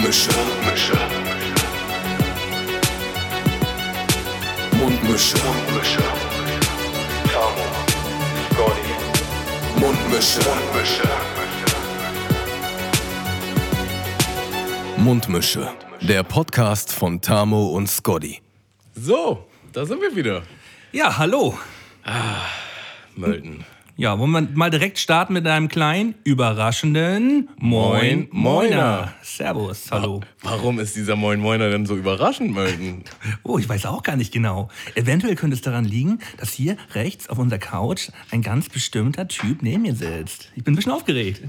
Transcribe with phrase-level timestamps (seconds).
[0.00, 0.30] Mundmische.
[0.32, 0.94] Mundmische.
[4.72, 5.36] Mundmische.
[5.44, 6.02] Mundmische.
[7.30, 7.66] Tamo.
[8.48, 8.92] Scotty.
[9.78, 10.40] Mundmische.
[10.48, 11.08] Mundmische.
[14.96, 15.68] Mundmische.
[16.00, 18.40] Der Podcast von Tamo und Scotty.
[18.94, 20.42] So, da sind wir wieder.
[20.92, 21.58] Ja, hallo.
[23.16, 23.66] Mölden.
[23.96, 28.68] Ja, wollen wir mal direkt starten mit einem kleinen, überraschenden Moin Moin, Moiner.
[28.70, 29.14] Moiner.
[29.22, 30.20] Servus, hallo.
[30.42, 33.04] Warum ist dieser Moin Moiner denn so überraschend, Mölden?
[33.42, 34.68] Oh, ich weiß auch gar nicht genau.
[34.94, 39.62] Eventuell könnte es daran liegen, dass hier rechts auf unserer Couch ein ganz bestimmter Typ
[39.62, 40.50] neben mir sitzt.
[40.54, 41.42] Ich bin ein bisschen aufgeregt.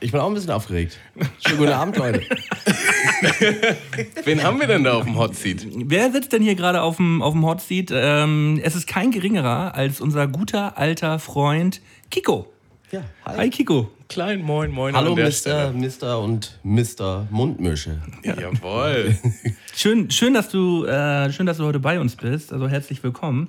[0.00, 0.96] Ich bin auch ein bisschen aufgeregt.
[1.44, 2.20] Schönen guten Abend, Leute.
[4.24, 5.66] Wen haben wir denn da auf dem Hot Seat?
[5.74, 7.90] Wer sitzt denn hier gerade auf dem, auf dem Hot Seat?
[7.92, 11.80] Ähm, es ist kein geringerer als unser guter alter Freund
[12.10, 12.46] Kiko.
[12.92, 13.90] Ja, Hi, Kiko.
[14.08, 15.30] Klein Moin Moiner Hallo, Mr.
[15.32, 15.72] Stelle.
[15.72, 16.20] Mr.
[16.20, 17.26] und Mr.
[17.30, 18.00] Mundmische.
[18.22, 19.18] Jawohl.
[19.74, 22.52] Schön, schön, dass du, äh, schön, dass du heute bei uns bist.
[22.52, 23.48] Also herzlich willkommen.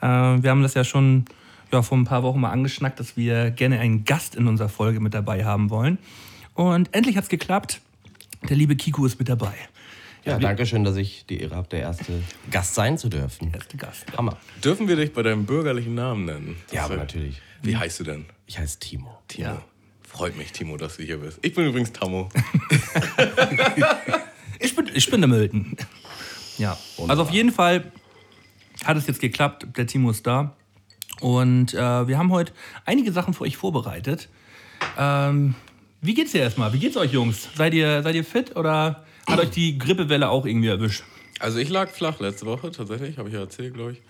[0.00, 1.24] Äh, wir haben das ja schon
[1.72, 5.00] ja, vor ein paar Wochen mal angeschnackt, dass wir gerne einen Gast in unserer Folge
[5.00, 5.98] mit dabei haben wollen.
[6.54, 7.80] Und endlich hat es geklappt.
[8.48, 9.52] Der liebe Kiko ist mit dabei.
[10.24, 13.52] Ja, danke schön, dass ich die Ehre habe, der erste Gast sein zu dürfen.
[13.54, 14.04] Erste Gast.
[14.16, 14.36] Hammer.
[14.62, 16.56] Dürfen wir dich bei deinem bürgerlichen Namen nennen?
[16.72, 17.40] Ja, aber Das- natürlich.
[17.62, 18.26] Wie heißt du denn?
[18.46, 19.18] Ich heiße Timo.
[19.28, 19.58] Timo.
[20.02, 21.38] Freut mich, Timo, dass du hier bist.
[21.42, 22.28] Ich bin übrigens Tamo.
[24.60, 25.76] Ich bin, ich bin der Milton.
[26.58, 27.92] Ja, also auf jeden Fall
[28.84, 29.66] hat es jetzt geklappt.
[29.76, 30.56] Der Timo ist da.
[31.20, 32.52] Und äh, wir haben heute
[32.84, 34.28] einige Sachen für euch vorbereitet.
[34.96, 35.54] Ähm,
[36.00, 36.72] wie geht's dir erstmal?
[36.72, 37.48] Wie geht's euch, Jungs?
[37.56, 41.02] Seid ihr, seid ihr fit oder hat euch die Grippewelle auch irgendwie erwischt?
[41.40, 44.02] Also ich lag flach letzte Woche, tatsächlich, habe ich ja erzählt, glaube ich.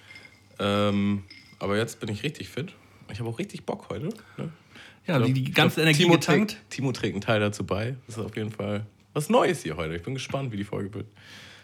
[0.59, 1.25] Ähm,
[1.59, 2.73] aber jetzt bin ich richtig fit.
[3.13, 4.11] Ich habe auch richtig Bock heute.
[4.37, 4.51] Ne?
[5.07, 6.53] Ja, die, die ganze Energie Timo getankt.
[6.53, 7.97] Trägt, Timo trägt einen Teil dazu bei.
[8.07, 9.97] Das ist auf jeden Fall was Neues hier heute.
[9.97, 11.07] Ich bin gespannt, wie die Folge wird.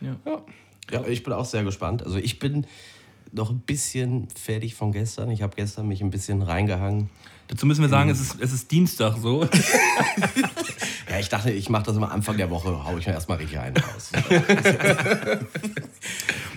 [0.00, 0.16] Ja.
[0.24, 0.42] Ja.
[0.90, 2.02] Ja, ich bin auch sehr gespannt.
[2.02, 2.66] Also ich bin
[3.34, 5.30] noch ein bisschen fertig von gestern.
[5.30, 7.10] Ich habe gestern mich ein bisschen reingehangen.
[7.48, 9.48] Dazu müssen wir sagen, es ist, es ist Dienstag so.
[11.10, 13.58] Ja, ich dachte, ich mache das immer Anfang der Woche, hau ich mir erstmal richtig
[13.60, 14.10] einen raus.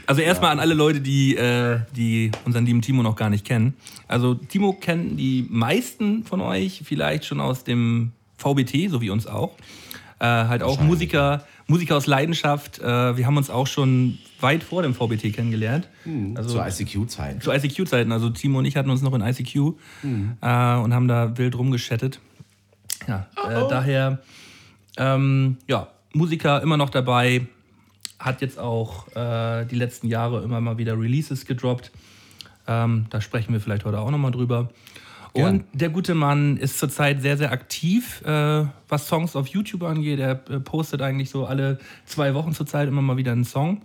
[0.07, 3.75] Also erstmal an alle Leute, die, äh, die unseren lieben Timo noch gar nicht kennen.
[4.07, 9.27] Also Timo kennen die meisten von euch vielleicht schon aus dem VBT, so wie uns
[9.27, 9.51] auch.
[10.19, 12.79] Äh, halt auch Musiker, Musiker aus Leidenschaft.
[12.79, 15.89] Äh, wir haben uns auch schon weit vor dem VBT kennengelernt.
[16.35, 17.43] Also Zur ICQ-Zeit.
[17.43, 18.11] zu ICQ-Zeiten.
[18.11, 22.19] Also Timo und ich hatten uns noch in ICQ äh, und haben da wild rumgeschattet.
[23.07, 24.19] Ja, äh, daher,
[24.97, 27.47] ähm, ja, Musiker immer noch dabei,
[28.17, 31.91] hat jetzt auch die letzten Jahre immer mal wieder Releases gedroppt.
[32.65, 34.69] Ähm, da sprechen wir vielleicht heute auch nochmal drüber.
[35.33, 40.19] Und der gute Mann ist zurzeit sehr, sehr aktiv, äh, was Songs auf YouTube angeht.
[40.19, 43.81] Er äh, postet eigentlich so alle zwei Wochen zurzeit immer mal wieder einen Song.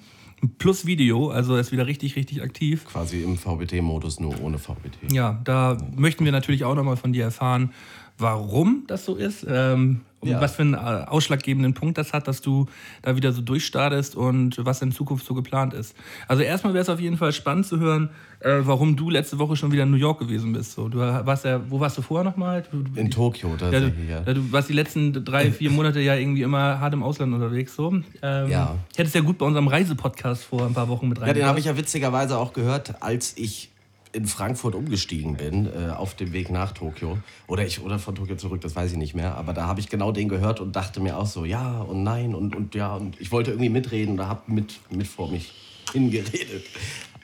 [0.59, 2.85] Plus Video, also er ist wieder richtig, richtig aktiv.
[2.87, 5.13] Quasi im VBT-Modus, nur ohne VBT.
[5.13, 7.73] Ja, da möchten wir natürlich auch nochmal von dir erfahren,
[8.19, 10.41] warum das so ist, ähm, und Ja.
[10.41, 12.67] was für einen äh, ausschlaggebenden Punkt das hat, dass du
[13.03, 15.95] da wieder so durchstartest und was in Zukunft so geplant ist.
[16.29, 18.09] Also erstmal wäre es auf jeden Fall spannend zu hören,
[18.41, 20.73] äh, warum du letzte Woche schon wieder in New York gewesen bist.
[20.73, 22.63] So, du warst ja, wo warst du vorher nochmal?
[22.71, 24.23] Du- du- In Tokio ja, du, tatsächlich, ja.
[24.25, 27.75] ja, du warst die letzten drei, vier Monate ja irgendwie immer hart im Ausland unterwegs.
[27.75, 27.93] So.
[28.23, 28.77] Ähm, Ja.
[28.97, 31.27] Hättest ja gut bei unserem Reisepodcast vor ein paar Wochen mit rein.
[31.29, 33.72] Ja, den habe ich ja witzigerweise auch gehört, als ich
[34.13, 37.19] in Frankfurt umgestiegen bin, äh, auf dem Weg nach Tokio.
[37.47, 39.37] Oder ich oder von Tokio zurück, das weiß ich nicht mehr.
[39.37, 42.35] Aber da habe ich genau den gehört und dachte mir auch so, ja und nein
[42.35, 42.95] und, und ja.
[42.95, 45.53] Und ich wollte irgendwie mitreden oder habe mit, mit vor mich
[45.93, 46.65] hingeredet.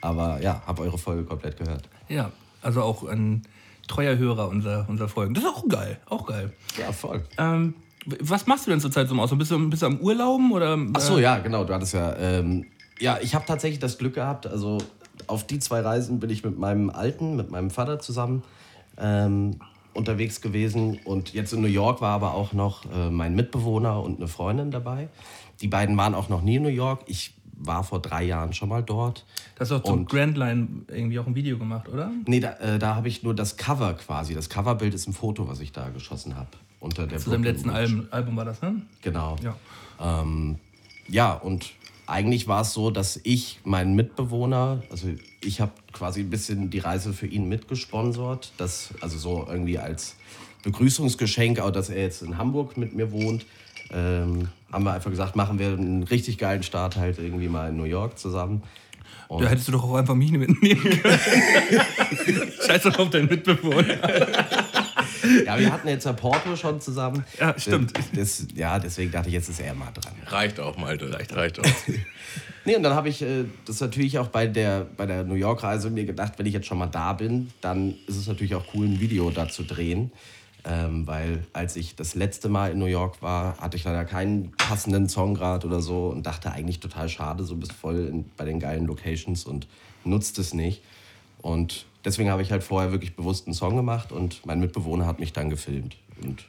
[0.01, 1.87] Aber ja, habe eure Folge komplett gehört.
[2.07, 3.43] Ja, also auch ein
[3.87, 5.33] treuer Hörer unserer, unserer Folgen.
[5.33, 6.53] Das ist auch geil, auch geil.
[6.77, 7.23] Ja, voll.
[7.37, 7.75] Ähm,
[8.05, 9.39] was machst du denn zurzeit so im Ausland?
[9.39, 10.77] Bist du, bist du am Urlauben oder?
[10.93, 12.15] Ach so, ja, genau, du hattest ja.
[12.15, 12.65] Ähm,
[12.99, 14.79] ja, ich habe tatsächlich das Glück gehabt, also
[15.27, 18.43] auf die zwei Reisen bin ich mit meinem Alten, mit meinem Vater zusammen
[18.97, 19.59] ähm,
[19.93, 20.99] unterwegs gewesen.
[21.03, 24.71] Und jetzt in New York war aber auch noch äh, mein Mitbewohner und eine Freundin
[24.71, 25.09] dabei.
[25.61, 27.01] Die beiden waren auch noch nie in New York.
[27.07, 29.25] Ich war vor drei Jahren schon mal dort.
[29.55, 32.11] Das hast du zum Grand Line irgendwie auch ein Video gemacht, oder?
[32.25, 34.33] Nee, da, äh, da habe ich nur das Cover quasi.
[34.33, 36.47] Das Coverbild ist ein Foto, was ich da geschossen habe.
[36.79, 37.69] Unter der Zu deinem Brooklyn letzten.
[37.71, 38.81] Album, Album war das, ne?
[39.01, 39.35] Genau.
[39.43, 39.55] Ja.
[40.21, 40.59] Ähm,
[41.09, 41.73] ja, und
[42.09, 45.07] eigentlich war es so, dass ich meinen Mitbewohner, also
[45.43, 50.15] ich habe quasi ein bisschen die Reise für ihn mitgesponsert, das, also so irgendwie als
[50.63, 53.45] Begrüßungsgeschenk, auch dass er jetzt in Hamburg mit mir wohnt,
[53.91, 57.77] ähm, haben wir einfach gesagt, machen wir einen richtig geilen Start halt irgendwie mal in
[57.77, 58.63] New York zusammen.
[59.27, 61.19] Und Da hättest du doch auch einfach mich mitnehmen können.
[62.65, 63.97] Scheiß doch auf deinen Mitbewohner.
[65.45, 67.23] Ja, wir hatten jetzt ja Porto schon zusammen.
[67.39, 67.93] Ja, stimmt.
[68.13, 70.13] Das, ja, deswegen dachte ich, jetzt ist er mal dran.
[70.27, 71.11] Reicht auch, Malte.
[71.13, 71.65] Reicht, reicht auch.
[72.65, 75.89] Nee, und dann habe ich äh, das natürlich auch bei der, bei der New York-Reise
[75.89, 78.85] mir gedacht, wenn ich jetzt schon mal da bin, dann ist es natürlich auch cool,
[78.85, 80.11] ein Video da zu drehen.
[80.65, 84.51] Ähm, weil als ich das letzte Mal in New York war, hatte ich leider keinen
[84.51, 88.43] passenden Song gerade oder so und dachte eigentlich total schade, so bist voll in, bei
[88.43, 89.67] den geilen Locations und
[90.03, 90.83] nutzt es nicht.
[91.41, 95.19] Und deswegen habe ich halt vorher wirklich bewusst einen Song gemacht und mein Mitbewohner hat
[95.19, 95.95] mich dann gefilmt.
[96.21, 96.43] Und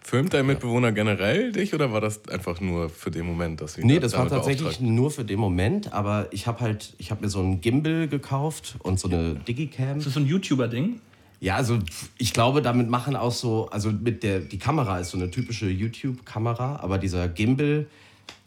[0.00, 3.84] Filmt dein Mitbewohner generell dich oder war das einfach nur für den Moment, dass sie
[3.84, 4.88] Nee, da- das war tatsächlich beauftragt?
[4.88, 8.76] nur für den Moment, aber ich habe halt, ich habe mir so einen Gimbal gekauft
[8.84, 9.98] und so eine Digicam.
[9.98, 11.00] Das ist so ein YouTuber-Ding.
[11.40, 11.80] Ja, also
[12.18, 15.68] ich glaube, damit machen auch so, also mit der, die Kamera ist so eine typische
[15.68, 17.86] YouTube-Kamera, aber dieser Gimbal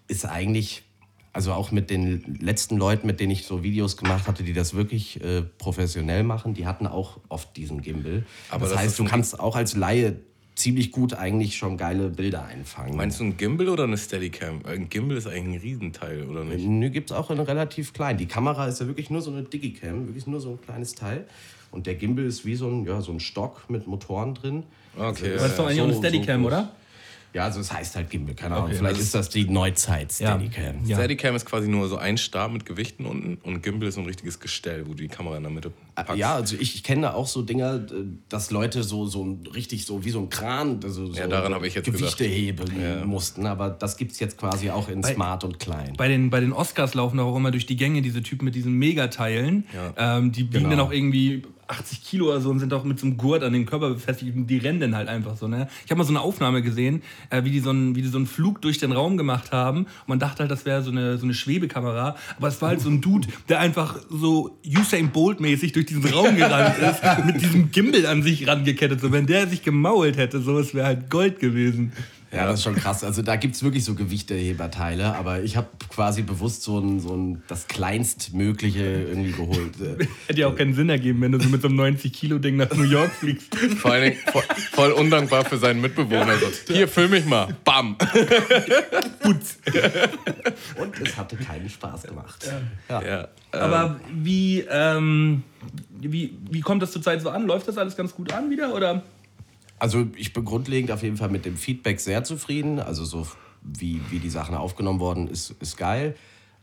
[0.08, 0.84] ist eigentlich,
[1.40, 4.74] also auch mit den letzten Leuten, mit denen ich so Videos gemacht hatte, die das
[4.74, 8.26] wirklich äh, professionell machen, die hatten auch oft diesen Gimbal.
[8.50, 10.18] Aber das, das heißt, du kannst auch als Laie
[10.56, 12.98] ziemlich gut eigentlich schon geile Bilder einfangen.
[12.98, 14.60] Meinst du ein Gimbal oder eine Steadicam?
[14.66, 16.66] Ein Gimbal ist eigentlich ein Riesenteil, oder nicht?
[16.68, 18.18] Nö, gibt es auch in relativ klein.
[18.18, 21.26] Die Kamera ist ja wirklich nur so eine Digicam, wirklich nur so ein kleines Teil.
[21.72, 24.64] Und der Gimbal ist wie so ein, ja, so ein Stock mit Motoren drin.
[24.98, 25.30] Okay.
[25.30, 26.72] Aber das ist doch eigentlich so- auch eine Steadicam, so- oder?
[27.34, 28.70] Ja, also es heißt halt Gimbal, keine Ahnung.
[28.70, 28.78] Okay.
[28.78, 30.36] Vielleicht ist das die Neuzeit Ja.
[30.40, 30.86] Steadicam.
[30.86, 30.96] Ja.
[30.98, 34.08] Steadicam ist quasi nur so ein Stab mit Gewichten unten und Gimbal ist so ein
[34.08, 36.16] richtiges Gestell, wo du die Kamera in der Mitte packst.
[36.18, 39.86] Ja, also ich, ich kenne da auch so Dinger, äh, dass Leute so, so richtig
[39.86, 42.72] so wie so ein Kran, also so Ja, daran habe ich jetzt Gewichte gedacht.
[42.72, 43.46] heben mussten.
[43.46, 45.94] Aber das gibt es jetzt quasi auch in Smart und klein.
[45.98, 48.74] Bei den, bei den Oscars laufen auch immer durch die Gänge diese Typen mit diesen
[48.74, 49.66] Megateilen.
[49.98, 50.70] Ähm, die wiegen Genau.
[50.70, 53.54] dann auch irgendwie 80 Kilo oder so und sind auch mit so einem Gurt an
[53.54, 55.48] den Körper befestigt und die rennen dann halt einfach so.
[55.48, 55.68] Ne?
[55.86, 58.18] Ich habe mal so eine Aufnahme gesehen, äh, wie, die so einen, wie die so
[58.18, 59.80] einen Flug durch den Raum gemacht haben.
[59.80, 62.16] Und man dachte halt, das wäre so eine, so eine Schwebekamera.
[62.38, 66.36] Aber es war halt so ein Dude, der einfach so Usain Bolt-mäßig durch diesen Raum
[66.36, 69.00] gerannt ist, mit diesem Gimbal an sich rangekettet.
[69.02, 71.92] So, wenn der sich gemault hätte, so, es wäre halt Gold gewesen.
[72.32, 73.04] Ja, das ist schon krass.
[73.04, 77.16] Also da gibt es wirklich so Gewichteheberteile, aber ich habe quasi bewusst so ein, so
[77.16, 79.74] ein das kleinstmögliche irgendwie geholt.
[80.28, 82.84] Hätte ja auch keinen Sinn ergeben, wenn du so mit so einem 90-Kilo-Ding nach New
[82.84, 83.56] York fliegst.
[83.78, 86.38] Vor allen Dingen voll, voll undankbar für seinen Mitbewohner.
[86.38, 87.56] So, Hier, film mich mal.
[87.64, 87.96] Bam.
[89.24, 89.42] Und
[91.02, 92.48] es hatte keinen Spaß gemacht.
[92.90, 93.02] Ja.
[93.02, 95.44] äh, Aber wie, ähm,
[96.00, 97.48] wie, wie kommt das zurzeit so an?
[97.48, 98.76] Läuft das alles ganz gut an wieder?
[98.76, 99.02] Oder?
[99.80, 102.80] Also ich bin grundlegend auf jeden Fall mit dem Feedback sehr zufrieden.
[102.80, 103.26] Also so
[103.62, 106.16] wie, wie die Sachen aufgenommen worden ist, ist geil.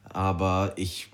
[0.04, 1.08] Aber ich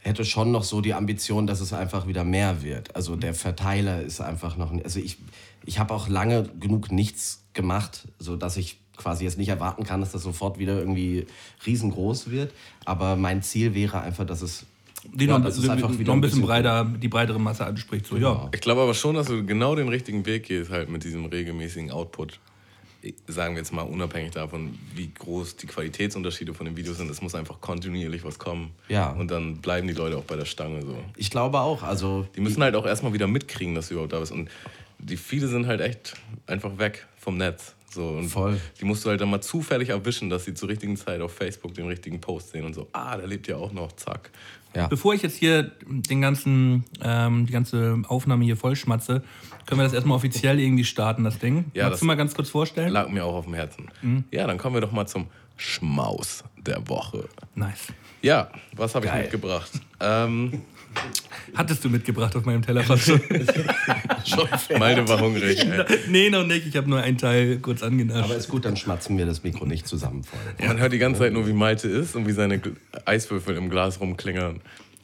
[0.00, 2.94] hätte schon noch so die Ambition, dass es einfach wieder mehr wird.
[2.94, 4.72] Also der Verteiler ist einfach noch...
[4.84, 5.18] Also ich,
[5.64, 10.12] ich habe auch lange genug nichts gemacht, sodass ich quasi jetzt nicht erwarten kann, dass
[10.12, 11.26] das sofort wieder irgendwie
[11.64, 12.52] riesengroß wird.
[12.84, 14.66] Aber mein Ziel wäre einfach, dass es...
[15.04, 18.06] Die ja, noch, dass es noch einfach ein wieder bisschen, breiter, die breitere Masse anspricht.
[18.06, 18.48] So, ja.
[18.54, 21.90] Ich glaube aber schon, dass du genau den richtigen Weg gehst, halt mit diesem regelmäßigen
[21.90, 22.38] Output.
[23.26, 27.10] Sagen wir jetzt mal unabhängig davon, wie groß die Qualitätsunterschiede von den Videos sind.
[27.10, 28.70] Es muss einfach kontinuierlich was kommen.
[28.88, 29.10] Ja.
[29.10, 30.96] Und dann bleiben die Leute auch bei der Stange so.
[31.16, 31.82] Ich glaube auch.
[31.82, 34.30] Also Die müssen halt auch erstmal wieder mitkriegen, dass du überhaupt da bist.
[34.30, 34.50] Und
[35.00, 36.14] die viele sind halt echt
[36.46, 37.74] einfach weg vom Netz.
[37.92, 38.58] So, und Voll.
[38.80, 41.74] Die musst du halt dann mal zufällig erwischen, dass sie zur richtigen Zeit auf Facebook
[41.74, 44.30] den richtigen Post sehen und so, ah, der lebt ja auch noch, zack.
[44.74, 44.86] Ja.
[44.88, 49.22] Bevor ich jetzt hier den ganzen, ähm, die ganze Aufnahme hier vollschmatze,
[49.66, 51.66] können wir das erstmal offiziell irgendwie starten, das Ding.
[51.74, 52.90] Ja, Magst das- du mal ganz kurz vorstellen?
[52.92, 53.88] Lag mir auch auf dem Herzen.
[54.30, 55.26] Ja, dann kommen wir doch mal zum
[55.56, 57.28] Schmaus der Woche.
[57.54, 57.88] Nice.
[58.22, 59.70] Ja, was habe ich mitgebracht?
[60.00, 60.62] Ähm,
[61.54, 63.20] Hattest du mitgebracht auf meinem Teller fast schon?
[64.78, 65.60] Malte war hungrig.
[65.60, 65.98] Ey.
[66.08, 66.66] nee, noch nicht.
[66.66, 68.24] Ich habe nur einen Teil kurz angenascht.
[68.24, 70.40] Aber ist gut, dann schmatzen wir das Mikro nicht zusammen voll.
[70.66, 72.60] Man hört die ganze Zeit nur, wie Malte ist und wie seine
[73.04, 74.60] Eiswürfel im Glas rumklingern.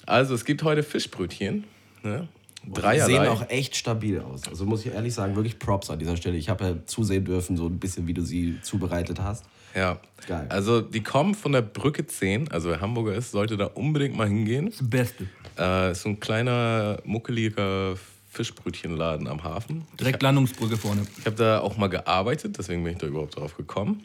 [0.06, 1.64] Also, es gibt heute Fischbrötchen.
[2.02, 2.28] Ne?
[2.64, 3.06] Die Dreierlei.
[3.06, 4.48] sehen auch echt stabil aus.
[4.48, 6.36] Also muss ich ehrlich sagen, wirklich Props an dieser Stelle.
[6.36, 9.44] Ich habe ja zusehen dürfen, so ein bisschen, wie du sie zubereitet hast.
[9.74, 10.00] Ja.
[10.26, 10.46] Geil.
[10.48, 12.50] Also, die kommen von der Brücke 10.
[12.50, 14.66] Also, wer Hamburger ist, sollte da unbedingt mal hingehen.
[14.70, 15.26] das Beste.
[15.58, 17.96] Äh, ist so ein kleiner, muckeliger
[18.30, 19.86] Fischbrötchenladen am Hafen.
[19.98, 21.06] Direkt Landungsbrücke vorne.
[21.18, 24.04] Ich habe da auch mal gearbeitet, deswegen bin ich da überhaupt drauf gekommen.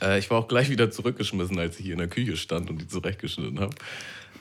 [0.00, 2.78] Äh, ich war auch gleich wieder zurückgeschmissen, als ich hier in der Küche stand und
[2.80, 3.74] die zurechtgeschnitten habe.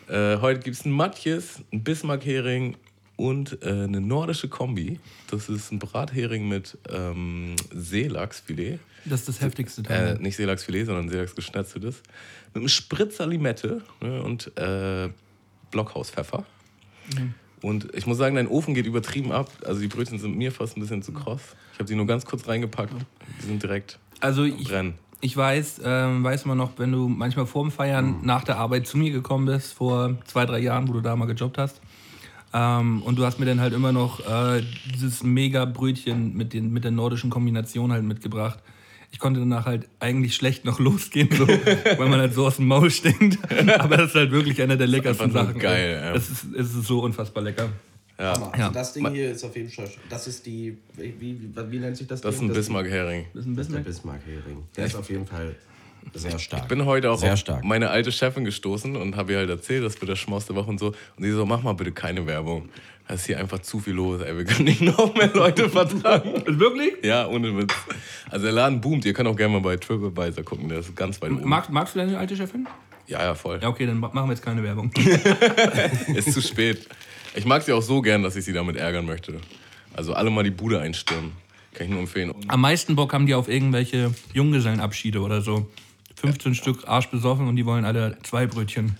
[0.08, 2.78] Äh, heute gibt es ein Matjes, ein Bismarck-Hering
[3.18, 5.00] und äh, eine nordische Kombi.
[5.30, 8.80] Das ist ein Brathering mit ähm, Seelachsfilet.
[9.06, 10.18] Das ist das heftigste Äh, Teil.
[10.20, 12.02] nicht Seelachsfilet, sondern Seelachsgeschnetzeltes.
[12.54, 14.52] Mit einem Spritzer Limette ne, und
[15.72, 16.46] Blockhauspfeffer.
[17.62, 19.50] Und ich muss sagen, dein Ofen geht übertrieben ab.
[19.66, 21.42] Also die Brötchen sind mir fast ein bisschen zu kross.
[21.74, 22.94] Ich habe die nur ganz kurz reingepackt.
[23.42, 24.96] Die sind direkt Also ich, brennen.
[25.20, 28.98] ich weiß, ähm, weiß man noch, wenn du manchmal vorm Feiern nach der Arbeit zu
[28.98, 31.82] mir gekommen bist, vor zwei, drei Jahren, wo du da mal gejobbt hast.
[32.54, 34.64] Ähm, und du hast mir dann halt immer noch äh,
[34.94, 38.60] dieses mega Brötchen mit, den, mit der nordischen Kombination halt mitgebracht.
[39.12, 42.68] Ich konnte danach halt eigentlich schlecht noch losgehen, so, weil man halt so aus dem
[42.68, 43.38] Maul stinkt.
[43.80, 45.60] Aber das ist halt wirklich einer der leckersten Sachen.
[45.60, 46.06] geil, ey.
[46.06, 46.14] ja.
[46.16, 47.70] Es ist, es ist so unfassbar lecker.
[48.18, 48.32] Ja.
[48.34, 48.70] Also Ja.
[48.70, 49.90] das Ding hier ist auf jeden Fall.
[50.10, 50.78] Das ist die.
[50.96, 51.40] Wie, wie,
[51.72, 52.22] wie nennt sich das?
[52.22, 52.50] Das ist Ding?
[52.52, 53.26] ein Bismarck-Hering.
[53.34, 54.64] Das ist ein Das ist der Bismarck-Hering.
[54.78, 55.56] Ist auf jeden Fall
[56.14, 56.64] sehr stark.
[56.64, 57.64] Ich bin heute auch Sehr auf stark.
[57.64, 60.70] meine alte Chefin gestoßen und habe ihr halt erzählt, das wird der Schmaus der Woche
[60.70, 60.88] und so.
[61.16, 62.70] Und sie so, mach mal bitte keine Werbung.
[63.08, 64.38] Da ist hier einfach zu viel los, ey.
[64.38, 66.44] Wir können nicht noch mehr Leute vertragen.
[66.60, 66.94] Wirklich?
[67.04, 67.74] Ja, ohne Witz.
[68.30, 69.04] Also der Laden boomt.
[69.06, 70.70] Ihr könnt auch gerne mal bei TripAdvisor gucken.
[70.70, 71.48] Der ist ganz weit oben.
[71.48, 72.68] Magst, magst du deine alte Chefin?
[73.08, 73.60] Ja, ja, voll.
[73.62, 74.92] Ja, okay, dann ma- machen wir jetzt keine Werbung.
[76.16, 76.88] Ist zu spät.
[77.36, 79.34] Ich mag sie auch so gern, dass ich sie damit ärgern möchte.
[79.94, 81.34] Also alle mal die Bude einstürmen.
[81.74, 82.32] Kann ich nur empfehlen.
[82.48, 85.70] Am meisten Bock haben die auf irgendwelche Junggesellenabschiede oder so.
[86.16, 88.96] 15 Stück arschbesoffen und die wollen alle zwei Brötchen.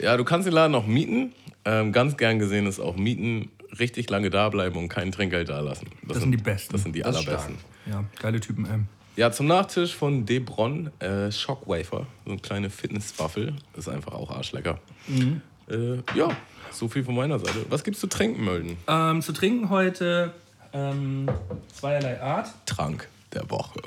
[0.00, 1.32] Ja, du kannst den Laden auch mieten.
[1.64, 5.60] Ähm, ganz gern gesehen ist auch mieten, richtig lange da bleiben und kein Trinkgeld da
[5.60, 5.88] lassen.
[6.06, 6.72] Das sind die Besten.
[6.72, 7.56] Das sind die Das allerbesten.
[7.86, 8.86] Ja, geile Typen, ähm.
[9.16, 12.06] Ja, zum Nachtisch von Debron äh, Shockwafer.
[12.24, 13.54] So eine kleine Fitnesswaffel.
[13.76, 14.80] Ist einfach auch arschlecker.
[15.06, 15.40] Mhm.
[15.68, 16.36] Äh, ja,
[16.72, 17.64] so viel von meiner Seite.
[17.68, 18.76] Was gibt's zu trinken, Mölden?
[18.88, 20.32] Ähm, zu trinken heute
[20.72, 21.28] ähm,
[21.72, 22.48] zweierlei Art.
[22.66, 23.80] Trank der Woche.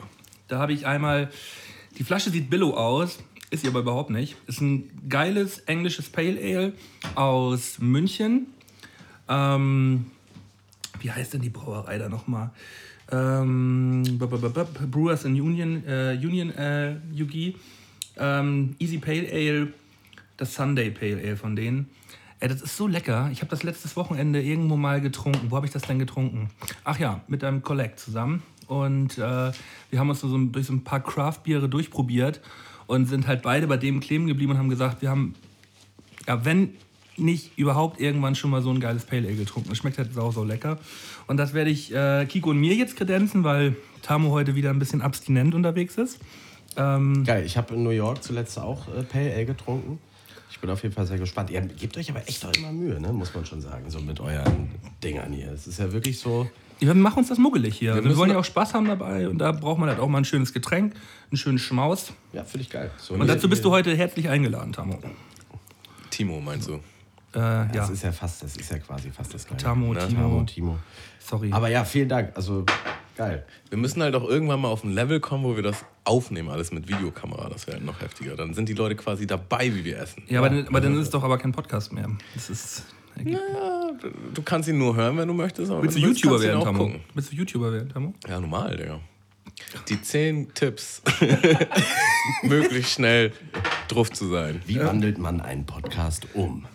[0.48, 1.30] Da habe ich einmal,
[1.98, 4.36] die Flasche sieht Billow aus, ist sie aber überhaupt nicht.
[4.48, 6.74] Ist ein geiles englisches Pale Ale
[7.16, 8.48] aus München.
[9.30, 10.08] Ähm,
[11.00, 12.52] wie heißt denn die Brauerei da nochmal?
[13.12, 17.56] Ähm, b- b- b- b- Brewers in Union, äh, Union äh, UG.
[18.18, 19.68] Ähm, Easy Pale Ale,
[20.38, 21.90] das Sunday Pale Ale von denen.
[22.40, 23.30] Ey, das ist so lecker.
[23.32, 25.50] Ich habe das letztes Wochenende irgendwo mal getrunken.
[25.50, 26.50] Wo habe ich das denn getrunken?
[26.84, 28.44] Ach ja, mit einem Collect zusammen.
[28.68, 29.52] Und äh,
[29.90, 32.42] wir haben uns so durch so ein paar Craft-Biere durchprobiert
[32.88, 35.36] und sind halt beide bei dem kleben geblieben und haben gesagt, wir haben,
[36.26, 36.74] ja, wenn
[37.18, 39.72] nicht überhaupt irgendwann schon mal so ein geiles Pale Ale getrunken.
[39.72, 40.78] Es schmeckt halt sau, sau lecker.
[41.26, 44.80] Und das werde ich äh, Kiko und mir jetzt kredenzen, weil Tamo heute wieder ein
[44.80, 46.20] bisschen abstinent unterwegs ist.
[46.78, 50.00] Ähm, Geil, ich habe in New York zuletzt auch äh, Pale Ale getrunken.
[50.52, 51.50] Ich bin auf jeden Fall sehr gespannt.
[51.50, 53.12] Ihr gebt euch aber echt auch immer Mühe, ne?
[53.12, 54.70] muss man schon sagen, so mit euren
[55.04, 55.52] Dingern hier.
[55.52, 56.50] Es ist ja wirklich so.
[56.80, 57.96] Wir machen uns das muggelig hier.
[57.96, 60.20] Wir, müssen- wollen ja auch Spaß haben dabei und da braucht man halt auch mal
[60.20, 60.94] ein schönes Getränk,
[61.32, 62.14] einen schönen Schmaus.
[62.34, 62.92] Ja, finde ich geil.
[62.98, 65.00] So Und dazu bist du heute herzlich eingeladen, Tamo.
[66.10, 66.74] Timo, meinst du?
[67.34, 69.64] Äh, ja, Das ist ja fast, das ist ja quasi fast das gleiche.
[69.66, 70.22] Tamo, Na, Timo.
[70.22, 70.80] Tamo, Timo.
[71.20, 71.52] Sorry.
[71.52, 72.32] Aber ja, vielen Dank.
[72.36, 72.66] Also
[73.18, 73.46] geil.
[73.70, 76.72] Wir müssen halt auch irgendwann mal auf ein Level kommen, wo wir das aufnehmen, alles
[76.72, 77.50] mit Videokamera.
[77.50, 78.36] Das wäre halt noch heftiger.
[78.36, 80.24] Dann sind die Leute quasi dabei, wie wir essen.
[80.28, 82.10] ja, aber, dann- aber dann ist es doch aber kein Podcast mehr.
[82.34, 82.86] Das ist.
[83.26, 85.72] Ja, du- du kannst ihn nur hören, wenn du möchtest.
[85.72, 86.84] Aber Willst du willst, YouTuber werden, auch Tamo?
[86.86, 87.00] gucken.
[87.14, 88.14] Willst du YouTuber werden, Tamo?
[88.28, 89.00] Ja, normal, Digga.
[89.90, 91.02] Die zehn Tipps,
[92.44, 93.34] möglichst schnell
[93.88, 94.62] drauf zu sein.
[94.68, 96.66] Wie wandelt man einen Podcast um?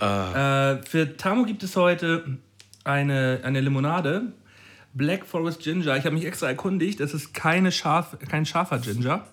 [0.00, 2.38] Äh, für Tamo gibt es heute
[2.84, 4.32] eine, eine Limonade.
[4.94, 5.96] Black Forest Ginger.
[5.96, 7.00] Ich habe mich extra erkundigt.
[7.00, 9.26] Es ist keine scharf, kein scharfer Ginger.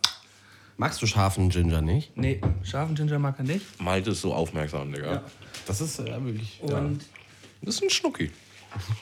[0.77, 2.15] Magst du scharfen Ginger nicht?
[2.17, 3.81] Nee, scharfen Ginger mag er nicht.
[3.81, 5.23] Malte ist so aufmerksam, Digga.
[5.65, 7.01] Das ist ja wirklich ja, Und,
[7.61, 8.31] Das ist ein Schnucki.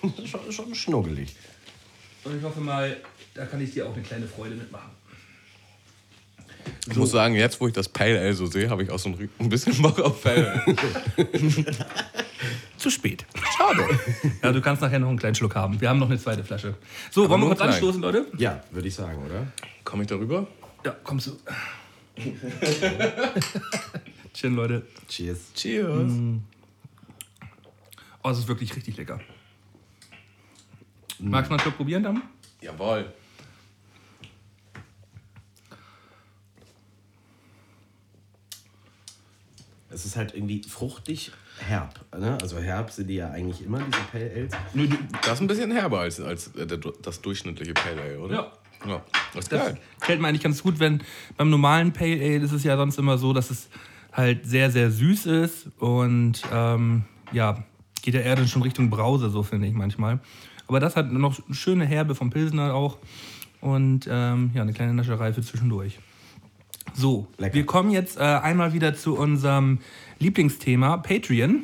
[0.25, 1.35] schon, schon schnuggelig.
[2.23, 2.95] und ich hoffe mal,
[3.33, 4.91] da kann ich dir auch eine kleine Freude mitmachen.
[6.89, 9.09] Ich muss sagen, jetzt, wo ich das Pale Ale so sehe, habe ich auch so
[9.09, 10.75] ein, ein bisschen Bock auf Pale Ale.
[12.77, 13.25] Zu spät.
[13.57, 13.99] Schade.
[14.43, 15.79] ja, du kannst nachher noch einen kleinen Schluck haben.
[15.81, 16.75] Wir haben noch eine zweite Flasche.
[17.09, 17.71] So, wollen wir kurz klein.
[17.71, 18.27] anstoßen, Leute?
[18.37, 19.47] Ja, würde ich sagen, oder?
[19.83, 20.47] Komme ich darüber?
[20.85, 21.37] Ja, kommst du.
[24.33, 24.85] Chin, Leute.
[25.07, 25.53] Cheers.
[25.53, 26.11] Cheers.
[28.23, 29.19] Oh, es ist wirklich richtig lecker.
[31.19, 32.21] Magst du mal probieren, dann?
[32.61, 33.13] Jawohl.
[39.89, 42.03] Es ist halt irgendwie fruchtig herb.
[42.17, 42.37] Ne?
[42.41, 44.51] Also herb sind die ja eigentlich immer, diese Pale Ales.
[45.21, 46.65] Das ist ein bisschen herber als, als äh,
[47.01, 48.35] das durchschnittliche Pale Ale, oder?
[48.35, 48.51] Ja.
[48.87, 49.01] Ja.
[49.33, 49.77] Das ist Das geil.
[49.99, 51.01] gefällt mir eigentlich ganz gut, wenn
[51.37, 53.69] beim normalen Pale Ale ist es ja sonst immer so, dass es
[54.11, 57.63] halt sehr, sehr süß ist und ähm, ja,
[58.01, 60.19] geht ja eher dann schon Richtung Brause, so finde ich manchmal.
[60.67, 62.97] Aber das hat noch eine schöne Herbe vom Pilsner auch
[63.61, 65.99] und ähm, ja, eine kleine Nascherei für zwischendurch.
[66.93, 67.55] So, Lecker.
[67.55, 69.79] wir kommen jetzt äh, einmal wieder zu unserem
[70.19, 71.63] Lieblingsthema, Patreon.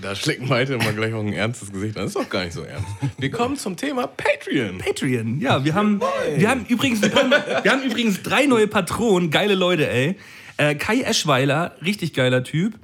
[0.00, 2.04] Da schlägt Malte immer gleich auch ein ernstes Gesicht an.
[2.04, 2.86] Das ist doch gar nicht so ernst.
[3.18, 4.78] Wir kommen zum Thema Patreon.
[4.78, 6.00] Patreon, ja, wir haben,
[6.36, 10.16] wir haben, übrigens, ein paar, wir haben übrigens drei neue Patronen, geile Leute, ey.
[10.58, 12.74] Äh, Kai Eschweiler, richtig geiler Typ.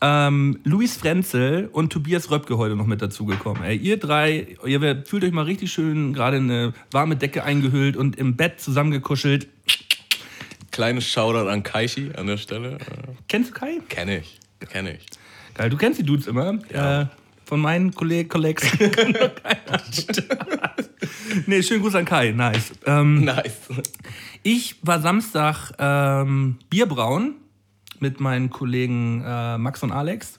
[0.00, 3.64] Ähm, Luis Frenzel und Tobias Röpke heute noch mit dazugekommen.
[3.64, 7.96] Ey, ihr drei, ihr fühlt euch mal richtig schön gerade in eine warme Decke eingehüllt
[7.96, 9.48] und im Bett zusammengekuschelt.
[10.70, 12.78] Kleines Shoutout an Kaishi an der Stelle.
[13.26, 13.80] Kennst du Kai?
[13.88, 14.38] Kenne ich.
[14.70, 15.17] Kenne ich.
[15.58, 16.56] Geil, du kennst die Dudes immer.
[16.72, 17.02] Ja.
[17.02, 17.06] Äh,
[17.44, 18.64] von meinen Kolleg Kollegs.
[21.46, 22.30] nee, schönen Gruß an Kai.
[22.30, 22.70] Nice.
[22.86, 23.68] Ähm, Nice.
[24.44, 27.34] Ich war Samstag ähm, Bierbrauen
[27.98, 30.38] mit meinen Kollegen äh, Max und Alex.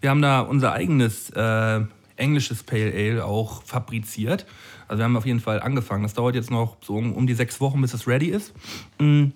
[0.00, 1.82] Wir haben da unser eigenes äh,
[2.16, 4.46] englisches Pale Ale auch fabriziert.
[4.88, 6.02] Also wir haben auf jeden Fall angefangen.
[6.02, 8.52] Das dauert jetzt noch so um, um die sechs Wochen, bis es ready ist.
[8.98, 9.26] Mm.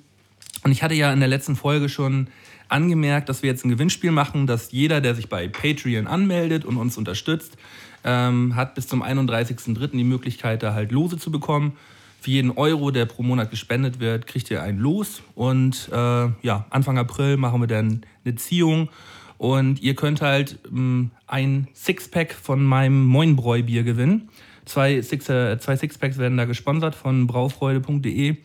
[0.64, 2.26] Und ich hatte ja in der letzten Folge schon
[2.70, 6.76] angemerkt, dass wir jetzt ein Gewinnspiel machen, dass jeder, der sich bei Patreon anmeldet und
[6.76, 7.56] uns unterstützt,
[8.04, 9.88] ähm, hat bis zum 31.03.
[9.92, 11.72] die Möglichkeit, da halt Lose zu bekommen.
[12.20, 15.22] Für jeden Euro, der pro Monat gespendet wird, kriegt ihr ein Los.
[15.34, 18.90] Und äh, ja, Anfang April machen wir dann eine Ziehung.
[19.38, 24.28] Und ihr könnt halt ähm, ein Sixpack von meinem Moinbräu-Bier gewinnen.
[24.66, 28.36] Zwei, Six, äh, zwei Sixpacks werden da gesponsert von braufreude.de.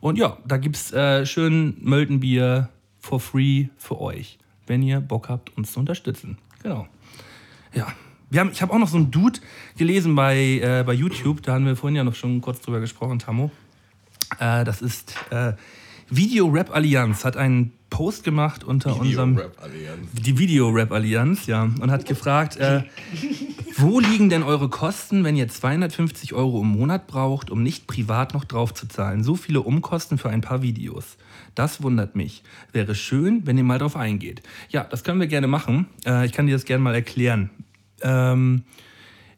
[0.00, 2.68] Und ja, da gibt es äh, schön Möltenbier
[3.06, 6.38] for free für euch, wenn ihr Bock habt, uns zu unterstützen.
[6.62, 6.86] Genau.
[7.72, 7.86] Ja.
[8.28, 9.38] Wir haben, ich habe auch noch so einen Dude
[9.76, 13.20] gelesen bei, äh, bei YouTube, da haben wir vorhin ja noch schon kurz drüber gesprochen,
[13.20, 13.52] Tammo.
[14.40, 15.52] Äh, das ist äh,
[16.10, 19.36] Video Rap Allianz, hat einen Post gemacht unter unserem.
[19.36, 20.08] Video-Rap-Allianz.
[20.12, 21.62] Die Video-Rap-Allianz, ja.
[21.62, 22.82] Und hat gefragt, äh,
[23.76, 28.34] wo liegen denn eure Kosten, wenn ihr 250 Euro im Monat braucht, um nicht privat
[28.34, 29.22] noch drauf zu zahlen?
[29.22, 31.16] So viele Umkosten für ein paar Videos.
[31.56, 32.42] Das wundert mich.
[32.72, 34.42] Wäre schön, wenn ihr mal drauf eingeht.
[34.68, 35.86] Ja, das können wir gerne machen.
[36.04, 37.50] Äh, ich kann dir das gerne mal erklären.
[38.02, 38.62] Ähm,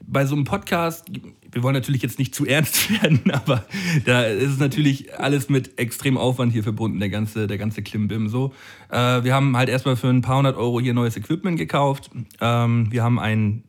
[0.02, 1.06] bei so einem Podcast,
[1.52, 3.64] wir wollen natürlich jetzt nicht zu ernst werden, aber
[4.04, 8.28] da ist es natürlich alles mit extrem Aufwand hier verbunden, der ganze, der ganze Klimbim.
[8.28, 8.52] So,
[8.90, 12.10] äh, wir haben halt erstmal für ein paar hundert Euro hier neues Equipment gekauft.
[12.40, 13.62] Ähm, wir haben einen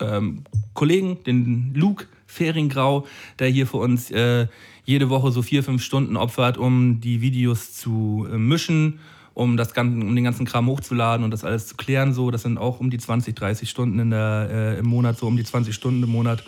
[0.00, 3.06] ähm, Kollegen, den Luke Fehringgrau,
[3.40, 4.46] der hier für uns äh,
[4.86, 9.00] jede Woche so vier, fünf Stunden opfert, um die Videos zu äh, mischen,
[9.34, 12.14] um, das Ganze, um den ganzen Kram hochzuladen und das alles zu klären.
[12.14, 15.26] So, das sind auch um die 20, 30 Stunden in der, äh, im Monat, so
[15.26, 16.42] um die 20 Stunden im Monat.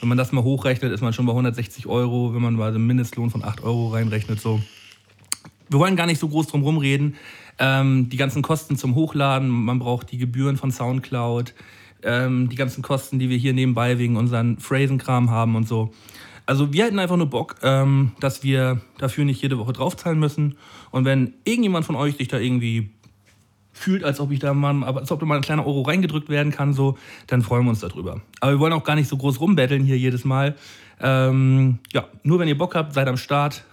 [0.00, 2.84] Wenn man das mal hochrechnet, ist man schon bei 160 Euro, wenn man mal den
[2.84, 4.40] Mindestlohn von 8 Euro reinrechnet.
[4.40, 4.60] So.
[5.68, 7.14] Wir wollen gar nicht so groß drum rumreden.
[7.58, 11.54] Ähm, die ganzen Kosten zum Hochladen, man braucht die Gebühren von Soundcloud,
[12.02, 15.92] ähm, die ganzen Kosten, die wir hier nebenbei wegen unseren Phrasenkram haben und so.
[16.46, 20.56] Also wir hätten einfach nur Bock, ähm, dass wir dafür nicht jede Woche draufzahlen müssen.
[20.90, 22.90] Und wenn irgendjemand von euch sich da irgendwie
[23.72, 26.52] fühlt, als ob ich da mal, als ob da mal ein kleiner Euro reingedrückt werden
[26.52, 28.20] kann, so, dann freuen wir uns darüber.
[28.40, 30.56] Aber wir wollen auch gar nicht so groß rumbetteln hier jedes Mal.
[31.00, 33.64] Ähm, ja, nur wenn ihr Bock habt, seid am Start.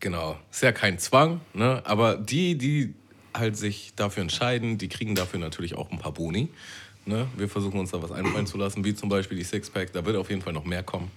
[0.00, 0.36] Genau.
[0.50, 1.82] Ist ja kein Zwang, ne?
[1.84, 2.94] aber die, die
[3.34, 6.48] halt sich dafür entscheiden, die kriegen dafür natürlich auch ein paar Boni.
[7.06, 7.26] Ne?
[7.36, 9.92] Wir versuchen uns da was einfallen zu lassen, wie zum Beispiel die Sixpack.
[9.92, 11.10] Da wird auf jeden Fall noch mehr kommen.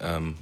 [0.00, 0.34] Ähm,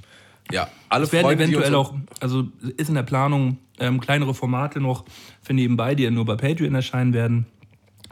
[0.51, 4.81] ja, alle Es werden Freunde, eventuell auch, also ist in der Planung ähm, kleinere Formate
[4.81, 5.05] noch
[5.41, 7.45] für nebenbei, die ja nur bei Patreon erscheinen werden.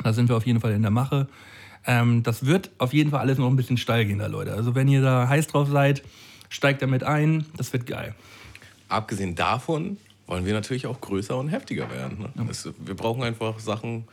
[0.04, 1.28] Da sind wir auf jeden Fall in der Mache.
[1.86, 4.54] Ähm, das wird auf jeden Fall alles noch ein bisschen steil gehen, da Leute.
[4.54, 6.04] Also wenn ihr da heiß drauf seid,
[6.50, 7.46] steigt damit ein.
[7.58, 8.16] Das wird geil.
[8.88, 12.20] abgesehen davon wollen wir natürlich auch größer und heftiger werden.
[12.36, 12.48] Ne?
[12.50, 14.06] Es, wir brauchen einfach Sachen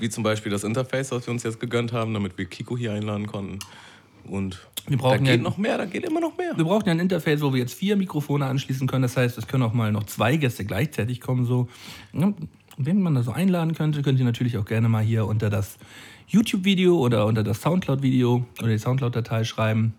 [0.00, 2.92] wie zum Beispiel das Interface, was wir uns jetzt gegönnt haben, damit wir Kiko hier
[2.92, 3.58] einladen konnten.
[4.24, 6.56] Und Wir brauchen da ja- geht noch mehr, da geht immer noch mehr.
[6.56, 9.02] Wir brauchen ja ein Interface, wo wir jetzt vier Mikrofone anschließen können.
[9.02, 11.44] Das heißt, es können auch mal noch zwei Gäste gleichzeitig kommen.
[11.46, 11.68] So.
[12.12, 12.32] Ja,
[12.82, 15.76] Wen man da so einladen könnte, könnt ihr natürlich auch gerne mal hier unter das
[16.28, 19.92] YouTube-Video oder unter das Soundcloud-Video oder die Soundcloud-Datei schreiben,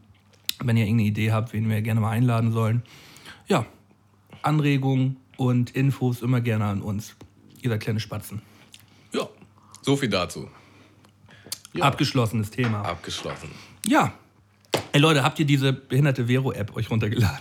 [0.64, 2.82] wenn ihr irgendeine Idee habt, wen wir gerne mal einladen sollen.
[3.48, 3.68] Ja,
[4.42, 7.16] Anregungen und Infos immer gerne an uns.
[7.62, 8.42] Ihr seid kleine Spatzen.
[9.82, 10.48] Ja, so viel dazu.
[11.80, 12.82] Abgeschlossenes Thema.
[12.84, 13.50] Abgeschlossen.
[13.86, 14.13] Ja.
[14.91, 17.39] Ey Leute, habt ihr diese behinderte Vero-App euch runtergeladen?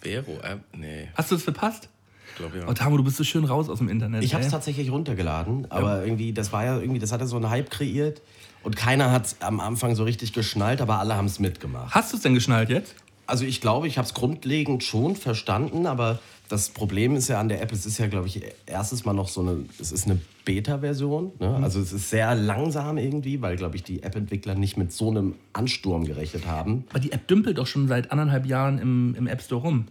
[0.00, 0.60] Vero-App?
[0.74, 1.88] Nee, Hast du es verpasst?
[2.30, 2.64] ich glaube ja.
[2.66, 4.24] Oh, Tamo, du bist so schön raus aus dem Internet.
[4.24, 7.36] Ich habe es tatsächlich runtergeladen, aber irgendwie, das war ja irgendwie, das hat ja so
[7.36, 8.22] einen Hype kreiert
[8.62, 11.94] und keiner hat es am Anfang so richtig geschnallt, aber alle haben es mitgemacht.
[11.94, 12.94] Hast du es denn geschnallt jetzt?
[13.32, 16.18] Also ich glaube, ich habe es grundlegend schon verstanden, aber
[16.50, 19.28] das Problem ist ja an der App, es ist ja, glaube ich, erstes Mal noch
[19.28, 21.32] so eine, es ist eine Beta-Version.
[21.38, 21.58] Ne?
[21.62, 25.36] Also es ist sehr langsam irgendwie, weil, glaube ich, die App-Entwickler nicht mit so einem
[25.54, 26.84] Ansturm gerechnet haben.
[26.90, 29.86] Aber die App dümpelt doch schon seit anderthalb Jahren im, im App Store rum.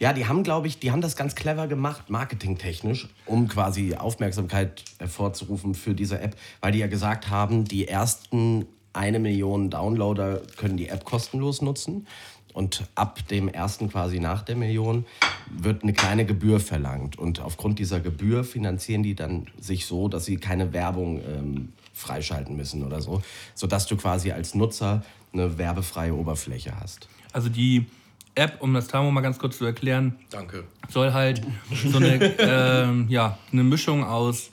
[0.00, 4.82] Ja, die haben, glaube ich, die haben das ganz clever gemacht, marketingtechnisch, um quasi Aufmerksamkeit
[4.98, 10.76] hervorzurufen für diese App, weil die ja gesagt haben, die ersten eine Million Downloader können
[10.76, 12.06] die App kostenlos nutzen.
[12.52, 15.06] Und ab dem ersten quasi nach der Million
[15.50, 17.18] wird eine kleine Gebühr verlangt.
[17.18, 22.56] Und aufgrund dieser Gebühr finanzieren die dann sich so, dass sie keine Werbung ähm, freischalten
[22.56, 23.22] müssen oder so,
[23.54, 27.08] sodass du quasi als Nutzer eine werbefreie Oberfläche hast.
[27.32, 27.86] Also die
[28.34, 30.64] App, um das Tamo mal ganz kurz zu erklären, Danke.
[30.88, 31.42] soll halt
[31.86, 34.50] so eine, ähm, ja, eine Mischung aus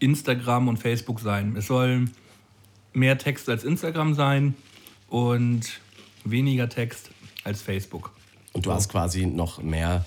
[0.00, 1.54] Instagram und Facebook sein.
[1.56, 2.06] Es soll
[2.92, 4.54] mehr Text als Instagram sein
[5.08, 5.80] und
[6.24, 7.09] weniger Text
[7.44, 8.12] als Facebook.
[8.52, 10.04] Und du hast quasi noch mehr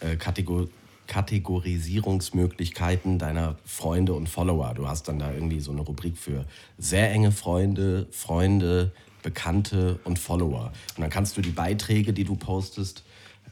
[0.00, 0.66] äh, Kategor
[1.06, 4.72] Kategorisierungsmöglichkeiten deiner Freunde und Follower.
[4.74, 6.46] Du hast dann da irgendwie so eine Rubrik für
[6.78, 8.90] sehr enge Freunde, Freunde,
[9.22, 10.72] Bekannte und Follower.
[10.96, 13.04] Und dann kannst du die Beiträge, die du postest,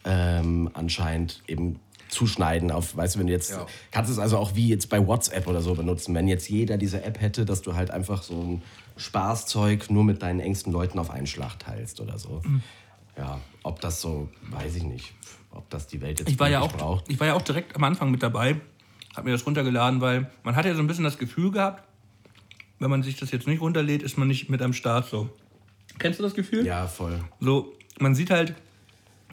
[0.04, 3.66] ähm, anscheinend eben zuschneiden auf, weißt du, wenn du jetzt, Ja.
[3.90, 6.76] kannst du es also auch wie jetzt bei WhatsApp oder so benutzen, wenn jetzt jeder
[6.76, 8.62] diese App hätte, dass du halt einfach so ein
[8.96, 12.42] Spaßzeug nur mit deinen engsten Leuten auf einen Schlag teilst oder so.
[12.44, 12.62] Mhm.
[13.16, 15.12] Ja, ob das so, weiß ich nicht,
[15.50, 17.08] ob das die Welt jetzt Ich war, ja auch, braucht.
[17.08, 18.56] ich war ja auch direkt am Anfang mit dabei,
[19.14, 21.84] habe mir das runtergeladen, weil man hat ja so ein bisschen das Gefühl gehabt,
[22.78, 25.28] wenn man sich das jetzt nicht runterlädt, ist man nicht mit am Start so.
[25.98, 26.66] Kennst du das Gefühl?
[26.66, 27.20] Ja, voll.
[27.38, 28.54] So, man sieht halt,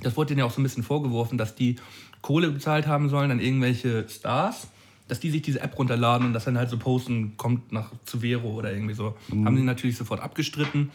[0.01, 1.77] das wurde denen ja auch so ein bisschen vorgeworfen, dass die
[2.21, 4.67] Kohle bezahlt haben sollen an irgendwelche Stars,
[5.07, 8.19] dass die sich diese App runterladen und das dann halt so posten, kommt nach zu
[8.19, 9.17] Vero oder irgendwie so.
[9.31, 10.91] Haben die natürlich sofort abgestritten.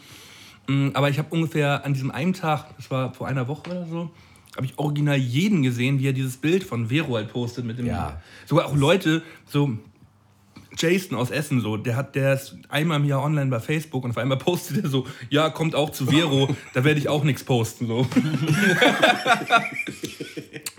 [0.67, 3.85] Mm, Aber ich habe ungefähr an diesem einen Tag, das war vor einer Woche oder
[3.85, 4.09] so,
[4.55, 7.87] habe ich original jeden gesehen, wie er dieses Bild von Vero halt postet mit dem.
[7.87, 8.21] Ja.
[8.45, 9.77] Sogar auch Leute, so
[10.77, 14.11] Jason aus Essen so, der hat, der ist einmal im Jahr online bei Facebook und
[14.11, 17.43] auf einmal postet er so, ja, kommt auch zu Vero, da werde ich auch nichts
[17.43, 18.05] posten so.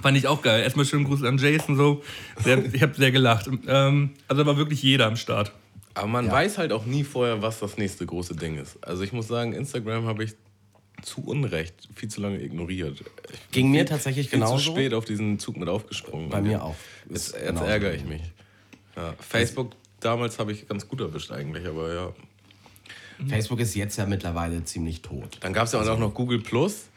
[0.03, 0.63] Fand ich auch geil.
[0.63, 2.03] Erstmal schönen Gruß an Jason so.
[2.45, 3.51] Sehr, ich habe sehr gelacht.
[3.67, 5.53] Ähm, also da war wirklich jeder am Start.
[5.97, 8.79] Aber man weiß halt auch nie vorher, was das nächste große Ding ist.
[8.83, 10.35] Also ich muss sagen, Instagram habe ich
[11.03, 13.01] zu Unrecht viel zu lange ignoriert.
[13.01, 14.57] Ich Ging mir tatsächlich viel genauso.
[14.57, 16.29] zu spät auf diesen Zug mit aufgesprungen.
[16.29, 16.75] Bei mir auch.
[17.09, 18.21] Jetzt, jetzt ärgere ich mich.
[18.95, 22.13] Ja, Facebook damals habe ich ganz gut erwischt eigentlich, aber ja.
[23.29, 25.39] Facebook ist jetzt ja mittlerweile ziemlich tot.
[25.41, 26.89] Dann gab es ja auch noch Google Plus.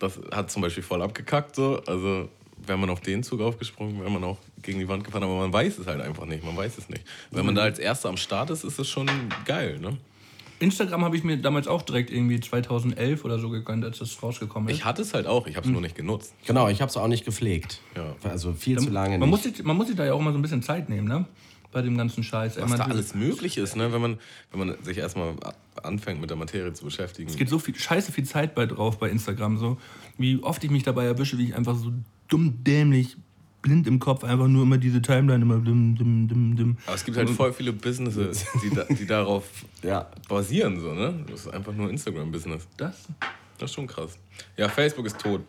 [0.00, 1.80] Das hat zum Beispiel voll abgekackt so.
[1.86, 2.28] Also
[2.66, 5.22] wäre man auf den Zug aufgesprungen, wäre man auch gegen die Wand gefahren.
[5.22, 6.44] Aber man weiß es halt einfach nicht.
[6.44, 7.04] Man weiß es nicht.
[7.30, 9.08] Wenn man da als Erster am Start ist, ist es schon
[9.44, 9.78] geil.
[9.80, 9.96] Ne?
[10.60, 14.68] Instagram habe ich mir damals auch direkt irgendwie 2011 oder so gegönnt, als das rausgekommen
[14.68, 14.76] ist.
[14.76, 15.46] Ich hatte es halt auch.
[15.46, 16.34] Ich habe es nur nicht genutzt.
[16.46, 17.80] Genau, ich habe es auch nicht gepflegt.
[17.96, 18.14] Ja.
[18.28, 19.56] Also viel zu lange man, muss nicht.
[19.56, 21.24] sich, man muss sich da ja auch immer so ein bisschen Zeit nehmen, ne?
[21.72, 22.60] Bei dem ganzen Scheiß.
[22.60, 23.92] Was da alles möglich ist, ne?
[23.92, 24.18] wenn, man,
[24.50, 25.34] wenn man sich erstmal
[25.82, 27.30] anfängt mit der Materie zu beschäftigen.
[27.30, 29.56] Es geht so viel, scheiße viel Zeit bei drauf bei Instagram.
[29.56, 29.78] So.
[30.18, 31.92] Wie oft ich mich dabei erwische, wie ich einfach so
[32.30, 33.16] dumm, dämlich,
[33.62, 36.76] blind im Kopf einfach nur immer diese Timeline immer dim, dim, dim, dim.
[36.86, 39.44] Aber es gibt halt voll viele Businesses, die, da, die darauf
[39.82, 40.10] Ja.
[40.28, 40.80] basieren.
[40.80, 41.24] So, ne?
[41.30, 42.66] Das ist einfach nur Instagram-Business.
[42.78, 42.96] Das?
[43.58, 44.16] Das ist schon krass.
[44.56, 45.42] Ja, Facebook ist tot.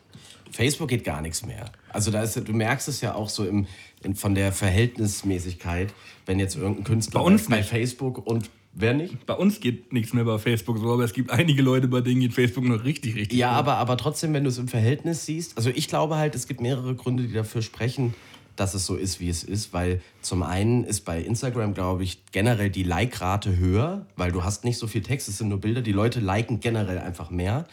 [0.52, 1.72] Facebook geht gar nichts mehr.
[1.88, 3.65] Also da ist, du merkst es ja auch so im,
[4.04, 5.94] in, von der Verhältnismäßigkeit,
[6.26, 7.63] wenn jetzt irgendein Künstler Bei uns bei.
[7.63, 9.26] Facebook und wer nicht?
[9.26, 12.22] Bei uns geht nichts mehr bei Facebook so, aber es gibt einige Leute, bei denen
[12.22, 13.38] geht Facebook noch richtig, richtig.
[13.38, 13.60] Ja, gut.
[13.60, 16.62] aber, aber trotzdem, wenn du es im Verhältnis siehst, also ich glaube halt, es gibt
[16.62, 18.14] mehrere Gründe, die dafür sprechen,
[18.56, 22.24] dass es so ist, wie es ist, weil zum einen ist bei Instagram, glaube ich,
[22.32, 25.82] generell die Like-Rate höher, weil du hast nicht so viel Text, es sind nur Bilder,
[25.82, 27.66] die Leute liken generell einfach mehr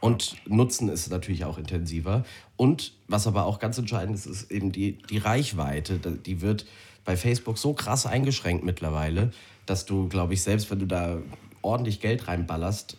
[0.00, 2.24] und nutzen es natürlich auch intensiver.
[2.56, 5.98] Und was aber auch ganz entscheidend ist, ist eben die, die Reichweite.
[5.98, 6.66] Die wird
[7.04, 9.30] bei Facebook so krass eingeschränkt mittlerweile,
[9.66, 11.18] dass du, glaube ich, selbst wenn du da
[11.62, 12.96] ordentlich Geld reinballerst,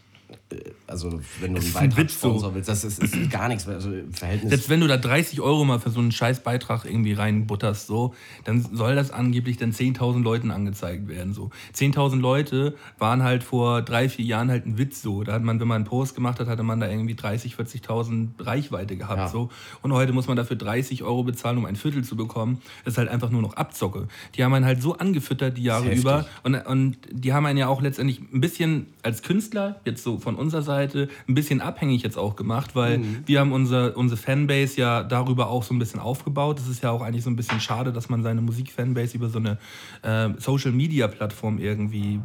[0.87, 2.29] also wenn du einen Beitrag Witz so.
[2.29, 3.75] sponsor willst, das ist, ist gar nichts mehr.
[3.75, 4.49] Also Verhältnis.
[4.49, 8.15] Selbst wenn du da 30 Euro mal für so einen scheiß Beitrag irgendwie reinbutterst, so,
[8.45, 11.33] dann soll das angeblich dann 10.000 Leuten angezeigt werden.
[11.33, 11.49] So.
[11.75, 15.23] 10.000 Leute waren halt vor drei, vier Jahren halt ein Witz so.
[15.23, 18.29] Da hat man, wenn man einen Post gemacht hat, hatte man da irgendwie 30, 40.000
[18.39, 19.19] Reichweite gehabt.
[19.19, 19.27] Ja.
[19.27, 19.49] So.
[19.81, 22.61] Und heute muss man dafür 30 Euro bezahlen, um ein Viertel zu bekommen.
[22.85, 24.07] Das ist halt einfach nur noch Abzocke.
[24.35, 26.25] Die haben einen halt so angefüttert die Jahre über.
[26.43, 30.36] Und, und die haben einen ja auch letztendlich ein bisschen als Künstler, jetzt so von
[30.37, 35.03] unserer Seite, ein bisschen abhängig jetzt auch gemacht, weil wir haben unser, unsere Fanbase ja
[35.03, 36.59] darüber auch so ein bisschen aufgebaut.
[36.59, 39.39] Das ist ja auch eigentlich so ein bisschen schade, dass man seine Musikfanbase über so
[39.39, 39.57] eine
[40.03, 42.19] äh, Social-Media-Plattform irgendwie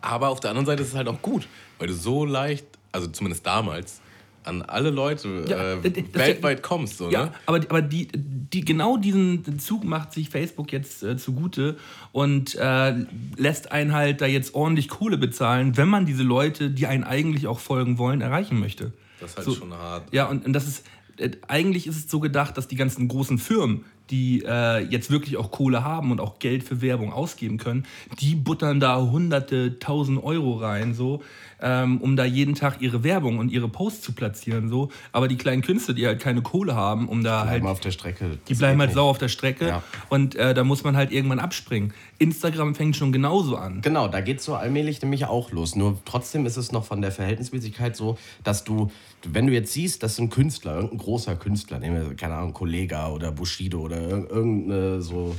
[0.00, 1.48] Aber auf der anderen Seite ist es halt auch gut,
[1.78, 4.00] weil du so leicht, also zumindest damals,
[4.44, 6.98] an alle Leute Ja, äh, weltweit kommst.
[6.98, 7.32] So, Ja, ne?
[7.46, 11.76] aber, aber die, die, genau diesen Zug macht sich Facebook jetzt äh, zugute
[12.12, 12.94] und äh,
[13.36, 17.46] lässt einen halt da jetzt ordentlich Kohle bezahlen, wenn man diese Leute, die einen eigentlich
[17.46, 18.92] auch folgen wollen, erreichen möchte.
[19.20, 19.54] Das ist halt So.
[19.54, 20.12] schon hart.
[20.12, 20.86] Ja, und, und das ist,
[21.18, 25.36] äh, eigentlich ist es so gedacht, dass die ganzen großen Firmen, die äh, jetzt wirklich
[25.36, 27.84] auch Kohle haben und auch Geld für Werbung ausgeben können,
[28.20, 31.22] die buttern da hunderte, tausend Euro rein, so,
[31.60, 34.68] ähm, um da jeden Tag ihre Werbung und ihre Posts zu platzieren.
[34.68, 34.90] So.
[35.12, 37.72] Aber die kleinen Künstler, die halt keine Kohle haben, um da Bleiben halt.
[37.72, 38.38] auf der Strecke.
[38.48, 38.94] Die bleiben halt nicht.
[38.96, 39.82] sau auf der Strecke Ja.
[40.08, 41.92] und äh, da muss man halt irgendwann abspringen.
[42.18, 43.80] Instagram fängt schon genauso an.
[43.80, 45.76] Genau, da geht es so allmählich nämlich auch los.
[45.76, 48.90] Nur trotzdem ist es noch von der Verhältnismäßigkeit so, dass du,
[49.24, 53.08] wenn du jetzt siehst, dass ein Künstler, irgendein großer Künstler, nehmen wir, keine Ahnung, Kollega
[53.10, 55.36] oder Bushido oder irg- irgendeine so,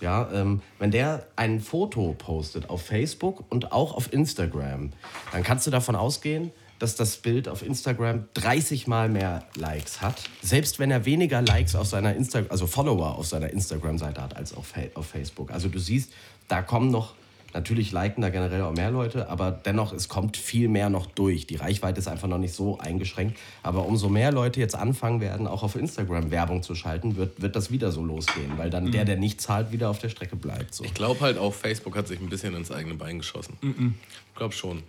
[0.00, 4.92] ja, ähm, wenn der ein Foto postet auf Facebook und auch auf Instagram,
[5.32, 10.22] dann kannst du davon ausgehen, dass das Bild auf Instagram 30 mal mehr Likes hat.
[10.42, 14.54] Selbst wenn er weniger Likes auf seiner Insta also Follower auf seiner Instagram-Seite hat als
[14.54, 15.50] auf, auf Facebook.
[15.50, 16.12] Also du siehst,
[16.48, 17.14] da kommen noch,
[17.54, 21.46] natürlich liken da generell auch mehr Leute, aber dennoch, es kommt viel mehr noch durch.
[21.46, 23.38] Die Reichweite ist einfach noch nicht so eingeschränkt.
[23.62, 27.56] Aber umso mehr Leute jetzt anfangen werden, auch auf Instagram Werbung zu schalten, wird, wird
[27.56, 30.74] das wieder so losgehen, weil dann der, der nicht zahlt, wieder auf der Strecke bleibt.
[30.74, 30.84] So.
[30.84, 33.56] Ich glaube halt auch, Facebook hat sich ein bisschen ins eigene Bein geschossen.
[33.62, 34.82] Ich glaube schon.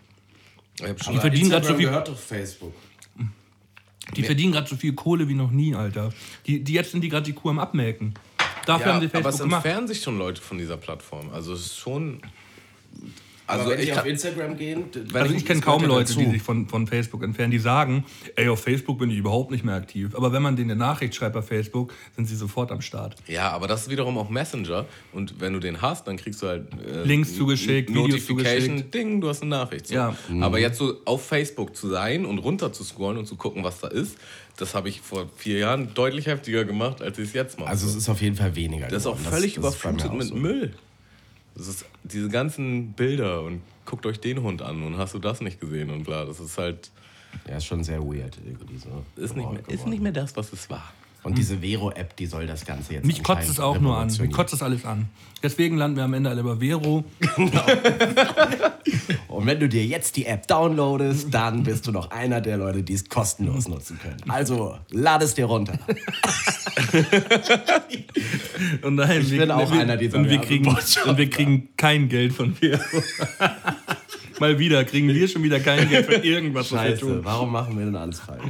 [0.79, 2.73] Ich hab schon Die verdienen gerade so viel, gehört auf Facebook.
[4.15, 6.11] die verdienen gerade so viel Kohle wie noch nie, Alter.
[6.45, 8.13] Die, die jetzt sind die gerade die Kuh am Abmelken.
[8.65, 9.65] Dafür ja, haben sie aber Facebook es gemacht.
[9.65, 11.29] entfernen sich schon Leute von dieser Plattform.
[11.31, 12.21] Also es ist schon.
[13.47, 14.83] Also wenn ich auf kann, Instagram gehen,
[15.13, 16.19] Also ich- ich kenne das kaum Leute, dazu.
[16.19, 18.03] die sich von, von Facebook entfernen, die sagen,
[18.35, 20.13] ey, auf Facebook bin ich überhaupt nicht mehr aktiv.
[20.15, 23.15] Aber wenn man denen eine Nachricht schreibt bei Facebook, sind sie sofort am Start.
[23.27, 24.85] ja, aber das ist wiederum auch Messenger.
[25.13, 28.93] Und wenn du den hast, dann kriegst du halt äh, Links zugeschickt, Videos Notification, zugeschickt.
[28.93, 29.87] Ding, du hast eine Nachricht.
[29.87, 29.95] So.
[29.95, 30.15] Ja.
[30.41, 33.79] Aber jetzt so auf Facebook zu sein und runter zu scrollen und zu gucken, was
[33.79, 34.17] da ist,
[34.57, 37.69] das habe ich vor vier Jahren deutlich heftiger gemacht, als ich es jetzt mache.
[37.69, 38.87] Also es ist auf jeden Fall weniger.
[38.87, 40.35] Das ist auch völlig das überflutet auch mit so.
[40.35, 40.73] Müll.
[41.57, 45.41] Das ist diese ganzen Bilder und guckt euch den Hund an und hast du das
[45.41, 46.23] nicht gesehen und bla.
[46.25, 46.91] Das ist halt,
[47.47, 49.03] Ja, ist schon sehr weird irgendwie so.
[49.15, 50.93] ist nicht, mehr, ist nicht mehr das, was es war.
[51.27, 54.07] Und diese Vero-App, die soll das Ganze jetzt Mich kotzt es auch nur an.
[54.07, 55.09] Mich kotzt es alles an.
[55.43, 57.03] Deswegen landen wir am Ende alle bei Vero.
[59.27, 62.81] Und wenn du dir jetzt die App downloadest, dann bist du noch einer der Leute,
[62.81, 64.23] die es kostenlos nutzen können.
[64.29, 65.77] Also, lad es dir runter.
[68.83, 71.67] Und nein, Ich wir, bin auch wir, einer dieser und wir, kriegen, und wir kriegen
[71.75, 72.79] kein Geld von Vero.
[74.39, 77.19] Mal wieder kriegen wir schon wieder kein Geld für irgendwas, was wir Scheiße, tun.
[77.23, 78.43] warum machen wir denn alles falsch?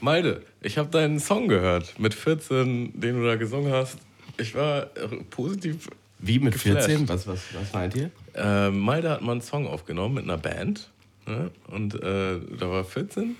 [0.00, 3.98] Malde, ich habe deinen Song gehört mit 14, den du da gesungen hast.
[4.36, 5.88] Ich war äh, positiv.
[6.18, 6.86] Wie mit Geflasht.
[6.86, 7.08] 14?
[7.08, 8.10] Was, was, was meint ihr?
[8.34, 10.90] Äh, Malde hat mal einen Song aufgenommen mit einer Band.
[11.26, 11.50] Ne?
[11.68, 13.36] Und äh, da war 14.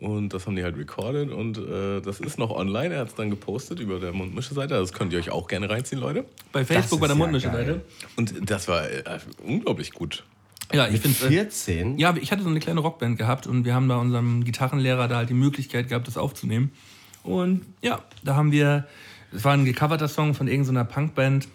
[0.00, 1.30] Und das haben die halt recorded.
[1.30, 2.94] Und äh, das ist noch online.
[2.94, 4.74] Er hat es dann gepostet über der Mundmische-Seite.
[4.74, 6.24] Das könnt ihr euch auch gerne reinziehen, Leute.
[6.52, 7.66] Bei Facebook, bei der ja Mundmische geil.
[7.66, 7.80] Seite.
[8.16, 9.02] Und das war äh,
[9.44, 10.24] unglaublich gut.
[10.72, 11.98] Ja, ich finde 14?
[11.98, 15.16] Ja, ich hatte so eine kleine Rockband gehabt und wir haben bei unserem Gitarrenlehrer da
[15.16, 16.70] halt die Möglichkeit gehabt, das aufzunehmen.
[17.22, 18.86] Und ja, da haben wir,
[19.32, 21.48] es war ein gecoverter Song von irgendeiner Punkband,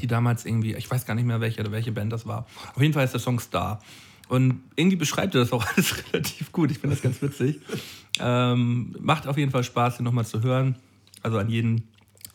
[0.00, 2.46] die damals irgendwie, ich weiß gar nicht mehr welche oder welche Band das war.
[2.74, 3.80] Auf jeden Fall ist der Song Star.
[4.28, 6.70] Und irgendwie beschreibt er das auch alles relativ gut.
[6.70, 7.60] Ich finde das ganz witzig.
[8.18, 10.76] Ähm, macht auf jeden Fall Spaß, den nochmal zu hören.
[11.20, 11.86] Also an jeden,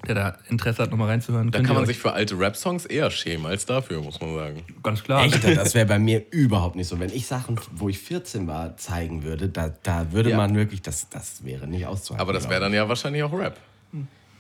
[0.08, 1.52] der da Interesse hat, nochmal reinzuhören.
[1.52, 4.64] Da kann man sich für alte Rap-Songs eher schämen als dafür, muss man sagen.
[4.84, 5.24] ganz klar.
[5.26, 5.44] Echt?
[5.56, 7.00] Das wäre bei mir überhaupt nicht so.
[7.00, 10.38] Wenn ich Sachen, wo ich 14 war, zeigen würde, da, da würde Ja.
[10.38, 12.22] man wirklich, das, das wäre nicht auszuhalten.
[12.22, 13.58] Aber das wäre glaub dann ja wahrscheinlich auch Rap.
[13.94, 14.00] ich.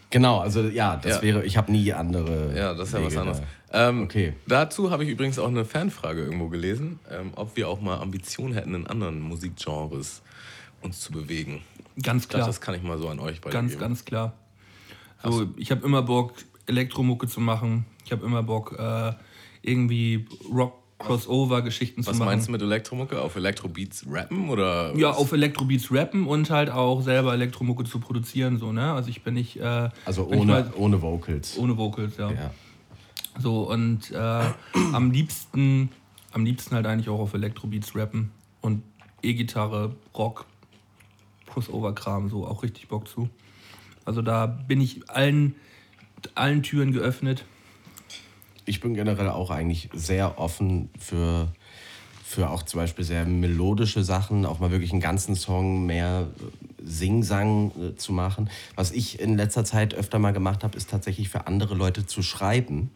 [0.09, 1.21] Genau, also ja, das Ja.
[1.21, 2.53] wäre, ich habe nie andere.
[2.57, 3.41] Ja, das ist ja Wege was anderes.
[3.69, 3.89] da.
[3.89, 4.33] Ähm, Okay.
[4.47, 8.53] Dazu habe ich übrigens auch eine Fanfrage irgendwo gelesen, ähm, ob wir auch mal Ambitionen
[8.53, 10.21] hätten, in anderen Musikgenres
[10.81, 11.61] uns zu bewegen.
[12.01, 12.47] ganz Ich glaube, klar.
[12.47, 13.79] das kann ich mal so an euch Ganz, weitergeben.
[13.79, 14.33] ganz klar.
[15.23, 16.33] So, ich habe immer Bock,
[16.65, 17.85] Elektromucke zu machen.
[18.05, 19.13] Ich habe immer Bock, äh,
[19.61, 22.25] irgendwie Rock-Crossover-Geschichten zu Was machen.
[22.29, 23.21] meinst du mit Elektromucke?
[23.21, 24.95] Auf Elektrobeats rappen oder?
[24.97, 25.17] Ja, was?
[25.17, 28.57] auf Elektrobeats rappen und halt auch selber Elektromucke zu produzieren.
[28.57, 28.93] So, ne?
[28.93, 29.57] Also ich bin nicht.
[29.59, 31.57] Äh, Also bin ohne, mal- ohne Vocals.
[31.57, 32.31] ohne Vocals, ja.
[32.31, 32.51] Ja.
[33.39, 34.15] So, und äh,
[34.93, 35.89] am liebsten,
[36.31, 38.31] am liebsten halt eigentlich auch auf Elektrobeats rappen
[38.61, 38.83] und
[39.23, 40.45] E-Gitarre, Rock,
[41.47, 43.29] Crossover-Kram, so auch richtig Bock zu.
[44.05, 45.55] Also da bin ich allen,
[46.35, 47.45] allen Türen geöffnet.
[48.65, 51.49] Ich bin generell auch eigentlich sehr offen für,
[52.23, 56.85] für auch zum Beispiel sehr melodische Sachen, auch mal wirklich einen ganzen Song mehr äh,
[56.85, 58.49] Sing-Sang äh, zu machen.
[58.75, 62.21] Was ich in letzter Zeit öfter mal gemacht habe, ist tatsächlich für andere Leute zu
[62.21, 62.91] schreiben.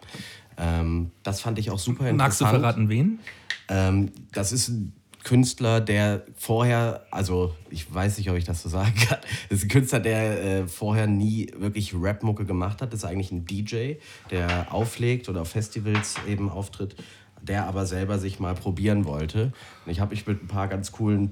[0.57, 2.17] Ähm, das fand ich auch super interessant.
[2.17, 3.19] Magst du verraten, wen?
[3.67, 4.93] Ähm, das ist ein
[5.25, 9.17] Künstler, der vorher, also ich weiß nicht, ob ich das so sagen kann,
[9.49, 12.93] das ist ein Künstler, der äh, vorher nie wirklich Rap-Mucke gemacht hat.
[12.93, 13.95] Das ist eigentlich ein DJ,
[14.29, 16.95] der auflegt oder auf Festivals eben auftritt,
[17.41, 19.51] der aber selber sich mal probieren wollte.
[19.85, 21.31] Und ich habe mich mit ein paar ganz coolen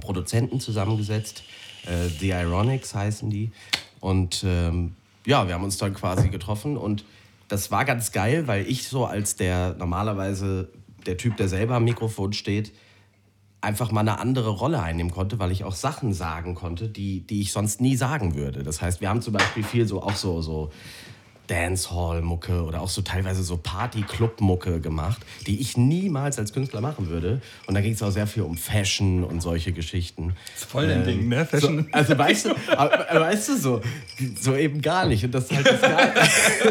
[0.00, 1.42] Produzenten zusammengesetzt.
[1.86, 3.50] Äh, The Ironics heißen die.
[3.98, 4.94] Und ähm,
[5.26, 7.04] ja, wir haben uns dann quasi getroffen und
[7.48, 10.68] das war ganz geil, weil ich so als der normalerweise
[11.06, 12.72] der Typ, der selber am Mikrofon steht,
[13.60, 17.40] einfach mal eine andere Rolle einnehmen konnte, weil ich auch Sachen sagen konnte, die, die
[17.40, 18.62] ich sonst nie sagen würde.
[18.62, 20.70] Das heißt, wir haben zum Beispiel viel so auch so, so
[21.48, 27.40] Dancehall-Mucke oder auch so teilweise so Party-Club-Mucke gemacht, die ich niemals als Künstler machen würde.
[27.66, 30.34] Und da ging es auch sehr viel um Fashion und solche Geschichten.
[30.52, 31.44] Das ist voll dein Ding, ne?
[31.46, 31.86] Fashion.
[31.90, 33.80] So, also weißt du, weißt du so,
[34.40, 35.24] so eben gar nicht.
[35.24, 36.14] Und das ist halt das geil.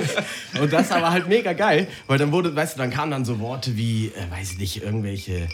[0.62, 3.40] und das aber halt mega geil, weil dann wurde, weißt du, dann kamen dann so
[3.40, 5.50] Worte wie, äh, weiß ich nicht, irgendwelche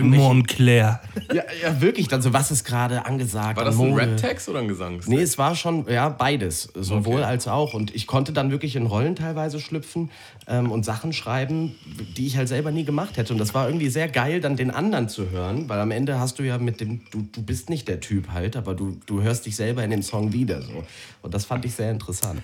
[0.00, 1.00] Montclair.
[1.32, 2.08] Ja, ja, wirklich.
[2.08, 3.56] Dann so, was ist gerade angesagt?
[3.56, 5.08] War das ein Rap-Text oder ein Gesangstext?
[5.08, 6.70] Nee, es war schon, ja, beides.
[6.74, 7.24] Sowohl okay.
[7.24, 7.74] als auch.
[7.74, 10.10] Und ich konnte dann wirklich in Rollen teilweise schlüpfen
[10.46, 11.74] ähm, und Sachen schreiben,
[12.16, 13.32] die ich halt selber nie gemacht hätte.
[13.32, 16.38] Und das war irgendwie sehr geil, dann den anderen zu hören, weil am Ende hast
[16.38, 19.46] du ja mit dem, du, du bist nicht der Typ halt, aber du, du hörst
[19.46, 20.84] dich selber in dem Song wieder so.
[21.22, 22.42] Und das fand ich sehr interessant.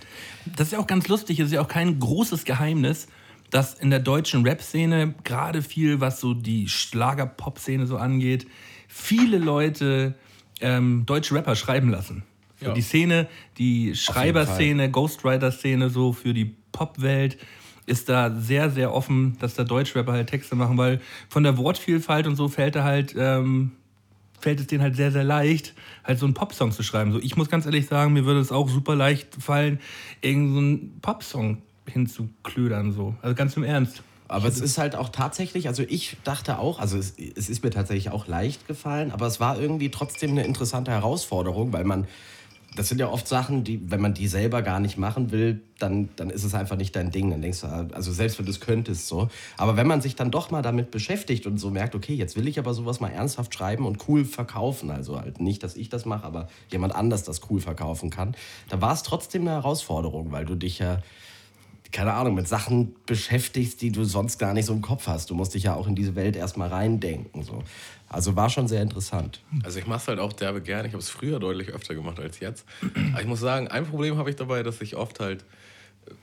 [0.56, 3.08] Das ist ja auch ganz lustig, das ist ja auch kein großes Geheimnis
[3.50, 8.46] dass in der deutschen Rap-Szene, gerade viel, was so die Schlager-Pop-Szene so angeht,
[8.88, 10.14] viele Leute
[10.60, 12.22] ähm, deutsche Rapper schreiben lassen.
[12.60, 12.74] Ja.
[12.74, 17.38] Die Szene, die Schreiberszene, Ghostwriter-Szene so für die Pop-Welt
[17.86, 22.26] ist da sehr, sehr offen, dass da Deutschrapper halt Texte machen, weil von der Wortvielfalt
[22.26, 23.72] und so fällt er halt, ähm,
[24.38, 27.12] fällt es denen halt sehr, sehr leicht, halt so einen Popsong zu schreiben.
[27.12, 29.80] So, ich muss ganz ehrlich sagen, mir würde es auch super leicht fallen,
[30.20, 33.14] irgendeinen so Popsong hinzuklödern, so.
[33.22, 34.03] Also ganz im Ernst.
[34.31, 37.70] Aber es ist halt auch tatsächlich, also ich dachte auch, also es, es ist mir
[37.70, 42.07] tatsächlich auch leicht gefallen, aber es war irgendwie trotzdem eine interessante Herausforderung, weil man,
[42.76, 46.11] das sind ja oft Sachen, die, wenn man die selber gar nicht machen will, dann,
[46.14, 47.31] dann ist es einfach nicht dein Ding.
[47.31, 49.29] Dann denkst du, also selbst wenn du es könntest so.
[49.57, 52.46] Aber wenn man sich dann doch mal damit beschäftigt und so merkt, okay, jetzt will
[52.46, 56.05] ich aber sowas mal ernsthaft schreiben und cool verkaufen, also halt nicht, dass ich das
[56.05, 58.37] mache, aber jemand anders das cool verkaufen kann,
[58.68, 61.00] da war es trotzdem eine Herausforderung, weil du dich ja
[61.92, 65.31] keine Ahnung, mit Sachen beschäftigst, die du sonst gar nicht so im Kopf hast.
[65.31, 67.42] Du musst dich ja auch in diese Welt erstmal reindenken.
[67.42, 67.62] So.
[68.09, 69.40] Also war schon sehr interessant.
[69.62, 70.88] Also ich mache es halt auch derbe gerne.
[70.88, 72.64] Ich habe es früher deutlich öfter gemacht als jetzt.
[73.12, 75.44] Aber ich muss sagen, ein Problem habe ich dabei, dass ich oft halt,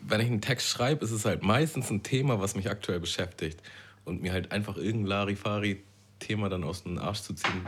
[0.02, 3.62] wenn ich einen Text schreibe, ist es halt meistens ein Thema, was mich aktuell beschäftigt.
[4.06, 7.68] Und mir halt einfach irgendein Larifari-Thema dann aus dem Arsch zu ziehen,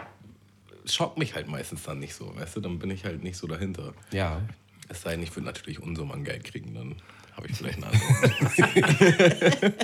[0.85, 2.61] schockt mich halt meistens dann nicht so, weißt du?
[2.61, 3.93] Dann bin ich halt nicht so dahinter.
[4.11, 4.41] Ja.
[4.87, 6.95] Es sei denn, ich würde natürlich Unsummen an Geld kriegen, dann
[7.39, 7.93] habe ich vielleicht eine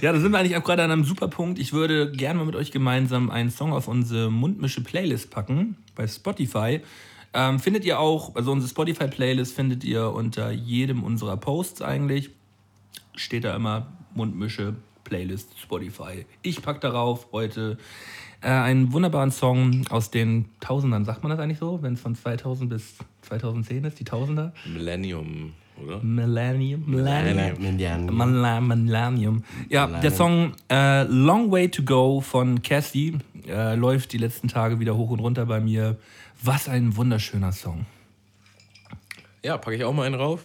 [0.00, 1.58] ja, da sind wir eigentlich auch gerade an einem super Punkt.
[1.58, 6.80] Ich würde gerne mal mit euch gemeinsam einen Song auf unsere Mundmische-Playlist packen bei Spotify.
[7.34, 12.30] Ähm, findet ihr auch, also unsere Spotify-Playlist findet ihr unter jedem unserer Posts eigentlich.
[13.14, 16.24] Steht da immer Mundmische Playlist Spotify.
[16.40, 17.76] Ich packe darauf heute
[18.40, 21.04] äh, einen wunderbaren Song aus den Tausendern.
[21.04, 24.54] Sagt man das eigentlich so, wenn es von 2000 bis 2010 ist, die Tausender?
[24.64, 25.52] Millennium
[25.82, 26.02] oder?
[26.02, 26.84] Millennium.
[26.86, 27.60] Millennium.
[27.60, 28.68] Millennium.
[28.68, 29.44] Millennium.
[29.68, 34.80] Ja, der Song äh, Long Way to Go von Cassie äh, läuft die letzten Tage
[34.80, 35.96] wieder hoch und runter bei mir.
[36.42, 37.86] Was ein wunderschöner Song.
[39.42, 40.44] Ja, packe ich auch mal einen rauf.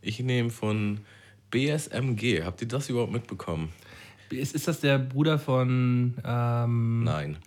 [0.00, 1.00] Ich nehme von
[1.50, 2.42] BSMG.
[2.44, 3.70] Habt ihr das überhaupt mitbekommen?
[4.30, 6.14] Ist, ist das der Bruder von.
[6.24, 7.38] Ähm Nein.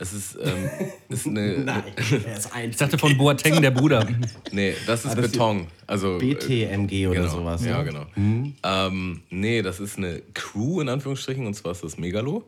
[0.00, 0.70] Es ist, ähm,
[1.10, 1.58] ist eine.
[1.64, 1.82] Nein,
[2.26, 4.08] er ist Ich dachte von Boateng, der Bruder.
[4.50, 5.66] nee, das ist ah, das Beton.
[5.86, 7.64] Also, BTMG oder genau, sowas.
[7.64, 8.06] Ja, genau.
[8.16, 8.54] Mhm.
[8.62, 12.44] Ähm, nee, das ist eine Crew in Anführungsstrichen und zwar ist das Megalo.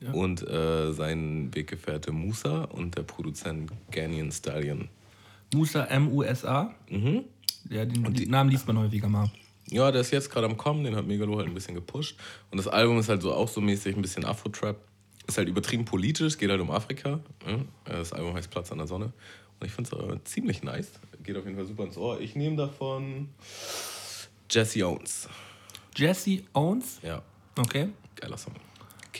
[0.00, 0.12] Ja.
[0.12, 4.88] Und äh, sein Weggefährte Musa und der Produzent Ganyan Stallion.
[5.54, 6.74] Musa M-U-S-A?
[6.90, 7.24] Mhm.
[7.70, 9.30] Ja, den, den die, Namen liest man häufiger mal.
[9.70, 12.16] Ja, der ist jetzt gerade am Kommen, den hat Megalo halt ein bisschen gepusht.
[12.50, 14.76] Und das Album ist halt so auch so mäßig ein bisschen Afro-Trap
[15.28, 17.20] ist halt übertrieben politisch, geht halt um Afrika.
[17.46, 17.66] Ne?
[17.84, 19.12] Das Album heißt Platz an der Sonne.
[19.60, 20.92] Und ich finde es äh, ziemlich nice.
[21.22, 22.20] Geht auf jeden Fall super ins Ohr.
[22.20, 23.28] Ich nehme davon
[24.50, 25.28] Jesse Owens.
[25.94, 26.98] Jesse Owens?
[27.02, 27.22] Ja.
[27.58, 27.90] Okay.
[28.16, 28.54] Geiler Song.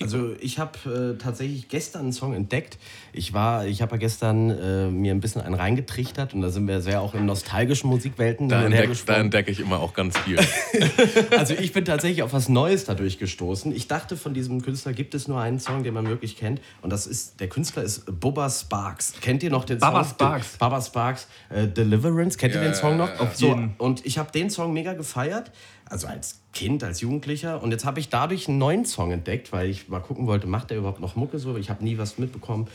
[0.02, 2.78] Also ich habe äh, tatsächlich gestern einen Song entdeckt.
[3.12, 6.66] Ich war, ich habe ja gestern äh, mir ein bisschen einen reingetrichtert und da sind
[6.68, 8.48] wir sehr auch in nostalgischen Musikwelten.
[8.48, 10.38] Da, entdeck, da entdecke ich immer auch ganz viel.
[11.36, 13.74] also ich bin tatsächlich auf was Neues dadurch gestoßen.
[13.74, 16.90] Ich dachte, von diesem Künstler gibt es nur einen Song, den man wirklich kennt und
[16.90, 19.14] das ist, der Künstler ist Bubba Sparks.
[19.20, 20.14] Kennt ihr noch den Baba Song?
[20.14, 20.56] Sparks.
[20.58, 21.28] Baba Sparks.
[21.50, 23.08] Äh, Deliverance, kennt ja, ihr den Song noch?
[23.08, 23.30] Ja, ja.
[23.34, 25.50] So, und ich habe den Song mega gefeiert
[25.90, 27.62] also als Kind, als Jugendlicher.
[27.62, 30.70] Und jetzt habe ich dadurch einen neuen Song entdeckt, weil ich mal gucken wollte, macht
[30.70, 31.56] der überhaupt noch Mucke so?
[31.56, 32.68] Ich habe nie was mitbekommen.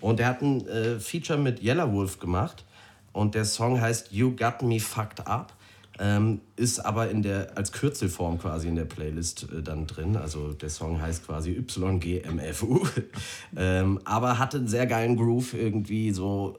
[0.00, 2.64] Und er hat ein äh, Feature mit Yellow Wolf gemacht.
[3.12, 5.52] Und der Song heißt You Got Me Fucked Up.
[5.98, 10.16] Ähm, ist aber in der, als Kürzelform quasi in der Playlist äh, dann drin.
[10.16, 12.86] Also der Song heißt quasi YGMFU.
[13.56, 16.56] ähm, aber hatte einen sehr geilen Groove irgendwie so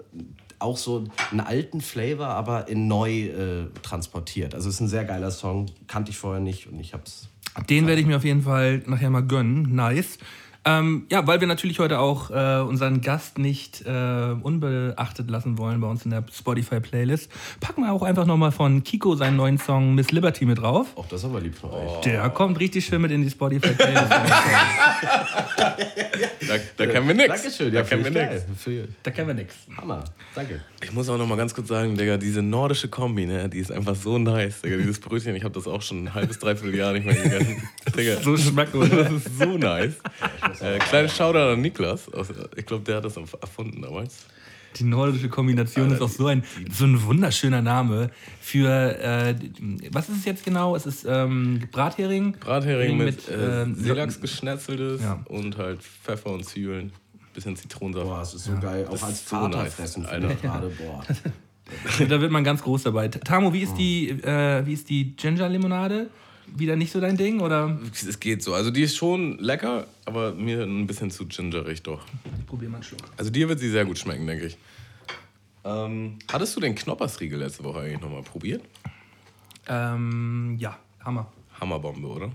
[0.61, 4.55] auch so einen alten Flavor, aber in neu äh, transportiert.
[4.55, 7.29] Also es ist ein sehr geiler Song, kannte ich vorher nicht und ich hab's.
[7.69, 9.75] Den werde ich mir auf jeden Fall nachher mal gönnen.
[9.75, 10.17] Nice.
[10.63, 15.81] Ähm, ja, weil wir natürlich heute auch äh, unseren Gast nicht äh, unbeachtet lassen wollen
[15.81, 19.95] bei uns in der Spotify-Playlist, packen wir auch einfach nochmal von Kiko seinen neuen Song
[19.95, 20.87] Miss Liberty mit drauf.
[20.95, 22.01] Auch das aber lieb von euch.
[22.01, 24.11] Der kommt richtig schön mit in die Spotify-Playlist.
[26.47, 27.41] Da, da kennen wir nichts.
[27.41, 28.45] Dankeschön, Da ja, kennen wir nichts.
[29.03, 29.55] da kennen wir nichts.
[29.77, 30.03] Hammer,
[30.35, 30.59] danke.
[30.83, 33.71] Ich muss auch noch mal ganz kurz sagen, Digga, diese nordische Kombi, ne, die ist
[33.71, 34.77] einfach so nice, Digga.
[34.77, 37.63] Dieses Brötchen, ich habe das auch schon ein halbes, dreiviertel Jahr nicht mehr gegessen.
[37.95, 38.89] Digga, So schmacklos.
[38.89, 39.93] das ist so nice.
[40.59, 42.11] Äh, kleines Shoutout an Niklas.
[42.13, 44.25] Aus, ich glaube, der hat das erfunden damals.
[44.77, 49.35] Die nordische Kombination ist auch so ein, so ein wunderschöner Name für, äh,
[49.91, 50.75] was ist es jetzt genau?
[50.77, 52.37] Es ist ähm, Brathering.
[52.39, 55.19] Brathering mit, äh, ähm, Seelachs geschnetzeltes Ja.
[55.25, 56.93] und halt Pfeffer und Zwiebeln.
[57.33, 58.05] Bisschen Zitronensaft.
[58.05, 58.85] Boah, es ist so geil.
[58.87, 60.35] Auch Das als ist so Vater nice, fressen, Alter.
[60.35, 60.67] gerade.
[60.69, 61.03] Boah.
[62.09, 63.07] Da wird man ganz groß dabei.
[63.07, 66.09] Tamo, wie ist die, äh, wie ist die Ginger-Limonade?
[66.53, 67.79] Wieder nicht so dein Ding, oder?
[67.91, 68.53] Es geht so.
[68.53, 72.05] Also die ist schon lecker, aber mir ein bisschen zu gingerig doch.
[72.39, 73.01] Ich probier mal einen Schluck.
[73.17, 74.57] Also dir wird sie sehr gut schmecken, denke ich.
[75.63, 78.63] Ähm, hattest du den Knoppersriegel letzte Woche eigentlich nochmal probiert?
[79.67, 81.31] Ähm, ja, Hammer.
[81.59, 82.31] Hammerbombe, oder?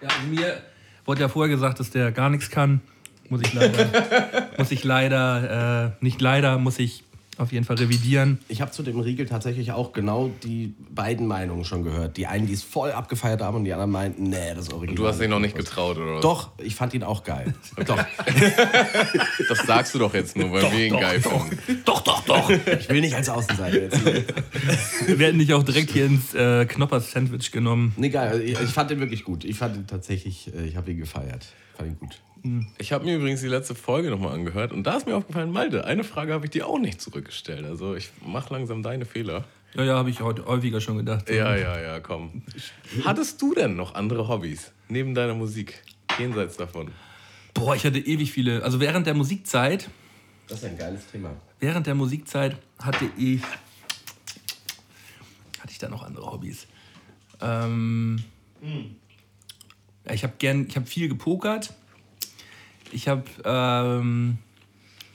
[0.00, 0.62] Ja, also mir
[1.04, 2.80] wurde ja vorher gesagt, dass der gar nichts kann.
[3.28, 7.04] Muss ich leider, muss ich leider, äh, nicht leider, muss ich
[7.42, 8.38] auf jeden Fall revidieren.
[8.48, 12.16] Ich habe zu dem Riegel tatsächlich auch genau die beiden Meinungen schon gehört.
[12.16, 14.90] Die einen, die es voll abgefeiert haben und die anderen meinten, nee, das ist Original.
[14.90, 16.22] Und du hast dich noch nicht getraut, oder was?
[16.22, 17.54] Doch, ich fand ihn auch geil.
[17.86, 17.98] Doch,
[19.48, 21.82] Das sagst du doch jetzt nur, weil wir ihn geil finden.
[21.84, 22.50] Doch, doch, doch.
[22.50, 24.04] ich will nicht als Außenseiter jetzt.
[25.06, 27.92] Wir werden dich auch direkt hier ins äh, Knoppers-Sandwich genommen.
[27.96, 28.40] Nee, geil.
[28.40, 29.44] Ich, ich fand ihn wirklich gut.
[29.44, 31.46] Ich fand ihn tatsächlich, äh, ich habe ihn gefeiert.
[31.76, 32.20] Fand ihn gut.
[32.78, 35.84] Ich habe mir übrigens die letzte Folge nochmal angehört und da ist mir aufgefallen, Malte,
[35.84, 37.64] eine Frage habe ich dir auch nicht zurückgestellt.
[37.64, 39.44] Also ich mache langsam deine Fehler.
[39.74, 41.30] Ja, ja, habe ich heute häufiger schon gedacht.
[41.30, 42.42] Ja, ja, ja, komm.
[43.04, 45.82] Hattest du denn noch andere Hobbys neben deiner Musik?
[46.18, 46.90] Jenseits davon.
[47.54, 48.62] Boah, ich hatte ewig viele.
[48.64, 49.88] Also während der Musikzeit,
[50.48, 51.30] Das ist ein geiles Thema.
[51.60, 53.40] während der Musikzeit hatte ich.
[55.60, 56.66] Hatte ich da noch andere Hobbys?
[57.40, 58.22] Ähm,
[60.06, 61.72] ja, ich habe gern, ich habe viel gepokert.
[62.92, 64.38] Ich habe, ähm,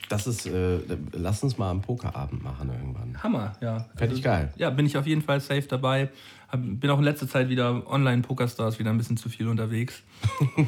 [0.08, 0.78] Das ist, äh,
[1.12, 3.22] lass uns mal einen Pokerabend machen irgendwann.
[3.22, 3.86] Hammer, ja.
[3.94, 4.50] Fände ich geil.
[4.56, 6.08] Ja, bin ich auf jeden Fall safe dabei.
[6.48, 10.02] Hab, bin auch in letzter Zeit wieder Online-Pokerstars wieder ein bisschen zu viel unterwegs.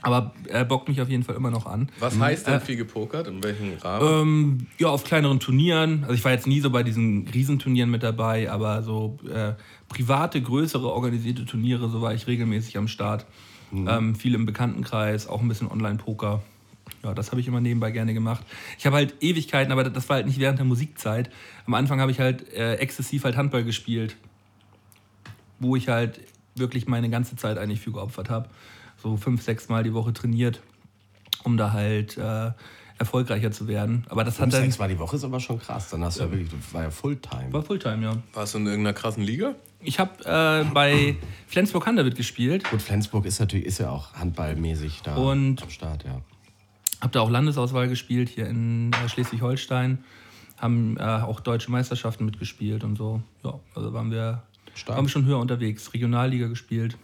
[0.00, 1.90] Aber er bockt mich auf jeden Fall immer noch an.
[1.98, 3.26] Was heißt denn viel gepokert?
[3.28, 4.28] In welchem Rahmen?
[4.28, 6.02] Ähm, ja, auf kleineren Turnieren.
[6.02, 9.52] Also ich war jetzt nie so bei diesen Riesenturnieren mit dabei, aber so äh,
[9.88, 13.26] private, größere, organisierte Turniere, so war ich regelmäßig am Start.
[13.76, 16.42] Ähm, viel im Bekanntenkreis, auch ein bisschen Online-Poker.
[17.02, 18.44] Ja, das habe ich immer nebenbei gerne gemacht.
[18.78, 21.30] Ich habe halt Ewigkeiten, aber das war halt nicht während der Musikzeit.
[21.66, 24.16] Am Anfang habe ich halt äh, exzessiv halt Handball gespielt,
[25.58, 26.20] wo ich halt
[26.54, 28.48] wirklich meine ganze Zeit eigentlich für geopfert habe.
[28.96, 30.62] So fünf, sechs Mal die Woche trainiert,
[31.42, 32.52] um da halt äh,
[32.98, 34.04] erfolgreicher zu werden.
[34.08, 34.62] Aber das hat dann.
[34.62, 35.90] sechs Mal die Woche ist aber schon krass.
[35.90, 37.52] Dann hast du ja wirklich, das war ja Fulltime.
[37.52, 38.16] War Fulltime, ja.
[38.32, 39.54] Warst du in irgendeiner krassen Liga?
[39.80, 41.16] Ich habe äh, bei
[41.46, 46.04] Flensburg Handewitt gespielt, Gut, Flensburg ist natürlich, ist ja auch handballmäßig da Und- am Start,
[46.04, 46.20] ja.
[47.02, 50.02] habe da auch Landesauswahl gespielt hier in äh, Schleswig-Holstein,
[50.58, 53.20] haben äh, auch deutsche Meisterschaften mitgespielt und so.
[53.42, 54.42] Ja, also waren wir,
[54.74, 54.96] Stark.
[54.96, 56.96] waren wir schon höher unterwegs, Regionalliga gespielt.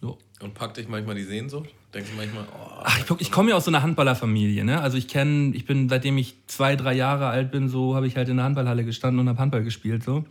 [0.00, 0.18] So.
[0.40, 1.70] Und packt dich manchmal die Sehnsucht?
[1.94, 4.80] Denkst du manchmal, oh, Ach, ich, ich komme ja aus so einer Handballerfamilie, ne?
[4.80, 8.16] Also ich kenne, ich bin, seitdem ich zwei, drei Jahre alt bin, so habe ich
[8.16, 10.24] halt in der Handballhalle gestanden und habe Handball gespielt, so.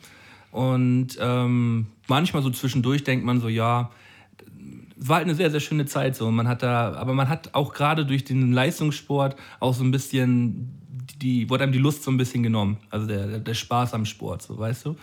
[0.51, 3.89] Und ähm, manchmal so zwischendurch denkt man so, ja,
[4.99, 6.29] es war halt eine sehr, sehr schöne Zeit so.
[6.29, 10.82] Man hat da, aber man hat auch gerade durch den Leistungssport auch so ein bisschen
[11.23, 12.77] die, wurde einem die Lust so ein bisschen genommen.
[12.89, 14.95] Also der, der Spaß am Sport, so weißt du?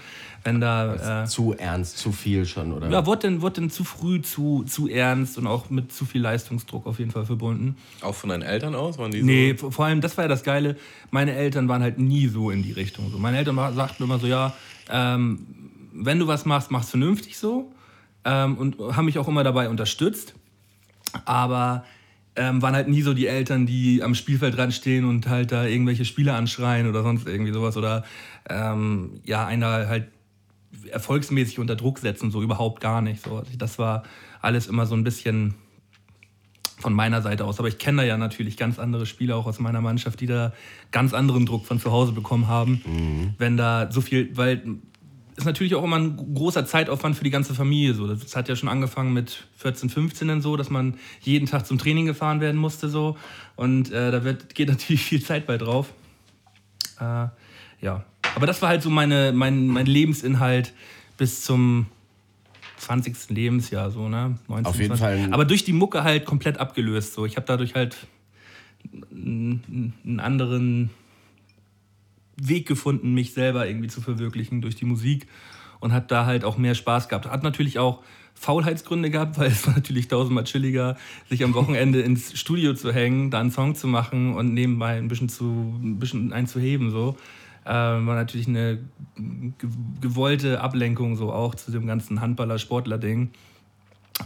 [0.45, 1.23] Wenn da.
[1.25, 2.89] Äh, Zu ernst, zu viel schon, oder?
[2.91, 6.21] ja, wurde denn, wurde denn zu früh zu, zu ernst und auch mit zu viel
[6.21, 7.77] Leistungsdruck auf jeden Fall verbunden.
[8.03, 8.99] auch von deinen Eltern aus?
[8.99, 9.57] Waren die Nee, so?
[9.57, 10.77] vor vor allem, das war ja das Geile,
[11.11, 13.11] meine Eltern waren halt nie so in die Richtung.
[13.11, 13.19] So.
[13.19, 14.53] Meine Eltern sagten immer so, ja,
[14.91, 15.47] ähm,
[15.93, 17.73] wenn du was machst, mach's vernünftig so.
[18.25, 20.35] Ähm, und haben mich auch immer dabei unterstützt.
[21.25, 21.85] Aber
[22.37, 25.67] ähm, waren halt nie so die Eltern, die am Spielfeld dran stehen und halt da
[25.67, 27.77] irgendwelche Spieler anschreien oder sonst irgendwie sowas.
[27.77, 28.05] Oder
[28.49, 30.09] ähm, ja, einer halt
[30.91, 33.23] erfolgsmäßig unter Druck setzen, so überhaupt gar nicht.
[33.23, 33.43] So.
[33.59, 34.05] Das war
[34.41, 35.55] alles immer so ein bisschen
[36.79, 37.59] von meiner Seite aus.
[37.59, 40.53] Aber ich kenne da ja natürlich ganz andere Spieler auch aus meiner Mannschaft, die da
[40.93, 42.81] ganz anderen Druck von zu Hause bekommen haben.
[43.39, 44.63] Wenn da so viel, weil
[45.41, 47.95] ist natürlich auch immer ein großer Zeitaufwand für die ganze Familie.
[47.95, 48.07] So.
[48.07, 52.07] Das hat ja schon angefangen mit 14, 15 so, dass man jeden Tag zum Training
[52.07, 52.89] gefahren werden musste.
[52.89, 53.17] So.
[53.57, 55.93] Und äh, da wird, geht natürlich viel Zeit bei drauf.
[57.01, 57.29] Äh,
[57.81, 58.05] ja.
[58.37, 60.73] Aber das war halt so meine, mein, mein Lebensinhalt
[61.17, 61.87] bis zum
[62.79, 63.31] 20.
[63.31, 64.39] Lebensjahr, so, ne?
[64.49, 65.25] 19, Auf jeden 20.
[65.25, 65.35] Fall.
[65.35, 67.15] Aber durch die Mucke halt komplett abgelöst.
[67.15, 67.27] So.
[67.27, 67.97] Ich habe dadurch halt
[69.13, 70.91] einen anderen
[72.49, 75.27] Weg gefunden, mich selber irgendwie zu verwirklichen durch die Musik
[75.81, 77.27] und hat da halt auch mehr Spaß gehabt.
[77.31, 78.03] Hat natürlich auch
[78.35, 80.97] Faulheitsgründe gehabt, weil es war natürlich tausendmal chilliger,
[81.29, 85.09] sich am Wochenende ins Studio zu hängen, da einen Song zu machen und nebenbei ein
[85.09, 85.45] bisschen, zu,
[85.83, 86.91] ein bisschen einzuheben.
[86.91, 87.17] So.
[87.65, 88.79] Äh, war natürlich eine
[89.17, 89.71] ge-
[90.01, 93.31] gewollte Ablenkung so auch zu dem ganzen Handballer-Sportler-Ding.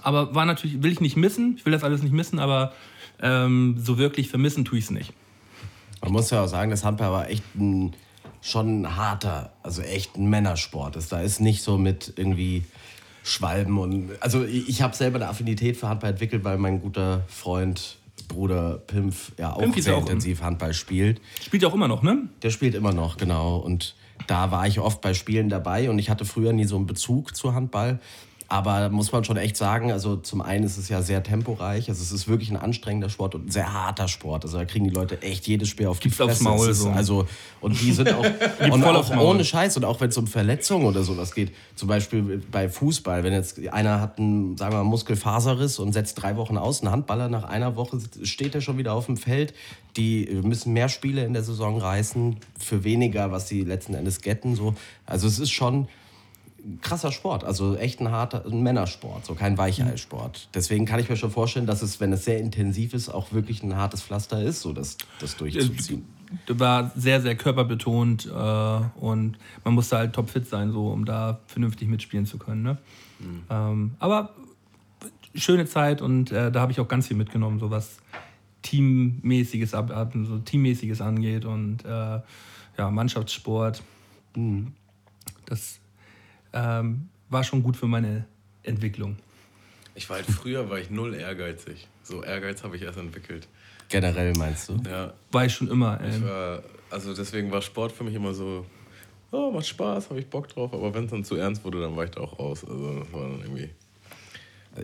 [0.02, 2.72] Aber war natürlich, will ich nicht missen, ich will das alles nicht missen, aber
[3.20, 5.12] ähm, so wirklich vermissen tue ich es nicht.
[6.02, 7.92] Man muss ja auch sagen, das Handball war echt ein,
[8.44, 10.96] schon ein harter, also echt ein Männersport.
[10.96, 12.64] Das, da ist nicht so mit irgendwie
[13.22, 14.10] Schwalben und.
[14.20, 17.96] Also ich, habe selber eine Affinität für Handball entwickelt, weil mein guter Freund,
[18.28, 21.22] Bruder Pimpf, ja auch Pimpf ist sehr auch- intensiv Handball spielt.
[21.42, 22.28] Spielt ja auch immer noch, ne?
[22.42, 23.56] Der spielt immer noch, genau.
[23.56, 23.94] Und
[24.26, 27.34] da war ich oft bei Spielen dabei und ich hatte früher nie so einen Bezug
[27.34, 27.98] zu Handball.
[28.48, 32.02] Aber muss man schon echt sagen, also zum einen ist es ja sehr temporeich, also
[32.02, 34.44] es ist wirklich ein anstrengender Sport und ein sehr harter Sport.
[34.44, 36.44] Also da kriegen die Leute echt jedes Spiel auf die Gibt's aufs Fresse.
[36.44, 36.90] Maul ist so.
[36.90, 37.26] Also,
[37.60, 38.24] und die sind auch,
[38.70, 41.52] und voll auch ohne Scheiß und auch wenn es um Verletzungen oder sowas geht.
[41.74, 46.20] Zum Beispiel bei Fußball, wenn jetzt einer hat einen, sagen wir mal, Muskelfaserriss und setzt
[46.20, 49.54] drei Wochen aus, ein Handballer nach einer Woche steht er schon wieder auf dem Feld.
[49.96, 54.54] Die müssen mehr Spiele in der Saison reißen, für weniger, was sie letzten Endes getten.
[54.54, 54.74] So.
[55.06, 55.88] Also es ist schon
[56.80, 60.48] krasser Sport, also echt ein harter ein Männersport, so kein Weicheilsport.
[60.54, 63.62] Deswegen kann ich mir schon vorstellen, dass es, wenn es sehr intensiv ist, auch wirklich
[63.62, 66.04] ein hartes Pflaster ist, so das, das durchzuziehen.
[66.48, 71.88] war sehr, sehr körperbetont äh, und man musste halt topfit sein, so, um da vernünftig
[71.88, 72.62] mitspielen zu können.
[72.62, 72.78] Ne?
[73.50, 74.34] Ähm, aber
[75.34, 77.98] schöne Zeit und äh, da habe ich auch ganz viel mitgenommen, so was
[78.62, 82.20] Teammäßiges, so Teammäßiges angeht und äh,
[82.78, 83.82] ja, Mannschaftssport.
[85.44, 85.78] Das
[86.54, 88.24] ähm, war schon gut für meine
[88.62, 89.16] Entwicklung.
[89.94, 91.86] Ich war halt früher, war ich null ehrgeizig.
[92.02, 93.46] So Ehrgeiz habe ich erst entwickelt.
[93.88, 94.80] Generell meinst du?
[94.88, 96.00] Ja, War ich schon immer.
[96.00, 98.64] ich Ähm, war, also deswegen war Sport für mich immer so,
[99.30, 100.72] oh, macht Spaß, habe ich Bock drauf.
[100.72, 102.64] Aber wenn es dann zu ernst wurde, dann war ich da auch raus.
[102.64, 103.70] Also das war dann irgendwie.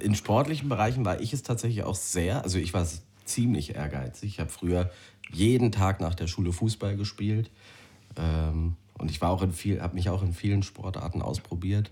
[0.01, 2.45] In sportlichen Bereichen war ich es tatsächlich auch sehr.
[2.45, 2.87] Also ich war
[3.25, 4.35] ziemlich ehrgeizig.
[4.35, 4.91] Ich habe früher
[5.33, 7.51] jeden Tag nach der Schule Fußball gespielt.
[8.17, 11.91] Ähm, und ich war auch in viel, habe mich auch in vielen Sportarten ausprobiert.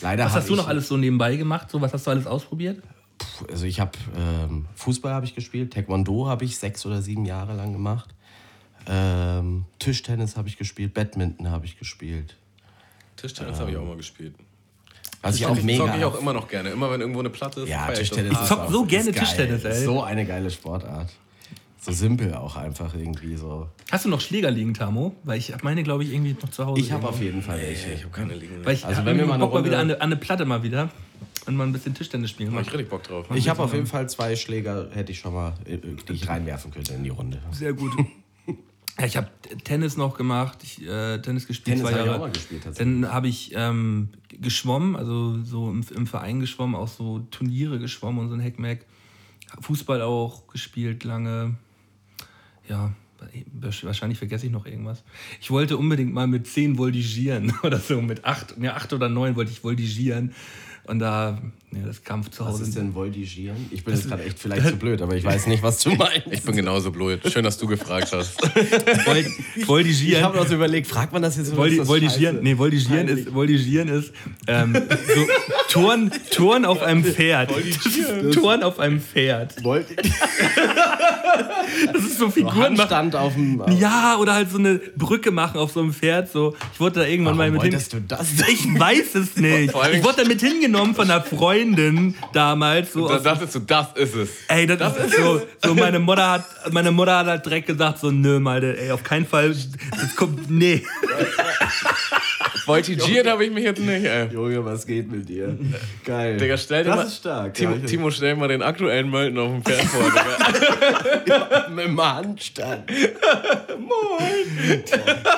[0.00, 1.70] Leider was hast du ich, noch alles so nebenbei gemacht?
[1.70, 2.82] So, was hast du alles ausprobiert?
[3.50, 7.54] Also ich habe ähm, Fußball habe ich gespielt, Taekwondo habe ich sechs oder sieben Jahre
[7.54, 8.14] lang gemacht.
[8.88, 12.36] Ähm, Tischtennis habe ich gespielt, Badminton habe ich gespielt.
[13.16, 14.34] Tischtennis habe ich auch mal gespielt.
[15.20, 16.70] Was ich auch ich, mega zock ich auch immer noch gerne.
[16.70, 18.42] Immer wenn irgendwo eine Platte ist, Ja, ich Tischtennis hart.
[18.42, 19.12] ist zock auch- so gerne.
[19.12, 19.84] Tischtennis, ey.
[19.84, 21.10] So eine geile Sportart.
[21.84, 23.68] So simpel auch einfach irgendwie so.
[23.90, 25.16] Hast du noch Schläger liegen, Tamo?
[25.24, 26.80] Weil ich habe meine, glaube ich, irgendwie noch zu Hause.
[26.80, 27.92] Ich habe auf jeden Fall welche.
[27.92, 28.64] Ich habe keine liegen.
[28.64, 30.16] Weil ich Also wenn wir mal eine Bock mal wieder an Runde- eine, an eine
[30.16, 30.90] Platte mal wieder
[31.46, 32.52] und mal ein bisschen Tischtennis spielen.
[32.54, 33.26] Mach ich richtig Bock drauf.
[33.34, 36.70] Ich habe auf jeden Fall zwei Schläger, hätte ich schon mal, äh, die ich reinwerfen
[36.70, 37.40] könnte in die Runde.
[37.50, 37.92] Sehr gut.
[38.98, 39.28] Ja, ich habe
[39.64, 42.18] Tennis noch gemacht, ich, äh, Tennis gespielt Tennis zwei habe ich Jahre.
[42.18, 43.00] auch mal gespielt, tatsächlich.
[43.00, 48.20] Dann habe ich ähm, geschwommen, also so im, im Verein geschwommen, auch so Turniere geschwommen
[48.20, 48.84] und so ein Heckmeck.
[49.60, 51.54] Fußball auch gespielt lange.
[52.68, 52.92] Ja,
[53.52, 55.02] wahrscheinlich vergesse ich noch irgendwas.
[55.40, 59.36] Ich wollte unbedingt mal mit 10 voltigieren oder so, mit 8, ja, 8 oder 9
[59.36, 60.34] wollte ich voltigieren.
[60.84, 61.40] Und da,
[61.74, 62.64] ja, das Kampf zu Was Hause.
[62.64, 63.56] ist denn Voltigieren?
[63.70, 66.26] Ich bin jetzt gerade echt vielleicht zu blöd, aber ich weiß nicht, was du meinst.
[66.30, 67.20] Ich bin genauso blöd.
[67.32, 68.40] Schön, dass du gefragt hast.
[69.06, 69.24] Vol
[69.56, 70.22] Ich voltigieren.
[70.24, 72.44] habe noch so überlegt, fragt man das jetzt Voldi das voltigieren, scheiße?
[72.44, 74.12] nee, voltigieren ist, voltigieren ist
[74.46, 75.26] ähm, so,
[75.70, 77.50] Turn, Turn auf einem Pferd.
[78.32, 79.56] Turn auf einem Pferd.
[79.62, 79.96] Volti-
[81.92, 82.90] Das ist so Figuren machen.
[82.90, 83.62] Handstand auf dem.
[83.78, 86.30] Ja, oder halt so eine Brücke machen auf so einem Pferd.
[86.30, 86.54] So.
[86.74, 87.82] Ich wurde da irgendwann mal Warum mit hin.
[87.90, 88.26] du das?
[88.48, 89.72] Ich weiß es nicht.
[89.92, 91.61] Ich wurde da mit hingenommen von einer Freundin
[92.32, 92.92] damals.
[92.92, 94.30] So Da dachtest du, das ist es.
[94.48, 98.10] ey, das, ist so, so meine Mutter hat, meine Mutter hat halt direkt gesagt so,
[98.10, 99.54] nö, Malte, ey, auf keinen Fall.
[99.90, 100.82] Das kommt, nee.
[102.66, 104.28] Voltigiert habe ich mich jetzt nicht, ey.
[104.32, 105.56] Junge, was geht mit dir?
[106.04, 106.36] Geil.
[106.36, 107.06] Digga, stell dir das mal.
[107.06, 107.54] ist stark.
[107.54, 111.68] Timo, ja, Timo, stell mal den aktuellen Mölten auf dem Pferd vor, Digga.
[111.74, 112.90] mit dem Handstand.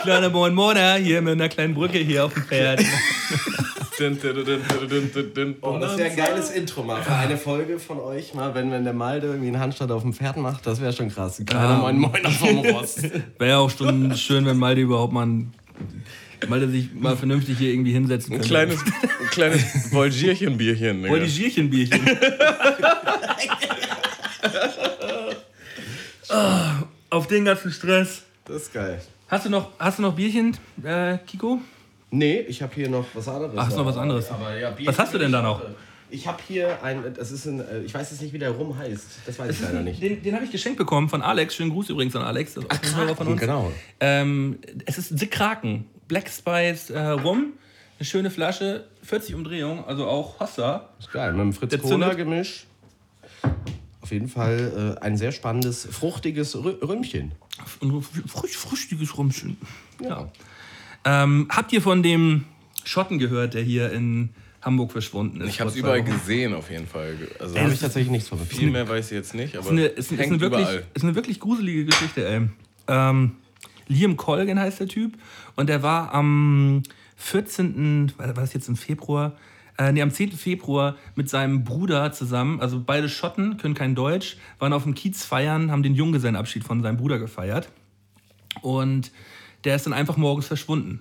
[0.02, 2.82] Kleiner Moin Moiner hier mit einer kleinen Brücke hier auf dem Pferd.
[3.98, 5.56] Dun, dun, dun, dun, dun, dun, dun.
[5.60, 8.82] Oh, das wäre ein geiles Intro mal für eine Folge von euch mal, wenn, wenn
[8.82, 11.38] der Malde irgendwie einen Handstand auf dem Pferd macht, das wäre schon krass.
[11.38, 11.78] Ein kleiner Ja.
[11.78, 13.02] Moin Moin vom Rost.
[13.38, 15.54] Wäre ja auch schon schön, wenn Malte überhaupt mal, ein,
[16.48, 18.48] Malte sich mal vernünftig hier irgendwie hinsetzen Ein könnte.
[18.48, 21.12] kleines, ein kleines Volgierchen-Bierchen, Digga.
[21.14, 22.00] Voltigierchenbierchen.
[26.30, 29.00] Ah, auf den ganzen Stress Das ist geil.
[29.28, 31.60] Hast du noch, hast du noch Bierchen, äh, Kiko?
[32.14, 33.54] Nee, ich habe hier noch was anderes.
[33.56, 34.30] Ach, ist noch was anderes.
[34.30, 35.62] Aber, ja, Bier Was hast du denn da noch?
[36.10, 38.78] Ich habe hier ein, das ist ein, äh, ich weiß jetzt nicht, wie der Rum
[38.78, 39.06] heißt.
[39.26, 40.00] Das weiß ich leider nicht.
[40.00, 41.56] Den, den habe ich geschenkt bekommen von Alex.
[41.56, 42.54] Schönen Gruß übrigens an Alex.
[42.54, 43.40] Das ist auch ein Hörer von uns.
[43.40, 43.72] genau.
[43.98, 45.86] Ähm, es ist The Kraken.
[46.06, 47.54] Black Spice äh, Rum.
[47.98, 50.90] Eine schöne Flasche, 40 Umdrehungen, also auch Hossa.
[50.98, 52.18] Ist geil, mit dem Fritz Der Cola zündet.
[52.18, 52.66] Gemisch.
[54.00, 57.32] Auf jeden Fall äh, ein sehr spannendes, fruchtiges Rü Rümmchen.
[57.80, 59.56] Und frisch, früchtiges Rumchen.
[60.02, 60.28] Ja.
[61.04, 62.44] Ähm, habt ihr von dem
[62.84, 64.30] Schotten gehört, der hier in
[64.62, 65.50] Hamburg verschwunden ist?
[65.50, 66.12] Ich habe es überall Wochen?
[66.12, 67.16] gesehen, auf jeden Fall.
[67.38, 69.72] Also Da habe ich tatsächlich nichts von viel mehr weiß ich jetzt nicht, aber ist
[69.72, 70.86] eine, ist, ist, eine wirklich, überall.
[70.94, 72.40] ist eine wirklich gruselige Geschichte, ey.
[72.88, 73.32] Ähm,
[73.86, 75.18] Liam Colgan heißt der Typ
[75.56, 76.82] und der war am
[77.16, 78.12] 14.
[78.16, 79.36] war war das jetzt im Februar?
[79.76, 80.32] Äh, nee, am 10.
[80.32, 85.24] Februar mit seinem Bruder zusammen, also beide Schotten, können kein Deutsch, waren auf dem Kiez
[85.24, 87.68] feiern, haben den Junggesellenabschied von seinem Bruder gefeiert.
[88.62, 89.10] Und
[89.64, 91.00] der ist dann einfach morgens verschwunden.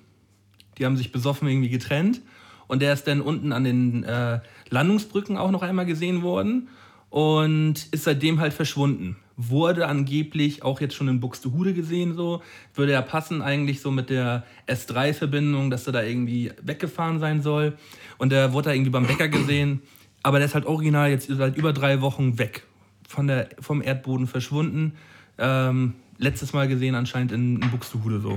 [0.78, 2.22] Die haben sich besoffen irgendwie getrennt
[2.68, 4.39] und der ist dann unten an den äh,
[4.70, 6.70] Landungsbrücken auch noch einmal gesehen worden
[7.09, 9.18] und ist seitdem halt verschwunden.
[9.36, 12.41] Wurde angeblich auch jetzt schon in Buxtehude gesehen, so.
[12.76, 17.78] Würde ja passen eigentlich so mit der S3-Verbindung, dass er da irgendwie weggefahren sein soll.
[18.20, 19.82] Und der wurde da irgendwie beim Bäcker gesehen.
[20.22, 22.66] Aber der ist halt original jetzt seit über drei Wochen weg.
[23.07, 24.93] Von der, vom Erdboden verschwunden.
[25.38, 28.34] Ähm, letztes Mal gesehen anscheinend in, in Buxtehude so.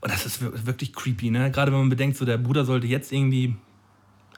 [0.00, 1.50] Und das ist wir- wirklich creepy, ne?
[1.50, 3.54] Gerade wenn man bedenkt, so der Bruder sollte jetzt irgendwie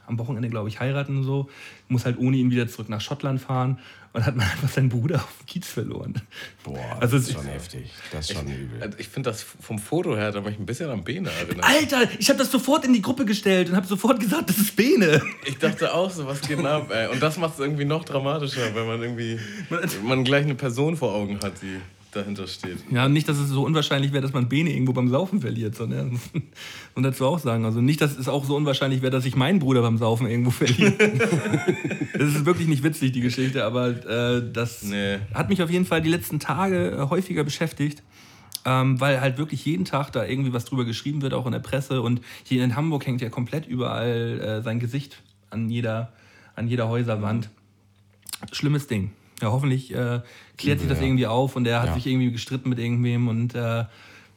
[0.08, 1.48] am Wochenende, glaube ich, heiraten und so.
[1.88, 3.80] Muss halt ohne ihn wieder zurück nach Schottland fahren.
[4.12, 6.14] Und hat man einfach seinen Bruder auf dem Kiez verloren.
[6.62, 7.90] Boah, Also das ist schon heftig.
[8.12, 8.80] Das ist schon übel.
[8.80, 11.64] Also ich finde das vom Foto her, da mich ein bisschen an Bene erinnert.
[11.66, 14.76] Alter, ich habe das sofort in die Gruppe gestellt und habe sofort gesagt, das ist
[14.76, 15.20] Bene.
[15.44, 17.08] Ich dachte auch so, was geht ab, ey?
[17.08, 19.40] Und das macht es irgendwie noch dramatischer, wenn man irgendwie
[20.04, 21.80] man gleich eine Person vor Augen hat, die
[22.16, 22.78] dahinter steht.
[22.90, 26.18] Ja, nicht, dass es so unwahrscheinlich wäre, dass man Bene irgendwo beim Saufen verliert, sondern
[26.94, 27.64] und dazu auch sagen.
[27.64, 30.50] Also nicht, dass es auch so unwahrscheinlich wäre, dass ich meinen Bruder beim Saufen irgendwo
[30.50, 30.92] verliere.
[32.18, 35.18] das ist wirklich nicht witzig, die Geschichte, aber äh, das Nee.
[35.34, 38.02] hat mich auf jeden Fall die letzten Tage äh, häufiger beschäftigt.
[38.68, 41.60] Ähm, weil halt wirklich jeden Tag da irgendwie was drüber geschrieben wird, auch in der
[41.60, 42.02] Presse.
[42.02, 46.12] Und hier in Hamburg hängt ja komplett überall äh, sein Gesicht an jeder,
[46.56, 47.48] an jeder Häuserwand.
[48.50, 49.12] Schlimmes Ding.
[49.42, 50.20] Ja, hoffentlich äh,
[50.56, 51.94] klärt sich das irgendwie auf und er hat Ja.
[51.94, 53.84] sich irgendwie gestritten mit irgendwem und äh,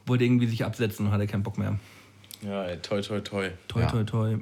[0.06, 1.80] wollte irgendwie sich absetzen und hatte keinen Bock mehr.
[2.42, 3.50] Ja, ey, toi, toi, toi.
[3.68, 3.88] Toi, Ja.
[3.92, 4.38] toi, toi.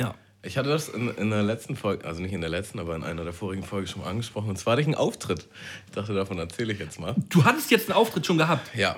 [0.00, 0.14] Ja.
[0.44, 3.04] Ich hatte das in, in der letzten Folge, also nicht in der letzten, aber in
[3.04, 4.50] einer der vorigen Folgen schon mal angesprochen.
[4.50, 5.46] Und zwar hatte ich einen Auftritt.
[5.86, 7.14] Ich dachte, davon erzähle ich jetzt mal.
[7.30, 8.74] Du hattest jetzt einen Auftritt schon gehabt.
[8.76, 8.96] Ja.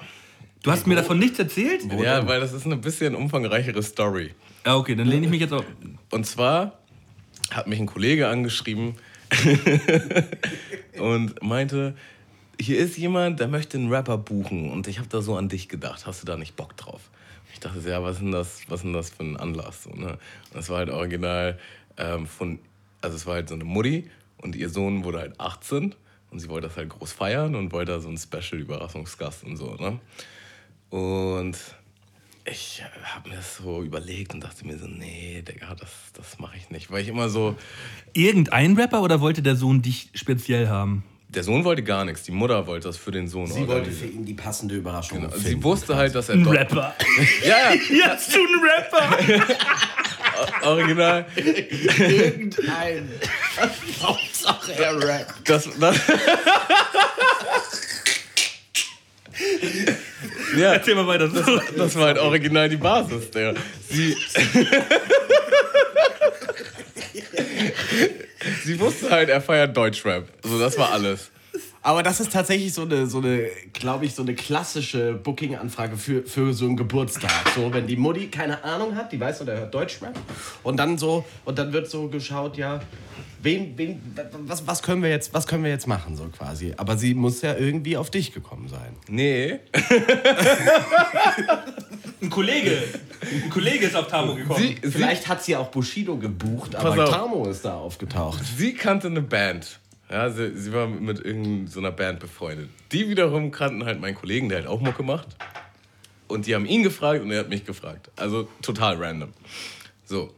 [0.63, 1.83] Du hast mir davon nichts erzählt?
[2.01, 4.35] Ja, weil das ist eine bisschen umfangreichere Story.
[4.65, 5.65] Ja, okay, dann lehne ich mich jetzt auf.
[6.11, 6.79] Und zwar
[7.51, 8.95] hat mich ein Kollege angeschrieben
[10.99, 11.95] und meinte,
[12.61, 15.69] hier ist jemand, der möchte einen Rapper buchen und ich habe da so an dich
[15.69, 16.07] gedacht.
[16.07, 17.11] Hast du da nicht Bock drauf?
[17.53, 19.85] Ich dachte, ja, was ist denn das, was denn das für ein Anlass?
[19.85, 20.13] So, ne?
[20.13, 21.59] Und das war halt original
[21.97, 22.59] ähm, von,
[23.01, 25.95] also es war halt so eine Mutti und ihr Sohn wurde halt 18
[26.31, 29.75] und sie wollte das halt groß feiern und wollte da so einen Special-Überraschungsgast und so.
[29.77, 30.01] Ne?
[30.91, 31.57] Und
[32.47, 32.83] ich
[33.15, 36.71] habe mir das so überlegt und dachte mir so, nee, Digga, das, das mache ich
[36.71, 36.91] nicht.
[36.91, 37.57] Weil ich immer so,
[38.13, 41.03] Irgendein Rapper oder wollte der Sohn dich speziell haben?
[41.29, 43.49] der Sohn wollte gar nichts, die Mutter wollte das für den Sohn.
[43.49, 45.33] Sie wollte für ihn die passende Überraschung Genau.
[45.33, 45.47] finden.
[45.49, 46.95] Sie wusste halt, dass er Ein doch- Rapper.
[47.45, 49.19] Ja, ja, hast du einen Rapper.
[50.69, 51.27] original.
[51.35, 53.11] Irgendein.
[54.03, 55.49] Hauptsache er rappt.
[55.49, 55.97] Das, das
[60.57, 61.29] ja, Erzähl mal weiter.
[61.77, 63.31] das war halt original die Basis.
[63.31, 63.55] Der.
[63.89, 64.15] Sie,
[68.65, 70.29] sie wusste halt, er feiert Deutschrap.
[70.43, 71.31] So, das war alles.
[71.85, 76.23] Aber das ist tatsächlich so eine, so eine glaube ich, so eine klassische Booking-Anfrage für,
[76.23, 77.31] für so einen Geburtstag.
[77.55, 80.19] So, wenn die Mutti keine Ahnung hat, die weiß so, der hört Deutschrap.
[80.63, 82.81] Und dann so, und dann wird so geschaut, ja,
[83.43, 84.01] wen, wen,
[84.47, 86.73] was, was, können wir jetzt, was können wir jetzt machen, so quasi.
[86.79, 88.97] Aber sie muss ja irgendwie auf dich gekommen sein.
[89.07, 89.61] Nee.
[92.23, 92.83] Ein Kollege.
[93.21, 94.59] Ein Kollege ist auf Tamo gekommen.
[94.59, 97.11] Sie, sie, Vielleicht hat sie auch Bushido gebucht, aber auf.
[97.11, 98.41] Tamo ist da aufgetaucht.
[98.57, 99.81] sie kannte eine Band.
[100.15, 102.71] Ja, sie, sie war mit irgendeiner Band befreundet.
[102.93, 105.27] Die wiederum kannten halt meinen Kollegen, der halt auch Mucke macht.
[106.29, 108.13] Und die haben ihn gefragt und er hat mich gefragt.
[108.15, 109.33] Also total random.
[110.05, 110.33] So.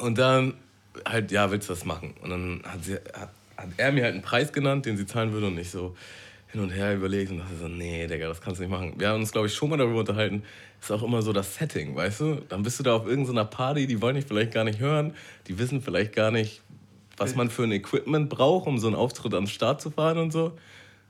[0.00, 0.54] Und dann
[1.04, 2.14] halt, ja, willst du das machen?
[2.22, 3.28] Und dann hat, sie, hat,
[3.58, 5.94] hat er mir halt einen Preis genannt, den sie zahlen würde und ich so
[6.48, 8.94] hin und her überlegt und dachte so, nee, Digga, das kannst du nicht machen.
[8.96, 10.44] Wir haben uns, glaube ich, schon mal darüber unterhalten,
[10.80, 12.34] ist auch immer so das Setting, weißt du?
[12.48, 15.14] Dann bist du da auf irgendeiner Party, die wollen dich vielleicht gar nicht hören,
[15.46, 16.62] die wissen vielleicht gar nicht,
[17.16, 20.32] was man für ein Equipment braucht, um so einen Auftritt den Start zu fahren und
[20.32, 20.56] so.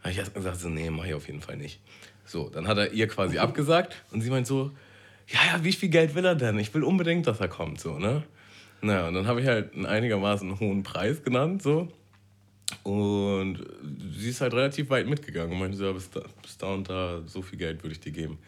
[0.00, 1.80] habe ich erst gesagt, so, nee, mach ich auf jeden Fall nicht.
[2.24, 4.70] So, dann hat er ihr quasi abgesagt und sie meint so,
[5.28, 6.59] ja, ja, wie viel Geld will er denn?
[6.59, 8.22] Ich will unbedingt, dass er kommt, so, ne?
[8.82, 11.88] Naja, und dann habe ich halt einen einigermaßen hohen Preis genannt, so.
[12.82, 13.64] Und
[14.18, 16.88] sie ist halt relativ weit mitgegangen und meinte so, ja, bis da, bis da und
[16.88, 18.38] da, so viel Geld würde ich dir geben.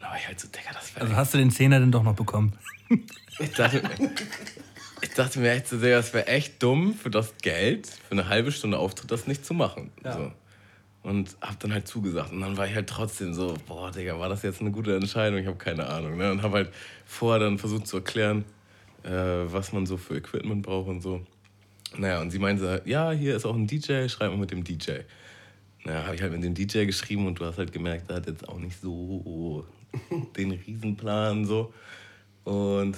[0.00, 2.02] Da war ich halt so, Digga, das wäre Also hast du den Zehner denn doch
[2.02, 2.58] noch bekommen?
[3.38, 3.82] ich dachte,
[5.02, 8.28] ich dachte mir echt so sehr, es wäre echt dumm für das Geld, für eine
[8.28, 9.92] halbe Stunde Auftritt, das nicht zu machen.
[10.02, 10.14] Ja.
[10.14, 10.32] So.
[11.02, 12.32] Und hab dann halt zugesagt.
[12.32, 15.38] Und dann war ich halt trotzdem so, boah, Digga, war das jetzt eine gute Entscheidung?
[15.38, 16.16] Ich habe keine Ahnung.
[16.16, 16.30] Ne?
[16.30, 16.72] Und hab halt
[17.06, 18.44] vorher dann versucht zu erklären,
[19.02, 21.24] äh, was man so für Equipment braucht und so.
[21.96, 25.00] Naja, und sie meinte, ja, hier ist auch ein DJ, schreib mal mit dem DJ.
[25.84, 28.26] Naja, habe ich halt mit dem DJ geschrieben und du hast halt gemerkt, der hat
[28.26, 29.66] jetzt auch nicht so
[30.36, 31.72] den Riesenplan so.
[32.44, 32.96] Und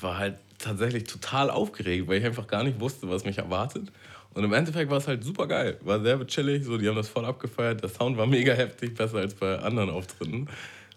[0.00, 3.90] war halt tatsächlich total aufgeregt, weil ich einfach gar nicht wusste, was mich erwartet.
[4.34, 5.78] Und im Endeffekt war es halt super geil.
[5.82, 7.82] War sehr chillig, so, die haben das voll abgefeiert.
[7.82, 10.48] Der Sound war mega heftig, besser als bei anderen Auftritten.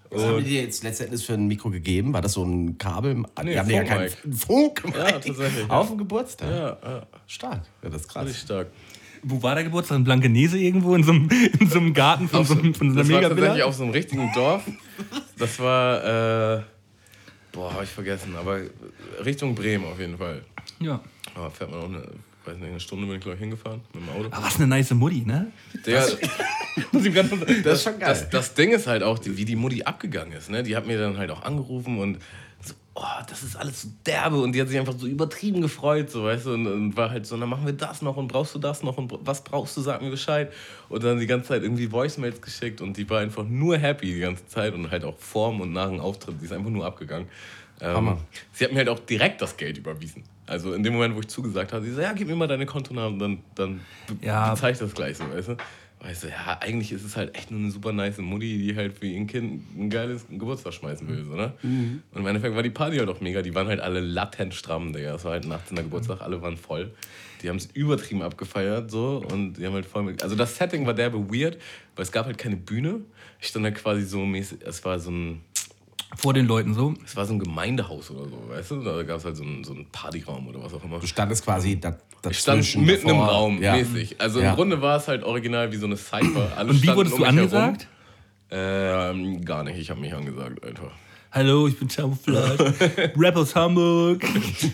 [0.10, 2.12] Was haben die dir jetzt letztendlich für ein Mikro gegeben?
[2.12, 3.16] War das so ein Kabel?
[3.16, 4.10] Nee, die haben ja keinen.
[4.34, 5.96] Funk Ja, tatsächlich, Auf ja.
[5.96, 6.50] dem Geburtstag.
[6.50, 7.62] ja, ja, Stark.
[7.82, 8.26] Ja, das ist krass.
[8.26, 8.68] richtig stark.
[9.24, 9.98] Wo war der Geburtstag?
[9.98, 10.96] In Blankenese irgendwo?
[10.96, 13.22] In so einem, in so einem Garten von, so, einem- von so einer das war
[13.30, 14.64] tatsächlich auf so einem richtigen Dorf.
[15.38, 16.62] Das war, äh,
[17.52, 18.60] boah, hab ich vergessen, aber
[19.24, 20.42] Richtung Bremen auf jeden Fall.
[20.80, 21.00] Ja.
[21.36, 22.04] Aber fährt man auch eine,
[22.46, 24.28] weiß nicht, eine Stunde bin ich glaube ich hingefahren mit dem Auto.
[24.36, 25.48] Aber was eine nice Mutti, ne?
[25.86, 26.02] Der,
[26.94, 28.10] Das ist schon geil.
[28.10, 30.50] das, das Ding ist halt auch, die, wie die Mutti abgegangen ist.
[30.50, 30.64] Ne?
[30.64, 32.18] Die hat mir dann halt auch angerufen und
[32.96, 34.42] oh, das ist alles so derbe.
[34.42, 37.26] Und die hat sich einfach so übertrieben gefreut, so, weißt du, und, und war halt
[37.26, 39.82] so, dann machen wir das noch und brauchst du das noch und was brauchst du,
[39.82, 40.52] sag mir Bescheid.
[40.90, 44.20] Und dann die ganze Zeit irgendwie Voicemails geschickt und die war einfach nur happy die
[44.20, 46.36] ganze Zeit und halt auch vorm und nach dem Auftritt.
[46.42, 47.28] Die ist einfach nur abgegangen.
[47.80, 48.18] Ähm, Hammer.
[48.54, 50.24] Sie hat mir halt auch direkt das Geld überwiesen.
[50.46, 52.66] Also in dem Moment, wo ich zugesagt habe, sie so, ja, gib mir mal deine
[52.66, 54.54] Kontonamen, dann, dann be Ja.
[54.54, 55.58] bezahle ich das gleich so, weißt du?
[56.04, 58.98] Weißt du, ja, eigentlich ist es halt echt nur eine super nice Mutti, die halt
[58.98, 61.54] für ihr Kind ein geiles Geburtstag schmeißen will, so, ne?
[62.12, 64.94] Und im Endeffekt war die Party halt auch mega, die waren halt alle latent stramm,
[64.94, 65.14] Digga.
[65.14, 65.78] Es war halt ein 18.
[65.78, 66.92] Geburtstag, alle waren voll.
[67.44, 70.88] Die haben es übertrieben abgefeiert, so, und die haben halt voll mit, Also das Setting
[70.88, 71.60] war derbe weird,
[71.96, 73.02] weil es gab halt keine Bühne.
[73.40, 75.42] Ich stand da quasi so mäßig, es war so ein,
[76.18, 76.96] Vor den Leuten so.
[77.06, 78.84] es war so ein Gemeindehaus oder so, weißt du?
[78.84, 81.00] Da gab es halt so einen, so einen Partyraum oder was auch immer.
[81.00, 81.96] Du standest quasi da,
[82.30, 83.28] Ich stand mitten im davor.
[83.34, 83.76] Raum, Ja.
[83.76, 84.16] mäßig.
[84.20, 84.52] Also Ja.
[84.52, 86.52] im Grunde war es halt original wie so eine Cypher.
[86.56, 87.88] Alle Und wie wurdest um du angesagt?
[88.52, 90.92] Ähm, gar nicht, ich habe mich angesagt einfach.
[91.32, 92.74] Hallo, ich bin Camouflage.
[93.18, 94.22] Rap aus Hamburg.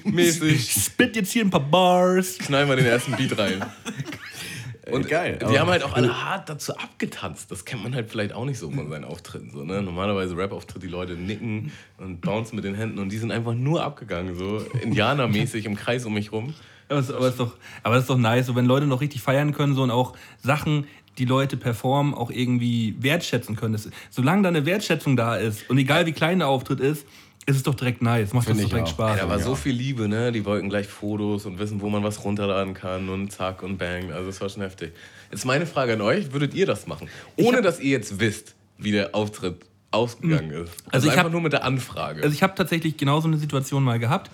[0.03, 0.71] Mäßig.
[0.73, 2.39] Spit jetzt hier ein paar Bars.
[2.39, 3.63] Knall mal den ersten Beat rein.
[4.91, 5.37] Und geil.
[5.51, 7.51] Die haben halt auch alle hart dazu abgetanzt.
[7.51, 9.51] Das kennt man halt vielleicht auch nicht so von seinen Auftritten.
[9.51, 9.81] So, ne?
[9.81, 13.83] Normalerweise Rap-Auftritt, die Leute nicken und bouncen mit den Händen und die sind einfach nur
[13.83, 16.55] abgegangen, so indianermäßig im Kreis um mich rum.
[16.89, 19.01] Aber es, aber, es ist doch, aber es ist doch nice, so, wenn Leute noch
[19.01, 23.73] richtig feiern können so, und auch Sachen, die Leute performen, auch irgendwie wertschätzen können.
[23.73, 27.05] Das, solange da eine Wertschätzung da ist und egal wie klein der Auftritt ist,
[27.45, 28.33] ist es doch direkt nice.
[28.33, 28.91] Macht Find das direkt auch.
[28.91, 29.19] Spaß.
[29.21, 30.33] Da war so viel Liebe, ne?
[30.33, 34.11] Die wollten gleich Fotos und wissen, wo man was runterladen kann und zack und bang.
[34.11, 34.91] Also das war schon heftig.
[35.31, 37.07] Jetzt meine Frage an euch, würdet ihr das machen?
[37.37, 39.61] Ohne dass ihr jetzt wisst, wie der Auftritt
[39.91, 40.59] ausgegangen ist.
[40.59, 42.21] Also, Also ich einfach hab- nur mit der Anfrage.
[42.21, 44.29] Also ich habe tatsächlich genau so eine Situation mal gehabt,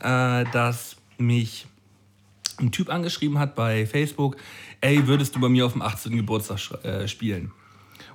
[0.00, 1.66] äh, dass mich
[2.58, 4.36] ein Typ angeschrieben hat bei Facebook,
[4.80, 6.16] ey, würdest du bei mir auf dem 18.
[6.16, 7.52] Geburtstag äh, spielen?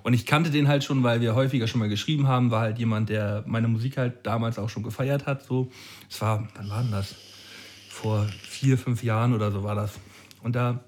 [0.03, 2.77] Und ich kannte den halt schon, weil wir häufiger schon mal geschrieben haben, war halt
[2.77, 5.43] jemand, der meine Musik halt damals auch schon gefeiert hat.
[5.43, 5.71] So.
[6.09, 7.15] Es war, wann war das?
[7.89, 9.93] Vor vier, fünf Jahren oder so war das.
[10.41, 10.83] Und da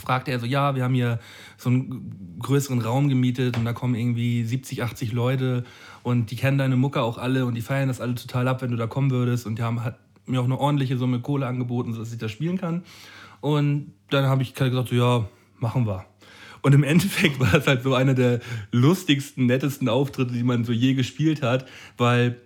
[0.00, 1.18] fragte er so, ja, wir haben hier
[1.56, 5.64] so einen größeren Raum gemietet und da kommen irgendwie 70, 80 Leute
[6.02, 8.70] und die kennen deine Mucke auch alle und die feiern das alle total ab, wenn
[8.70, 11.92] du da kommen würdest und die haben hat mir auch eine ordentliche Summe Kohle angeboten,
[11.92, 12.82] sodass ich das spielen kann.
[13.40, 16.04] Und dann habe ich gesagt, so, ja, machen wir.
[16.62, 18.40] Und im Endeffekt war das halt so einer der
[18.72, 22.36] lustigsten, nettesten Auftritte, die man so je gespielt hat, weil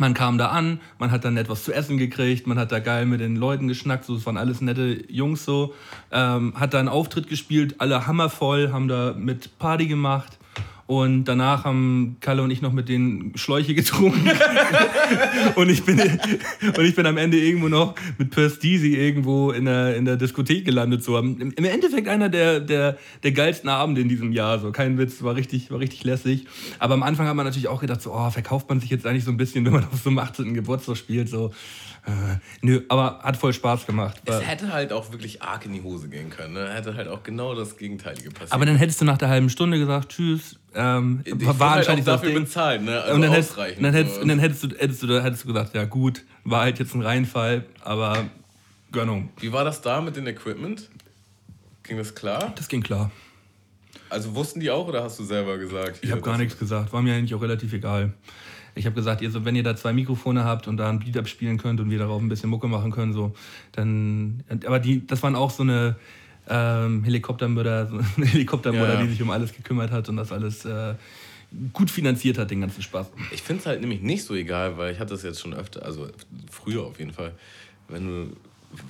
[0.00, 3.04] man kam da an, man hat dann etwas zu essen gekriegt, man hat da geil
[3.04, 5.74] mit den Leuten geschnackt, so, es waren alles nette Jungs so,
[6.12, 10.37] ähm, hat da einen Auftritt gespielt, alle hammervoll, haben da mit Party gemacht
[10.88, 14.26] und danach haben Kalle und ich noch mit den Schläuche getrunken
[15.56, 19.96] und, ich bin, und ich bin am Ende irgendwo noch mit Deasy irgendwo in der,
[19.96, 21.04] in der Diskothek gelandet.
[21.04, 21.18] So.
[21.18, 24.60] Im, Im Endeffekt einer der, der, der geilsten Abende in diesem Jahr.
[24.60, 24.72] So.
[24.72, 26.46] Kein Witz, war richtig, war richtig lässig.
[26.78, 29.24] Aber am Anfang hat man natürlich auch gedacht, so, oh, verkauft man sich jetzt eigentlich
[29.24, 30.54] so ein bisschen, wenn man auf so einem 18.
[30.54, 31.28] Geburtstag spielt.
[31.28, 31.50] So.
[32.08, 34.22] Äh, nö, aber hat voll Spaß gemacht.
[34.24, 36.54] es hätte halt auch wirklich arg in die Hose gehen können.
[36.54, 36.72] Ne?
[36.72, 38.52] Hätte halt auch genau das Gegenteilige passiert.
[38.52, 40.56] Aber dann hättest du nach der halben Stunde gesagt, tschüss.
[40.74, 43.00] Ähm, ich war halt auch dafür bezahlt, ne?
[43.00, 43.78] Also und dann, hättest, ausreichend.
[43.78, 46.62] und dann, hättest, und dann hättest, du, hättest, du, hättest du gesagt, ja gut, war
[46.62, 48.24] halt jetzt ein Reinfall, aber
[48.90, 49.28] Gönnung.
[49.40, 50.88] Wie war das da mit dem Equipment?
[51.82, 52.52] Ging das klar?
[52.56, 53.10] Das ging klar.
[54.08, 55.98] Also wussten die auch oder hast du selber gesagt?
[56.00, 56.92] Ich habe gar nichts gesagt.
[56.92, 58.14] War mir eigentlich auch relativ egal.
[58.78, 61.16] Ich habe gesagt, ihr so, wenn ihr da zwei Mikrofone habt und da ein Beat
[61.16, 63.34] abspielen könnt und wir darauf ein bisschen Mucke machen können, so,
[63.72, 64.44] dann.
[64.66, 65.96] Aber die, das waren auch so eine
[66.48, 69.02] ähm, Helikoptermörder, so eine Helikoptermörder, Ja.
[69.02, 70.94] die sich um alles gekümmert hat und das alles äh,
[71.72, 73.08] gut finanziert hat, den ganzen Spaß.
[73.32, 75.84] Ich finde es halt nämlich nicht so egal, weil ich hatte das jetzt schon öfter,
[75.84, 76.08] also
[76.50, 77.32] früher auf jeden Fall.
[77.88, 78.36] Wenn, du,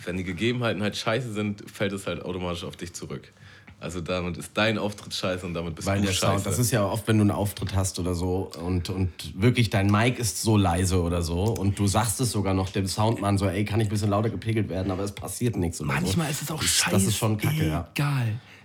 [0.05, 3.32] wenn die Gegebenheiten halt scheiße sind, fällt es halt automatisch auf dich zurück.
[3.81, 6.33] Also damit ist dein Auftritt scheiße und damit bist Weil du der scheiße.
[6.33, 9.11] Sound, das ist ja oft, wenn du einen Auftritt hast oder so und, und
[9.41, 12.89] wirklich dein Mic ist so leise oder so und du sagst es sogar noch dem
[12.89, 15.93] Soundmann so, ey, kann ich ein bisschen lauter gepegelt werden, aber es passiert nichts oder
[15.93, 16.33] Manchmal so.
[16.33, 16.91] ist es auch scheiße.
[16.91, 17.89] Das ist schon kacke, ja.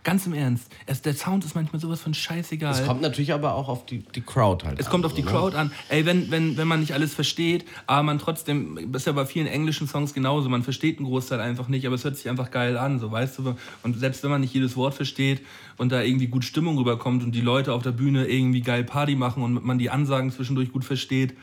[0.04, 0.70] Ganz im Ernst.
[0.86, 2.74] Es, der Sound ist manchmal sowas von scheißegal.
[2.74, 5.24] Es kommt natürlich aber auch auf die, die Crowd halt Es an, kommt auf die
[5.24, 5.32] ne?
[5.32, 5.72] Crowd an.
[5.88, 9.26] Ey, wenn, wenn, wenn man nicht alles versteht, aber man trotzdem, das ist ja bei
[9.26, 12.52] vielen englischen Songs genauso, man versteht einen Großteil einfach nicht, aber es hört sich einfach
[12.52, 13.56] geil an, so weißt du.
[13.84, 15.42] Und selbst wenn man nicht jedes Wort versteht
[15.78, 19.16] und da irgendwie gut Stimmung rüberkommt und die Leute auf der Bühne irgendwie geil Party
[19.16, 21.34] machen und man die Ansagen zwischendurch gut versteht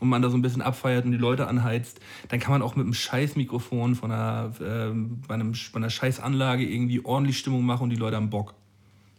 [0.00, 2.76] und man da so ein bisschen abfeiert und die Leute anheizt, dann kann man auch
[2.76, 7.38] mit einem scheiß Mikrofon von einer, ähm, bei, einem, bei einer scheiß Anlage irgendwie ordentlich
[7.38, 8.54] Stimmung machen und die Leute haben Bock.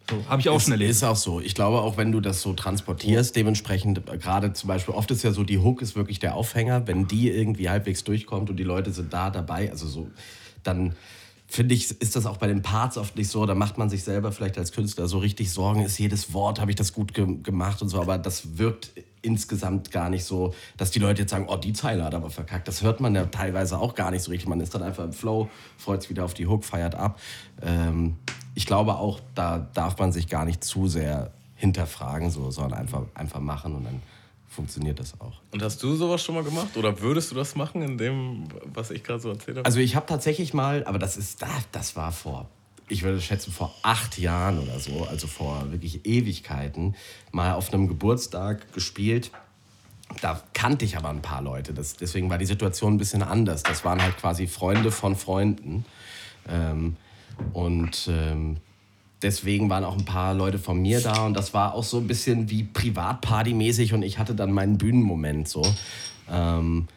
[0.09, 0.89] So, habe ich auch Ist, schon erlebt.
[0.91, 1.39] ist auch so.
[1.39, 5.23] Ich glaube, auch wenn du das so transportierst, dementsprechend, äh, gerade zum Beispiel, oft ist
[5.23, 6.87] ja so, die Hook ist wirklich der Aufhänger.
[6.87, 10.09] Wenn die irgendwie halbwegs durchkommt und die Leute sind da dabei, also so,
[10.63, 10.95] dann
[11.45, 13.45] finde ich, ist das auch bei den Parts oft nicht so.
[13.45, 16.71] Da macht man sich selber vielleicht als Künstler so richtig Sorgen, ist jedes Wort, habe
[16.71, 18.01] ich das gut ge gemacht und so.
[18.01, 22.03] Aber das wirkt insgesamt gar nicht so, dass die Leute jetzt sagen, oh, die Zeile
[22.03, 22.67] hat aber verkackt.
[22.67, 24.47] Das hört man ja teilweise auch gar nicht so richtig.
[24.47, 27.19] Man ist dann einfach im Flow, freut sich wieder auf die Hook, feiert ab.
[27.61, 28.15] Ähm,
[28.55, 33.03] ich glaube auch, da darf man sich gar nicht zu sehr hinterfragen, so, sondern einfach,
[33.13, 34.01] einfach machen und dann
[34.47, 35.41] funktioniert das auch.
[35.51, 36.75] Und hast du sowas schon mal gemacht?
[36.75, 39.65] Oder würdest du das machen, in dem, was ich gerade so erzählt habe?
[39.65, 42.47] Also ich habe tatsächlich mal, aber das ist, da- das war vor,
[42.89, 46.95] ich würde schätzen, vor acht Jahren oder so, also vor wirklich Ewigkeiten,
[47.31, 49.31] mal auf einem Geburtstag gespielt.
[50.21, 51.73] Da kannte ich aber ein paar Leute.
[51.73, 53.63] Das, deswegen war die Situation ein bisschen anders.
[53.63, 55.85] Das waren halt quasi Freunde von Freunden.
[56.47, 56.97] Ähm,
[57.53, 58.57] und ähm,
[59.21, 61.25] deswegen waren auch ein paar Leute von mir da.
[61.25, 63.93] Und das war auch so ein bisschen wie Privatparty-mäßig.
[63.93, 65.63] Und ich hatte dann meinen Bühnenmoment so.
[66.27, 66.87] Ähm,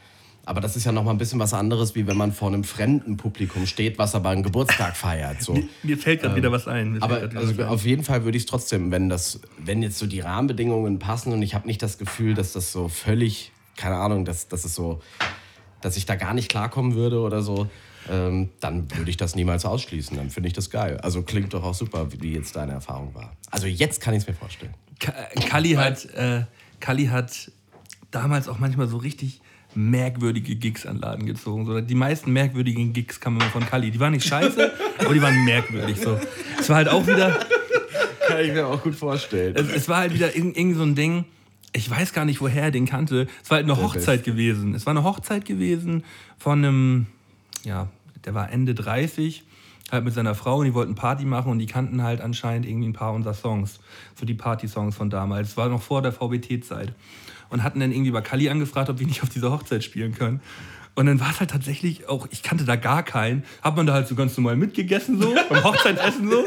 [0.44, 2.64] aber das ist ja noch mal ein bisschen was anderes, wie wenn man vor einem
[2.64, 5.40] fremden Publikum steht, was aber einen Geburtstag feiert.
[5.42, 5.56] So.
[5.82, 6.92] Mir fällt gerade wieder was ein.
[6.94, 7.64] Mir Aber also was ein.
[7.66, 11.32] auf jeden Fall würde ich es trotzdem, wenn das, wenn jetzt so die Rahmenbedingungen passen
[11.32, 14.74] und ich habe nicht das Gefühl, dass das so völlig, keine Ahnung, dass, dass es
[14.74, 15.00] so,
[15.80, 17.68] dass ich da gar nicht klarkommen würde oder so,
[18.10, 20.16] ähm, dann würde ich das niemals ausschließen.
[20.16, 20.98] Dann finde ich das geil.
[21.02, 23.36] Also klingt doch auch super, wie jetzt deine Erfahrung war.
[23.52, 24.74] Also jetzt kann ich es mir vorstellen.
[24.98, 25.12] Ka-
[25.48, 26.42] Kalli hat, äh,
[26.80, 27.52] Kalli hat
[28.10, 29.40] damals auch manchmal so richtig
[29.74, 31.66] merkwürdige Gigs an Laden gezogen.
[31.66, 33.90] So, die meisten merkwürdigen Gigs kamen immer von Kalli.
[33.90, 35.98] Die waren nicht scheiße, aber die waren merkwürdig.
[36.00, 36.18] So.
[36.58, 37.38] Es war halt auch wieder,
[38.26, 39.54] Kann ich mir auch gut vorstellen.
[39.56, 41.24] es, es war halt wieder irgend, irgend so ein Ding.
[41.72, 43.26] Ich weiß gar nicht, woher er den kannte.
[43.42, 44.74] Es war halt eine Hochzeit gewesen.
[44.74, 46.04] Es war eine Hochzeit gewesen
[46.38, 47.06] von einem,
[47.64, 47.88] ja,
[48.24, 49.42] der war Ende 30,
[49.90, 52.88] halt mit seiner Frau und die wollten Party machen und die kannten halt anscheinend irgendwie
[52.88, 53.80] ein paar unserer Songs.
[54.18, 55.50] So die Party-Songs von damals.
[55.50, 56.92] Es war noch vor der VBT-Zeit.
[57.52, 60.40] Und hatten dann irgendwie bei Kali angefragt, ob wir nicht auf dieser Hochzeit spielen können.
[60.94, 63.44] Und dann war es halt tatsächlich auch, ich kannte da gar keinen.
[63.62, 66.44] Hat man da halt so ganz normal mitgegessen, so, beim Hochzeitsessen so.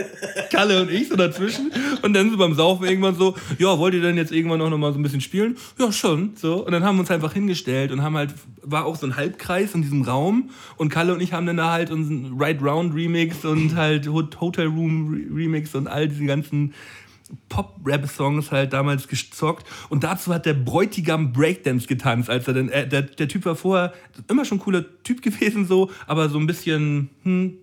[0.51, 1.71] Kalle und ich so dazwischen.
[2.03, 4.77] Und dann so beim Saufen irgendwann so, ja, wollt ihr denn jetzt irgendwann auch noch
[4.77, 5.57] mal so ein bisschen spielen?
[5.79, 6.63] Ja, schon, so.
[6.63, 9.73] Und dann haben wir uns einfach hingestellt und haben halt, war auch so ein Halbkreis
[9.73, 10.51] in diesem Raum.
[10.77, 14.39] Und Kalle und ich haben dann da halt unseren Right Round Remix und halt Hot-
[14.41, 16.73] Hotel Room Re- Remix und all diese ganzen
[17.49, 19.65] Pop-Rap-Songs halt damals gezockt.
[19.89, 23.55] Und dazu hat der Bräutigam Breakdance getanzt, als er dann, äh, der, der Typ war
[23.55, 23.93] vorher
[24.29, 27.57] immer schon ein cooler Typ gewesen, so, aber so ein bisschen, hm,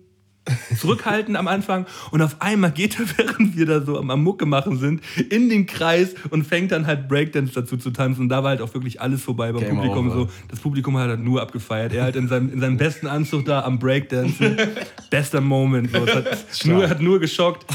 [0.77, 4.45] zurückhaltend am Anfang und auf einmal geht er, während wir da so am, am Mucke
[4.45, 8.43] machen sind, in den Kreis und fängt dann halt Breakdance dazu zu tanzen und da
[8.43, 10.07] war halt auch wirklich alles vorbei beim Game Publikum.
[10.09, 10.15] over.
[10.15, 10.29] So.
[10.49, 11.93] Das Publikum hat halt nur abgefeiert.
[11.93, 14.57] Er halt in seinem, in seinem besten Anzug da am Breakdancen.
[15.09, 15.91] Bester Moment.
[15.91, 16.05] So.
[16.07, 17.65] Hat, nur, hat nur geschockt.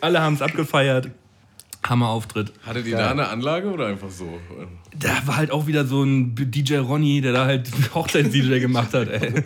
[0.00, 1.10] Alle haben es abgefeiert.
[1.84, 2.52] Hammer-Auftritt.
[2.66, 4.40] Hattet ihr da eine Anlage oder einfach so?
[4.98, 9.08] Da war halt auch wieder so ein DJ Ronny, der da halt Hochzeits-DJ gemacht hat,
[9.08, 9.42] ey.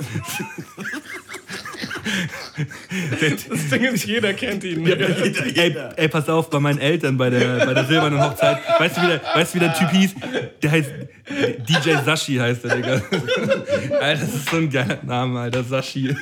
[3.49, 4.87] Das Ding ist, jeder kennt ihn.
[5.55, 9.03] Ey, ey, pass auf, bei meinen Eltern bei der, bei der silbernen Hochzeit, weißt du,
[9.03, 10.15] wie der, weißt du, wie der Typ hieß?
[10.63, 10.91] Der heißt
[11.69, 13.03] DJ Sashi heißt der, Digga.
[14.01, 16.15] Alter, das ist so ein geiler Name, Alter, Sashi.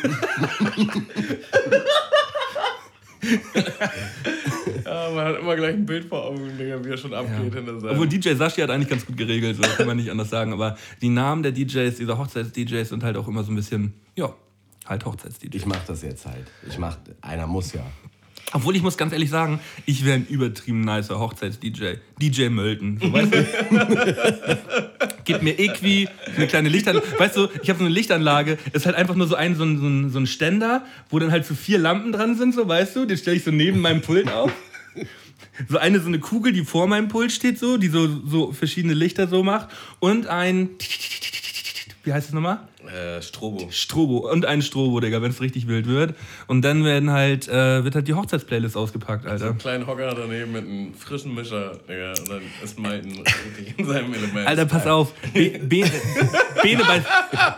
[4.90, 7.78] Ja, man hat immer gleich ein Bild vor Augen, Digga, wie er schon abgeht hinter
[7.78, 7.92] seinem.
[7.92, 10.52] Obwohl DJ Sashi hat eigentlich ganz gut geregelt, so kann man nicht anders sagen.
[10.52, 14.34] Aber die Namen der DJs, dieser Hochzeits-DJs sind halt auch immer so ein bisschen, ja,
[14.84, 15.54] halt Hochzeits-DJs.
[15.54, 16.44] Ich mache das jetzt halt.
[16.68, 17.86] Ich mach, einer muss ja.
[18.52, 21.98] Obwohl ich muss ganz ehrlich sagen, ich wäre ein übertrieben nicer Hochzeits-DJ.
[22.20, 22.98] DJ Mölten.
[23.00, 23.46] So, weißt du?
[25.24, 27.06] Gib mir Equi, eine kleine Lichtanlage.
[27.16, 29.78] Weißt du, ich habe so eine Lichtanlage, ist halt einfach nur so ein, so ein,
[29.78, 32.96] so ein, so ein Ständer, wo dann halt so vier Lampen dran sind, so weißt
[32.96, 34.50] du, den stelle ich so neben meinem Pult auf.
[35.68, 38.94] So eine so eine Kugel, die vor meinem Pult steht, so, die so, so verschiedene
[38.94, 39.68] Lichter so macht.
[39.98, 40.70] Und ein.
[42.02, 42.60] Wie heißt es nochmal?
[42.86, 43.68] Äh, Strobo.
[43.70, 46.14] Strobo und ein Strobo, Digga, wenn es richtig wild wird.
[46.46, 49.50] Und dann werden halt, äh, wird halt die Hochzeitsplaylist ausgepackt, Alter.
[49.50, 52.14] Einen kleinen Hocker daneben mit einem frischen Mischer, Digga.
[52.18, 54.46] Und dann ist Maiten richtig in seinem Element.
[54.46, 55.12] Alter, pass auf.
[55.34, 55.84] Be Be
[56.62, 57.02] Bene, bei,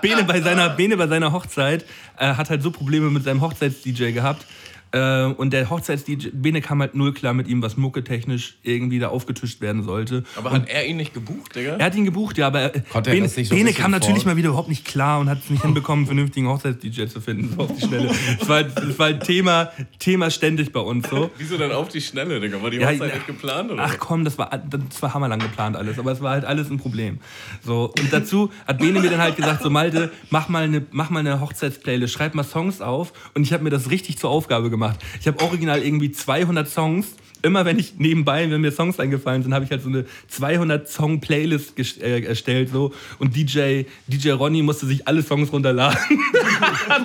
[0.01, 1.85] Bene, bei seiner, Bene bei seiner Hochzeit
[2.19, 4.45] äh, hat halt so Probleme mit seinem Hochzeits-DJ gehabt.
[4.93, 9.09] Äh, und der Hochzeits-DJ, Bene kam halt null klar mit ihm, was mucketechnisch irgendwie da
[9.09, 10.25] aufgetischt werden sollte.
[10.37, 11.77] Aber hat er ihn nicht gebucht, Digga?
[11.77, 13.91] Er hat ihn gebucht, ja, aber äh, Konnte er Bene, das nicht so Bene kam
[13.91, 17.07] natürlich vor- mal wieder überhaupt nicht klar und hat es nicht hinbekommen, einen vernünftigen Hochzeits-DJ
[17.07, 18.11] zu finden, so auf die Schnelle.
[18.41, 21.31] Es war, es war ein Thema, Thema ständig bei uns so.
[21.39, 22.63] Wieso dann auf die Schnelle, Digga?
[22.63, 23.07] War die Hochzeit ja.
[23.15, 23.83] nicht geplant, oder?
[23.85, 26.77] Ach komm, das war, das war hammerlang geplant alles, aber es war halt alles ein
[26.77, 27.19] Problem.
[27.65, 31.09] So, und dazu hat Bene mir dann halt gesagt, so Malte, mach mal eine, mach
[31.09, 34.69] mal eine Hochzeitsplaylist, schreib mal Songs auf und ich habe mir das richtig zur Aufgabe
[34.69, 34.82] gemacht.
[35.21, 39.53] Ich habe original irgendwie 200 Songs Immer wenn ich nebenbei, wenn mir Songs eingefallen sind,
[39.53, 44.63] habe ich halt so eine 200 Song Playlist äh, erstellt so und DJ DJ Ronny
[44.63, 45.99] musste sich alle Songs runterladen,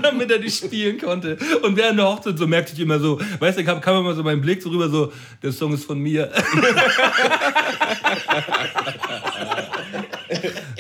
[0.04, 1.40] damit er die spielen konnte.
[1.64, 4.22] Und während der Hochzeit so merkte ich immer so, weißt du, kam, kam immer so
[4.22, 5.12] mein Blick so rüber so,
[5.42, 6.32] der Song ist von mir.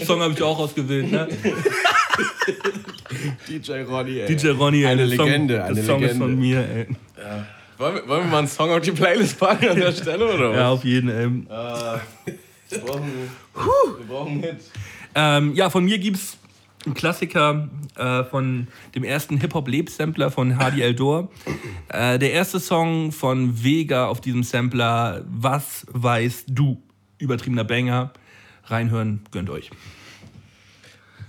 [0.05, 1.27] Song habe ich auch ausgewählt, ne?
[3.49, 4.27] DJ Ronny, ey.
[4.35, 6.17] DJ Ronny, ey, Eine der Song, Legende, der eine Song ist Legende.
[6.25, 6.87] von mir, ey.
[7.77, 10.51] Wollen wir, wollen wir mal einen Song auf die Playlist packen an der Stelle, oder
[10.51, 10.79] Ja, was?
[10.79, 11.29] auf jeden, ey.
[12.69, 13.11] Wir brauchen,
[13.53, 14.57] wir brauchen einen Hit.
[15.15, 16.37] Ähm, ja, von mir gibt's
[16.85, 21.29] einen Klassiker äh, von dem ersten Hip-Hop-Leb-Sampler von Hardy Eldor.
[21.89, 26.81] Äh, der erste Song von Vega auf diesem Sampler, Was weißt du?
[27.19, 28.11] Übertriebener Banger.
[28.65, 29.69] Reinhören, gönnt euch.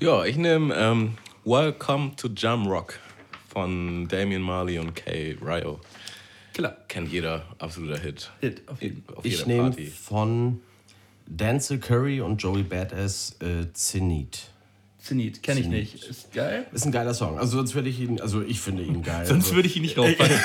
[0.01, 1.14] Ja, ich nehme ähm,
[1.49, 2.99] Welcome to Jamrock
[3.49, 5.80] von Damian Marley und Kay Ryo.
[6.53, 6.76] Killer.
[6.88, 8.30] Kennt jeder, absoluter Hit.
[8.42, 9.86] Hit, auf jeden Auf Ich jeder nehme Party.
[9.86, 10.61] von
[11.26, 14.51] Denzel Curry und Joey Badass äh, Zenit.
[15.09, 16.04] Zenit, kenne ich nicht.
[16.04, 16.66] Ist geil.
[16.70, 17.38] Ist ein geiler Song.
[17.38, 19.24] Also sonst würde ich ihn, also ich finde ihn geil.
[19.24, 20.36] Sonst also, würde ich ihn nicht raufpacken.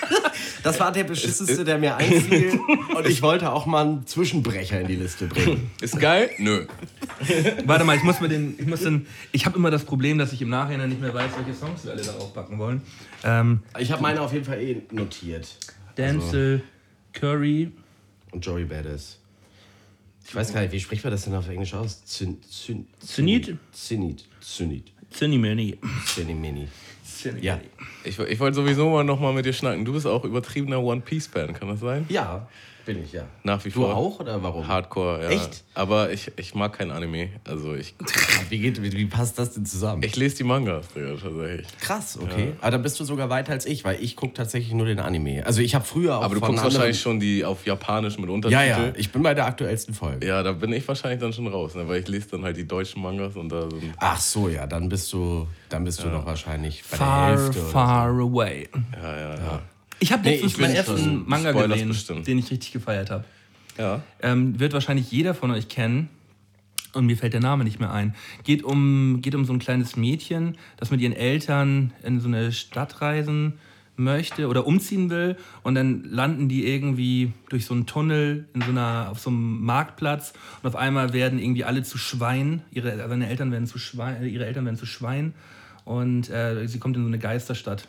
[0.62, 2.58] das war der beschissenste, der mir einfiel.
[2.96, 5.70] und ich wollte auch mal einen Zwischenbrecher in die Liste bringen.
[5.82, 6.30] Ist geil?
[6.38, 6.64] Nö.
[7.66, 8.54] Warte mal, ich muss mir den.
[8.58, 11.32] Ich, muss den, ich habe immer das Problem, dass ich im Nachhinein nicht mehr weiß,
[11.36, 12.80] welche Songs wir alle darauf packen wollen.
[13.24, 15.58] Ähm, Ich habe meine auf jeden Fall eh notiert.
[15.98, 16.62] Denzel,
[17.12, 17.72] Curry.
[18.30, 19.18] Und Joey Badass.
[20.26, 22.04] Ich weiß gar nicht, wie spricht man das denn auf Englisch aus?
[22.04, 23.56] Zyn, Zyn, Zenit?
[23.72, 24.24] Zenit.
[24.40, 24.92] Zenit.
[25.12, 25.78] Cinnamony.
[26.06, 26.68] Zenimini.
[27.40, 27.60] Ja.
[28.04, 29.84] Ich, ich wollte sowieso mal noch mal mit dir schnacken.
[29.84, 32.06] Du bist auch übertriebener One-Piece-Fan, kann das sein?
[32.08, 32.48] Ja,
[32.84, 33.22] bin ich, ja.
[33.44, 33.94] Nach wie Du vor.
[33.96, 34.66] auch oder warum?
[34.66, 35.30] Hardcore, ja.
[35.30, 35.64] Echt?
[35.74, 37.28] Aber ich, ich mag kein Anime.
[37.44, 37.94] Also ich,
[38.50, 40.02] Wie, geht, wie, wie passt das denn zusammen?
[40.02, 41.66] ich lese die Mangas, Digga, tatsächlich.
[41.80, 42.52] Krass, okay.
[42.60, 45.44] Aber dann bist du sogar weiter als ich, weil ich gucke tatsächlich nur den Anime.
[45.46, 48.18] Also ich habe früher auch Aber du von guckst anderen- wahrscheinlich schon die auf Japanisch
[48.18, 48.58] mit Ja, Untertitel.
[48.58, 50.26] ja, ich bin bei der aktuellsten Folge.
[50.26, 51.88] Ja, da bin ich wahrscheinlich dann schon raus, ne?
[51.88, 53.92] weil ich lese dann halt die deutschen Mangas und da sind.
[53.98, 57.60] Ach so, ja, dann bist du, dann bist du noch wahrscheinlich bei der Far, Hälfte.
[57.60, 58.68] oder far away.
[59.02, 59.62] Ja, ja, ja.
[60.02, 62.26] Ich habe Nee, letztens bin meinen ersten Manga Spoilers gesehen, bestimmt.
[62.26, 63.24] den ich richtig gefeiert habe.
[63.78, 64.02] Ja.
[64.20, 66.08] Ähm, wird wahrscheinlich jeder von euch kennen.
[66.92, 68.14] Und mir fällt der Name nicht mehr ein.
[68.42, 72.52] Geht um, geht um so ein kleines Mädchen, das mit ihren Eltern in so eine
[72.52, 73.54] Stadt reisen
[73.96, 75.36] möchte oder umziehen will.
[75.62, 79.64] Und dann landen die irgendwie durch so einen Tunnel in so einer, auf so einem
[79.64, 80.32] Marktplatz.
[80.62, 82.62] Und auf einmal werden irgendwie alle zu Schwein.
[82.72, 85.32] Ihre, seine Eltern werden zu Schwein, ihre Eltern werden zu Schwein.
[85.84, 87.86] Und äh, sie kommt in so eine Geisterstadt.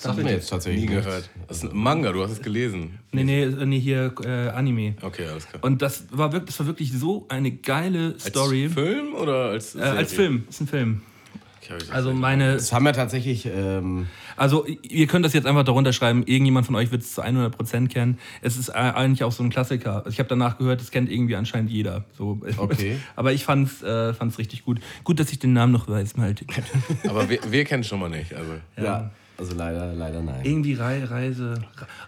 [0.00, 1.28] Sag mir jetzt tatsächlich Nie gehört.
[1.48, 3.00] Das ist ein Manga, du hast es gelesen.
[3.10, 4.94] Nee, nee, nee hier äh, Anime.
[5.02, 5.64] Okay, alles klar.
[5.64, 8.66] Und das war wirklich, das war wirklich so eine geile Story.
[8.66, 11.02] Als Film oder als Äh, als Film, ist ein Film.
[11.60, 15.64] Okay, das Also meine, Das haben wir tatsächlich, ähm, also ihr könnt das jetzt einfach
[15.64, 16.22] darunter schreiben.
[16.26, 18.18] Irgendjemand von euch wird es zu 100% kennen.
[18.40, 19.96] Es ist äh, eigentlich auch so ein Klassiker.
[19.96, 22.04] Also ich habe danach gehört, das kennt irgendwie anscheinend jeder.
[22.16, 22.98] So, Okay.
[23.16, 24.78] Aber ich fand's, äh, fand's richtig gut.
[25.02, 26.46] Gut, dass ich den Namen noch weiß, Malte.
[27.08, 28.32] Aber wir, wir kennen schon mal nicht.
[28.32, 28.52] Also.
[28.76, 29.10] ja.
[29.38, 30.44] Also leider, leider nein.
[30.44, 31.54] Irgendwie Rei Reise,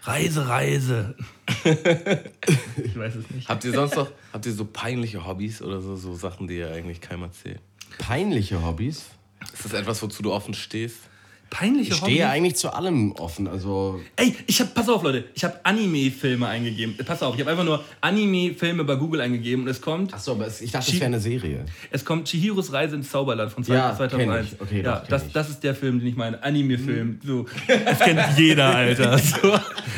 [0.03, 1.15] Reise, Reise.
[1.63, 3.47] ich weiß es nicht.
[3.47, 6.71] Habt ihr sonst noch, habt ihr so peinliche Hobbys oder so, so Sachen, die ihr
[6.71, 7.61] eigentlich keinem erzählt?
[7.97, 9.05] Peinliche Hobbys?
[9.53, 11.09] Ist das etwas, wozu du offen stehst?
[11.51, 12.33] Peinliche Ich stehe Hobbys?
[12.33, 13.45] eigentlich zu allem offen.
[13.47, 16.95] Also Ey, ich hab, pass auf, Leute, ich habe Anime-Filme eingegeben.
[17.05, 20.47] Pass auf, ich habe einfach nur Anime-Filme bei Google eingegeben und es kommt, Achso, aber
[20.47, 21.65] es- ich dachte, Chi- das wäre eine Serie.
[21.91, 24.47] es kommt Chihiros Reise ins Zauberland von Ja, 2001.
[24.49, 24.61] kenn ich.
[24.61, 25.27] Okay, ja, das, ich.
[25.27, 25.33] Mhm.
[25.33, 26.41] das ist der Film, den ich meine.
[26.41, 27.19] Anime-Film.
[27.25, 27.45] So,
[27.85, 29.17] das kennt jeder, Alter.
[29.41, 29.53] So.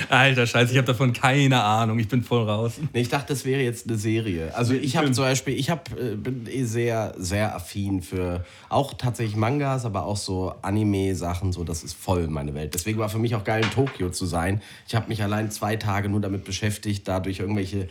[0.09, 1.99] Alter, Scheiße, ich habe davon keine Ahnung.
[1.99, 2.73] Ich bin voll raus.
[2.93, 4.53] Nee, ich dachte, das wäre jetzt eine Serie.
[4.55, 8.93] Also ich habe zum Beispiel, ich hab, äh, bin eh sehr, sehr affin für auch
[8.95, 12.73] tatsächlich Mangas, aber auch so Anime-Sachen, so das ist voll meine Welt.
[12.73, 14.61] Deswegen war für mich auch geil, in Tokio zu sein.
[14.87, 17.89] Ich habe mich allein zwei Tage nur damit beschäftigt, dadurch irgendwelche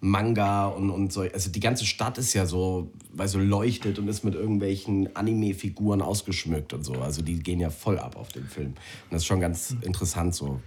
[0.00, 1.22] Manga und, und so.
[1.22, 6.02] Also die ganze Stadt ist ja so, weil so leuchtet und ist mit irgendwelchen Anime-Figuren
[6.02, 6.94] ausgeschmückt und so.
[6.94, 8.68] Also die gehen ja voll ab auf den Film.
[8.68, 8.76] Und
[9.10, 10.60] das ist schon ganz interessant so.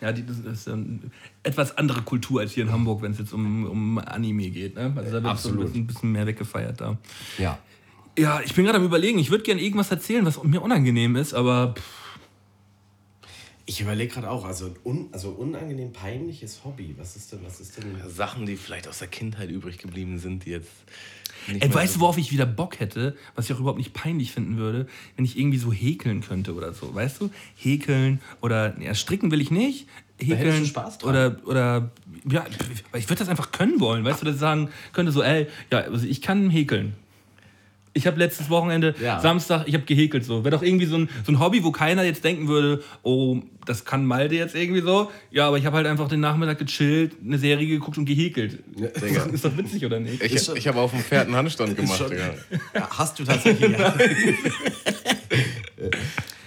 [0.00, 1.10] Ja, die, das ist ähm,
[1.42, 4.76] etwas andere Kultur als hier in Hamburg, wenn es jetzt um, um Anime geht.
[4.76, 4.92] Ne?
[4.96, 5.64] Also da wird so ein Absolut.
[5.66, 6.96] bisschen, ein bisschen mehr weggefeiert da.
[7.36, 7.58] Ja.
[8.18, 11.32] Ja, ich bin gerade am überlegen, ich würde gerne irgendwas erzählen, was mir unangenehm ist,
[11.32, 12.18] aber pff,
[13.66, 16.94] Ich überlege gerade auch, also, un, also unangenehm peinliches Hobby.
[16.98, 17.84] Was ist denn, was ist denn?
[18.10, 20.70] Sachen, die vielleicht aus der Kindheit übrig geblieben sind, die jetzt.
[21.48, 24.32] Ey, weißt so- du, worauf ich wieder Bock hätte, was ich auch überhaupt nicht peinlich
[24.32, 24.86] finden würde,
[25.16, 27.30] wenn ich irgendwie so häkeln könnte oder so, weißt du?
[27.56, 29.86] Häkeln oder ja, stricken will ich nicht.
[30.18, 31.10] Häkeln Spaß dran.
[31.10, 31.90] oder oder
[32.30, 32.44] ja,
[32.92, 35.78] ich würde das einfach können wollen, weißt du, dass ich sagen könnte so, ey, ja,
[35.78, 36.94] also ich kann häkeln.
[37.92, 39.18] Ich habe letztes Wochenende, Ja.
[39.20, 40.44] Samstag, ich habe gehäkelt so.
[40.44, 43.84] Wäre doch irgendwie so ein, so ein Hobby, wo keiner jetzt denken würde, oh, das
[43.84, 45.10] kann Malte jetzt irgendwie so.
[45.32, 48.60] Ja, aber ich habe halt einfach den Nachmittag gechillt, eine Serie geguckt und gehäkelt.
[48.76, 50.22] ist, doch, ist doch witzig, oder nicht?
[50.22, 52.32] Ich, ich habe auf dem Pferd einen Handstand gemacht, schon- Digga.
[52.74, 53.74] Ja, hast du tatsächlich.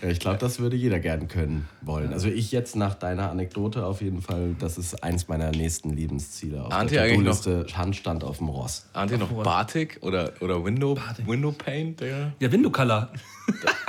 [0.03, 0.09] ja.
[0.09, 2.13] Ich glaube, das würde jeder gern können wollen.
[2.13, 6.63] Also ich jetzt nach deiner Anekdote auf jeden Fall, das ist eins meiner nächsten Lebensziele.
[6.65, 8.87] Auf Ahnt der ihr eigentlich To-Do-Liste Handstand auf dem Ross.
[8.93, 12.33] Ahnt ihr noch Batik oder, oder Window, Window Paint, Digga?
[12.39, 13.09] Ja, Window Color.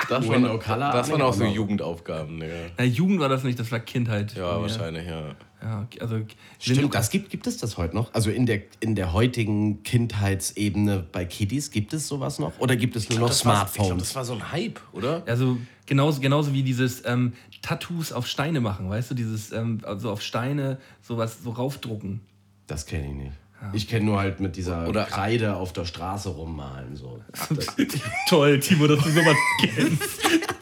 [0.09, 1.55] Das, Window waren, Color das waren auch so noch.
[1.55, 2.55] Jugendaufgaben, Digga.
[2.79, 4.35] Na, Jugend war das nicht, das war Kindheit.
[4.35, 5.35] Ja, wahrscheinlich, ja.
[5.65, 6.21] Ja, also
[6.59, 8.13] Stimmt, das gibt, gibt es das heute noch?
[8.13, 12.59] Also in der, in der heutigen Kindheitsebene bei Kiddies, gibt es sowas noch?
[12.59, 14.03] Oder gibt es nur noch Das war, ich glaube, Smartphones?
[14.09, 15.23] das war so ein Hype, oder?
[15.27, 15.57] Also
[15.87, 20.21] genauso, genauso wie dieses ähm, Tattoos auf Steine machen, weißt du, dieses ähm, also auf
[20.21, 22.21] Steine sowas so raufdrucken.
[22.67, 23.33] Das kenne ich nicht.
[23.73, 26.97] Ich kenne nur halt mit dieser Oder- Kreide auf der Straße rummalen.
[26.97, 27.21] So.
[28.29, 30.03] Toll, Timo, dass du sowas kennst.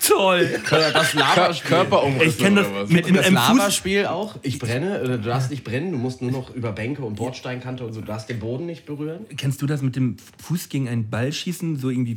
[0.09, 0.49] Toll.
[0.53, 0.79] Das Kör
[1.15, 1.69] Lavaspiel.
[1.69, 2.91] Körperumrisse Ich kenn das oder was?
[2.91, 4.37] mit- In das Fuß- Lavaspiel auch.
[4.43, 7.85] Ich brenne, oder du darfst nicht brennen, du musst nur noch über Bänke und Bordsteinkante
[7.85, 9.27] und so, du darfst den Boden nicht berühren.
[9.37, 11.77] Kennst du das mit dem Fuß gegen einen Ball schießen?
[11.79, 12.17] So irgendwie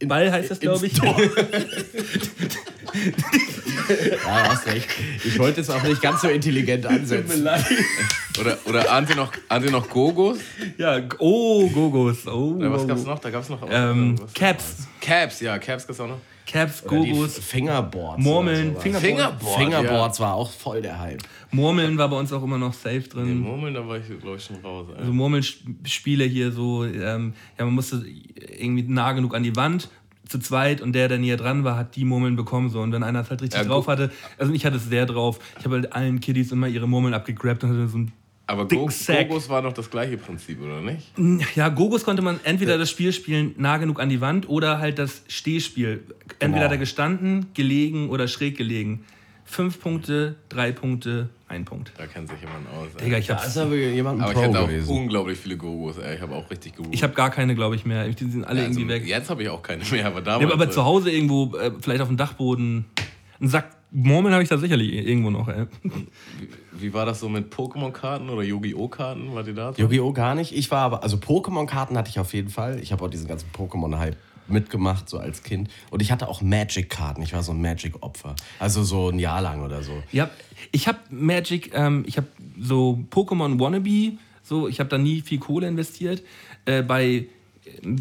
[0.00, 0.92] Fußball heißt das, glaube ich.
[3.88, 4.86] Ja, hast recht.
[5.24, 7.48] Ich wollte es auch nicht ganz so intelligent ansetzen.
[8.38, 10.38] Oder, oder ahnt ihr noch, ahnt ihr noch Gogos?
[10.76, 12.26] ja, oh, Gogos.
[12.26, 13.18] Oh, Oder was gab's noch?
[13.18, 14.88] Da gab's noch Ähm, Caps.
[15.00, 16.18] Caps, ja, Caps gab's auch noch.
[16.46, 18.22] Caps, Gogos, Fingerboards.
[18.22, 19.00] Murmeln, oder sowas.
[19.02, 19.40] Fingerboard.
[19.40, 19.58] Fingerboard.
[19.58, 21.22] Fingerboards war auch voll der Hype.
[21.50, 23.40] Murmeln war bei uns auch immer noch safe drin.
[23.40, 24.86] Murmeln, da war ich, glaube ich, schon raus.
[24.98, 25.06] Ey.
[25.06, 28.04] so Murmelspiele hier so, ähm, ja, man musste
[28.58, 29.88] irgendwie nah genug an die Wand
[30.28, 33.02] zu zweit und der, der näher dran war, hat die Murmeln bekommen so und wenn
[33.02, 35.76] einer es halt richtig Ja, drauf hatte, also ich hatte es sehr drauf, ich habe
[35.76, 38.12] halt allen Kiddies immer ihre Murmeln abgegrabt und hatte so ein
[38.46, 39.28] Aber Go Sack.
[39.28, 41.12] Gogos war noch das gleiche Prinzip, oder nicht?
[41.54, 44.98] ja, Gogos konnte man entweder das Spiel spielen nah genug an die Wand oder halt
[44.98, 46.04] das Stehspiel.
[46.40, 46.68] Entweder Genau.
[46.72, 49.04] da gestanden, gelegen oder schräg gelegen.
[49.46, 51.92] Fünf Punkte, drei Punkte, ein Punkt.
[51.96, 52.88] Da kennt sich jemand aus.
[52.98, 53.04] Ey.
[53.04, 54.96] Digga, ich Da habe ist aber jemand ein Aber ich hatte auch gewesen.
[54.96, 56.16] unglaublich viele Gogos, ey.
[56.16, 56.92] Ich habe auch richtig gerufen.
[56.92, 58.06] ich hab gar keine, glaube ich, mehr.
[58.08, 59.06] Die sind alle also, irgendwie weg.
[59.06, 60.48] Jetzt habe ich auch keine mehr, aber damals.
[60.48, 62.84] Ja, aber zu Hause irgendwo, äh, vielleicht auf dem Dachboden.
[63.40, 65.48] Einen Sack Murmeln habe ich da sicherlich irgendwo noch.
[65.48, 65.66] Ey.
[66.72, 69.34] Wie war das so mit Pokémon-Karten oder Yu-Gi-Oh!-Karten?
[69.34, 69.72] War die da?
[69.76, 70.12] Yu-Gi-Oh!
[70.12, 70.54] gar nicht.
[70.54, 72.78] Ich war aber, also Pokémon-Karten hatte ich auf jeden Fall.
[72.80, 74.16] Ich habe auch diesen ganzen Pokémon-Hype
[74.50, 75.70] mitgemacht, so als Kind.
[75.90, 77.22] Und ich hatte auch Magic-Karten.
[77.22, 78.36] Ich war so ein Magic-Opfer.
[78.58, 80.02] Also so ein Jahr lang oder so.
[80.12, 80.30] Ja,
[80.72, 82.28] ich habe Magic, ähm, ich habe
[82.60, 86.22] so Pokémon Wannabe, so, ich habe da nie viel Kohle investiert.
[86.64, 87.26] Äh, bei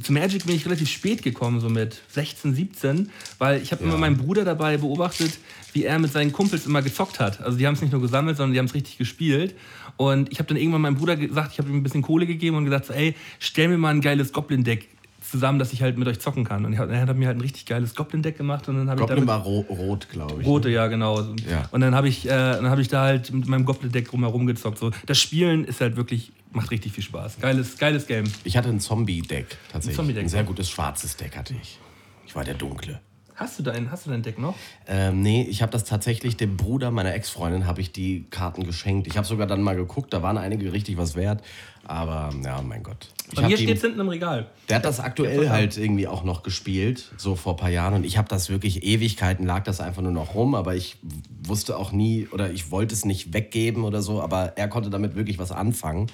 [0.01, 3.97] zu Magic bin ich relativ spät gekommen, so mit 16, 17, weil ich habe immer
[3.97, 5.37] meinen Bruder dabei beobachtet,
[5.73, 7.41] wie er mit seinen Kumpels immer gezockt hat.
[7.41, 9.55] Also die haben es nicht nur gesammelt, sondern die haben es richtig gespielt.
[9.97, 12.55] Und ich habe dann irgendwann meinem Bruder gesagt, ich habe ihm ein bisschen Kohle gegeben
[12.55, 14.87] und gesagt, so, ey, stell mir mal ein geiles Goblin-Deck
[15.29, 16.65] zusammen, dass ich halt mit euch zocken kann.
[16.65, 19.25] Und er hat, mir halt ein richtig geiles Goblin-Deck gemacht und dann habe ich Goblin
[19.25, 20.47] damit war ro rot, glaube ich.
[20.47, 21.21] Rote, ja, genau.
[21.49, 21.67] Ja.
[21.71, 24.77] Und dann habe ich, äh, dann hab ich da halt mit meinem Goblin-Deck rumherum gezockt.
[24.77, 24.91] So.
[25.05, 27.39] Das Spielen ist halt wirklich, macht richtig viel Spaß.
[27.39, 28.25] Geiles, geiles Game.
[28.43, 29.93] Ich hatte ein Zombie-Deck tatsächlich.
[29.93, 30.23] Ein Zombie-Deck.
[30.23, 31.79] ein sehr gutes schwarzes Deck hatte ich.
[32.25, 32.99] Ich war der Dunkle.
[33.37, 34.55] Hast du dein, hast du dein Deck noch?
[34.87, 39.05] Ähm, nee, ich habe das tatsächlich dem Bruder meiner Ex-Freundin habe ich die Karten geschenkt.
[39.05, 41.43] Ich habe sogar dann mal geguckt, da waren einige richtig was wert.
[41.85, 43.09] Aber ja, mein Gott.
[43.29, 44.47] Ich Bei mir steht es hinten im Regal.
[44.69, 47.93] Der hat das aktuell halt irgendwie auch noch gespielt, so vor ein paar Jahren.
[47.93, 50.55] Und ich habe das wirklich Ewigkeiten, lag das einfach nur noch rum.
[50.55, 50.97] Aber ich
[51.43, 54.19] wusste auch nie oder ich wollte es nicht weggeben oder so.
[54.19, 56.07] Aber er konnte damit wirklich was anfangen.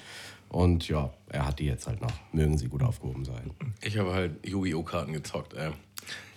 [0.50, 2.12] Und ja, er hat die jetzt halt noch.
[2.32, 3.50] Mögen sie gut aufgehoben sein.
[3.80, 4.82] Ich habe halt Yu-Gi-Oh!
[4.82, 5.70] Karten gezockt, ey.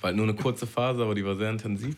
[0.02, 1.96] War halt nur eine kurze Phase, aber die war sehr intensiv.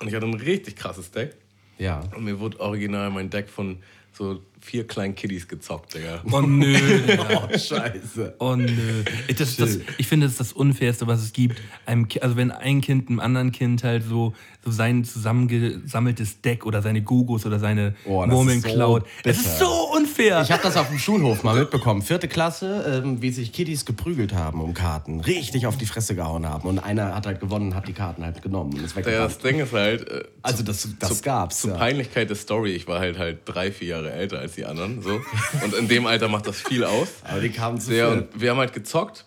[0.00, 1.36] Und ich hatte ein richtig krasses Deck.
[1.78, 2.00] Ja.
[2.16, 3.78] Und mir wurde original mein Deck von
[4.12, 6.22] so vier kleinen Kiddies gezockt, Digga.
[6.30, 6.76] Oh nö.
[7.30, 8.34] Oh, scheiße.
[8.38, 9.04] Oh nö.
[9.28, 11.60] Ich, das, das, ich finde, das ist das Unfairste, was es gibt.
[11.86, 14.34] Einem, also wenn ein Kind einem anderen Kind halt so,
[14.64, 19.06] so sein zusammengesammeltes Deck oder seine Gogos oder seine Oh, das Murmeln ist so klaut.
[19.24, 19.50] Es bitter.
[19.50, 20.42] ist so unfair.
[20.42, 22.02] Ich habe das auf dem Schulhof mal mitbekommen.
[22.02, 25.20] Vierte Klasse, ähm, wie sich Kiddies geprügelt haben um Karten.
[25.20, 26.68] Richtig auf die Fresse gehauen haben.
[26.68, 29.60] Und einer hat halt gewonnen, hat die Karten halt genommen und ist Ja, das Ding
[29.60, 30.08] ist halt.
[30.10, 31.60] äh, Also das, das zu, gab's.
[31.60, 31.76] Zur ja.
[31.78, 35.00] Peinlichkeit der Story, ich war halt halt drei, vier Jahre älter als die anderen.
[35.02, 35.20] So.
[35.64, 37.08] Und in dem Alter macht das viel aus.
[37.24, 38.18] Aber die kamen zu Ja, viel.
[38.18, 39.24] und wir haben halt gezockt.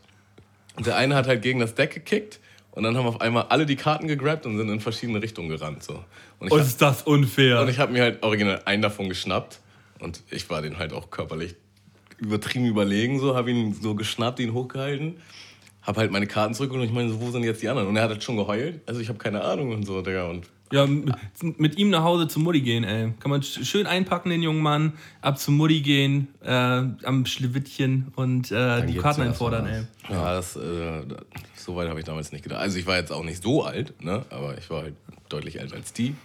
[0.75, 2.39] Und der eine hat halt gegen das Deck gekickt.
[2.73, 5.83] Und dann haben auf einmal alle die Karten gegrabt und sind in verschiedene Richtungen gerannt.
[5.83, 6.03] So.
[6.39, 7.61] Und ich Oh, hab- ist das unfair.
[7.61, 9.59] Und ich habe mir halt original einen davon geschnappt.
[9.99, 11.55] Und ich war den halt auch körperlich
[12.17, 13.19] übertrieben überlegen.
[13.19, 15.17] So, habe ihn so geschnappt, ihn hochgehalten.
[15.83, 17.89] Habe halt meine Karten zurückgeholt und ich meine, so, wo sind jetzt die anderen?
[17.89, 18.81] Und er hat halt schon geheult.
[18.87, 20.29] Also ich habe keine Ahnung und so, Digga.
[20.29, 21.13] Und Ja, m-
[21.57, 23.13] mit ihm nach Hause zu Mutti gehen, ey.
[23.19, 28.07] Kann man sch- schön einpacken, den jungen Mann, ab zu Mutti gehen, äh, am Schlewittchen
[28.15, 29.83] und äh, die Karten einfordern, ey.
[30.09, 31.01] ja, das, äh,
[31.55, 32.59] so weit habe ich damals nicht gedacht.
[32.61, 34.25] Also ich war jetzt auch nicht so alt, ne?
[34.31, 34.95] aber ich war halt
[35.29, 36.15] deutlich älter als die.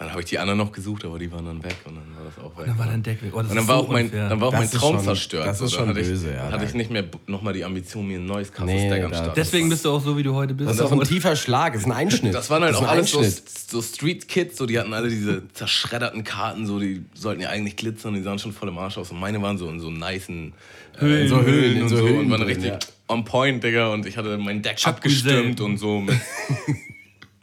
[0.00, 2.24] Dann habe ich die anderen noch gesucht, aber die waren dann weg und dann war
[2.24, 2.64] das auch weg.
[2.68, 3.32] Dann war dein Deck weg.
[3.34, 5.04] Oh, das Und dann war so auch mein, dann war auch Das mein Traum schon-
[5.04, 5.46] zerstört.
[5.46, 6.50] das So, ist dann schon hatte böse, ich, ja.
[6.50, 9.36] Hatte ich nicht mehr nochmal die Ambition, mir ein neues krasses Nee, Deck am Start.
[9.36, 10.70] Deswegen bist du auch so, wie du heute bist.
[10.70, 12.32] Das ist auch ein tiefer Schlag, das ist ein Einschnitt.
[12.32, 15.46] Das waren halt ist auch alles so, so Street Kids, so, die hatten alle diese
[15.52, 19.10] zerschredderten Karten, so, die sollten ja eigentlich glitzern, die sahen schon voll im Arsch aus.
[19.10, 20.54] Und meine waren so in so nicen
[20.96, 21.28] äh, Höhlen.
[21.28, 22.78] so Höhlen und so so, Höhlen und waren drin, richtig ja.
[23.08, 23.88] on point, Digga.
[23.92, 26.16] Und ich hatte mein Deck Chuck abgestimmt und so mit,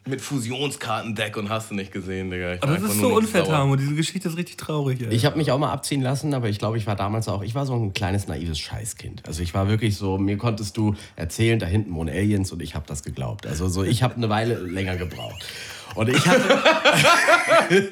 [0.09, 2.55] mit Fusionskartendeck und hast du nicht gesehen, Digga.
[2.55, 3.43] Ich Aber das ist so unfair.
[3.43, 3.75] Tamo.
[3.75, 5.13] Diese Geschichte ist richtig traurig, ey.
[5.13, 7.55] Ich habe mich auch mal abziehen lassen, aber ich glaube, ich war damals auch, ich
[7.55, 9.23] war so ein kleines naives Scheißkind.
[9.27, 12.75] Also ich war wirklich so, mir konntest du erzählen, da hinten wohnen Aliens und ich
[12.75, 13.45] habe das geglaubt.
[13.45, 15.43] Also so, ich habe eine Weile länger gebraucht.
[15.95, 16.59] Und ich hatte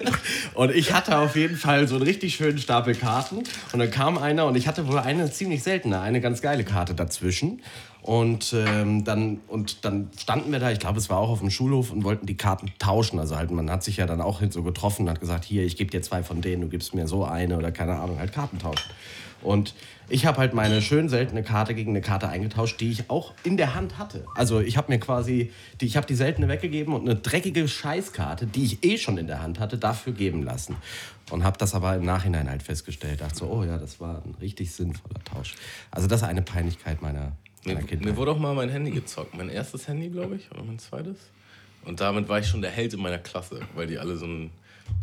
[0.53, 4.17] und ich hatte auf jeden Fall so einen richtig schönen Stapel Karten und dann kam
[4.17, 7.61] einer und ich hatte wohl eine ziemlich seltene, eine ganz geile Karte dazwischen.
[8.06, 11.49] Und, ähm, dann, und dann standen wir da, ich glaube, es war auch auf dem
[11.49, 13.18] Schulhof und wollten die Karten tauschen.
[13.18, 15.76] Also halt, man hat sich ja dann auch so getroffen und hat gesagt, hier, ich
[15.76, 18.60] gebe dir zwei von denen, du gibst mir so eine oder keine Ahnung, halt Karten
[18.60, 18.91] tauschen.
[19.41, 19.73] Und
[20.07, 23.57] ich habe halt meine schön seltene Karte gegen eine Karte eingetauscht, die ich auch in
[23.57, 24.23] der Hand hatte.
[24.36, 25.52] Also ich habe mir quasi,
[25.82, 29.26] die, ich habe die seltene weggegeben und eine dreckige Scheißkarte, die ich eh schon in
[29.26, 30.76] der Hand hatte, dafür geben lassen.
[31.32, 33.22] Und habe das aber im Nachhinein halt festgestellt.
[33.22, 35.56] Dachte so, oh ja, das war ein richtig sinnvoller Tausch.
[35.90, 37.32] Also das ist eine Peinlichkeit meiner, meiner
[37.65, 39.35] Mir, mir wurde auch mal mein Handy gezockt.
[39.35, 41.17] Mein erstes Handy, glaube ich, oder mein zweites.
[41.83, 44.51] Und damit war ich schon der Held in meiner Klasse, weil die alle so ein.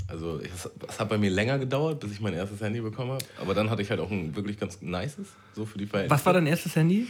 [0.06, 3.24] Also, es es hat bei mir länger gedauert, bis ich mein erstes Handy bekommen habe.
[3.40, 6.20] Aber dann hatte ich halt auch ein wirklich ganz nices, so für die Verhältnisse.
[6.20, 7.08] Was war dein erstes Handy?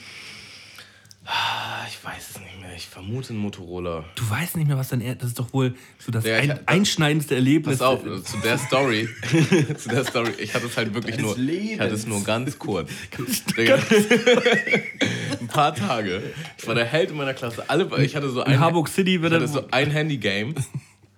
[1.24, 2.74] Ah, Ich weiß es nicht mehr.
[2.76, 4.04] Ich vermute ein Motorola.
[4.16, 6.50] Du weißt nicht mehr, was dein er Das ist doch wohl so das Ja, ich-
[6.50, 7.78] ein, einschneidendste Erlebnis.
[7.78, 9.08] Pass auf, zu der Story.
[9.78, 10.32] zu der Story.
[10.38, 11.48] Ich hatte es halt wirklich Deines nur.
[11.48, 12.06] Ich hatte es Lebens.
[12.06, 12.90] nur ganz kurz.
[13.56, 13.76] Digga.
[15.40, 16.22] ein paar Tage.
[16.58, 17.68] Ich war der Held in meiner Klasse.
[17.70, 18.54] Alle, ich hatte so ein.
[18.54, 19.48] In Harburg City Ich wird hatte er.
[19.48, 20.54] so ein Handy-Game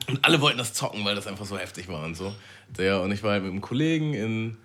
[0.08, 2.34] und alle wollten das zocken, weil das einfach so heftig war und so.
[2.76, 4.56] Der, und ich war halt mit einem Kollegen in,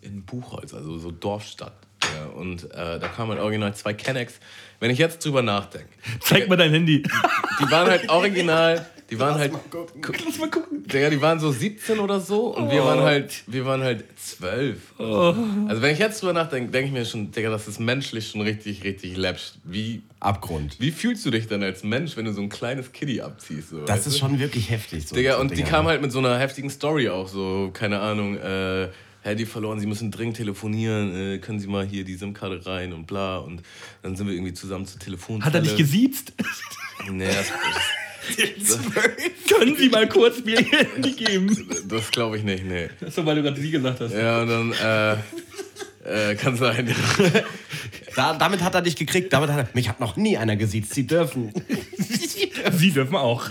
[0.00, 1.74] in Buchholz, also so Dorfstadt.
[2.26, 4.34] Und äh, da kamen halt original zwei Kennex.
[4.80, 5.88] Wenn ich jetzt drüber nachdenke,
[6.20, 7.02] Zeig mal dein Handy.
[7.02, 9.52] die waren halt original, die waren halt,
[10.24, 10.84] Lass mal gucken.
[10.86, 14.78] Digga, die waren so 17 oder so und wir waren halt, wir waren halt 12.
[14.98, 15.34] Oh.
[15.68, 18.42] Also wenn ich jetzt drüber nachdenke, denke ich mir schon, Digga, das ist menschlich schon
[18.42, 19.52] richtig, richtig läppsch.
[19.64, 20.76] Wie, Abgrund.
[20.78, 23.70] wie fühlst du dich denn als Mensch, wenn du so ein kleines Kiddie abziehst?
[23.70, 24.20] So, Das ist du?
[24.20, 25.08] schon wirklich heftig.
[25.08, 25.68] So, Digga, und die Dinger.
[25.70, 28.88] kam halt mit so einer heftigen Story auch, so, keine Ahnung, äh,
[29.26, 33.06] Handy verloren, sie müssen dringend telefonieren, äh, können sie mal hier die SIM-Karte rein und
[33.06, 33.38] bla.
[33.38, 33.62] Und
[34.02, 35.44] dann sind wir irgendwie zusammen zur Telefonzelle.
[35.44, 36.32] Hat er dich gesiezt?
[37.10, 37.52] Nee, das,
[39.48, 41.68] Können Sie mal kurz mir Ihr Handy geben?
[41.88, 42.88] das glaube ich nicht, nee.
[43.00, 44.12] Das ist doch, weil du gerade sie gesagt hast.
[44.12, 46.94] Ja, und dann, äh, äh, kann sein.
[48.14, 49.32] Da, damit hat er dich gekriegt.
[49.32, 50.94] Damit hat er, mich hat noch nie einer gesiezt.
[50.94, 51.52] Sie dürfen.
[52.72, 53.50] Sie dürfen auch.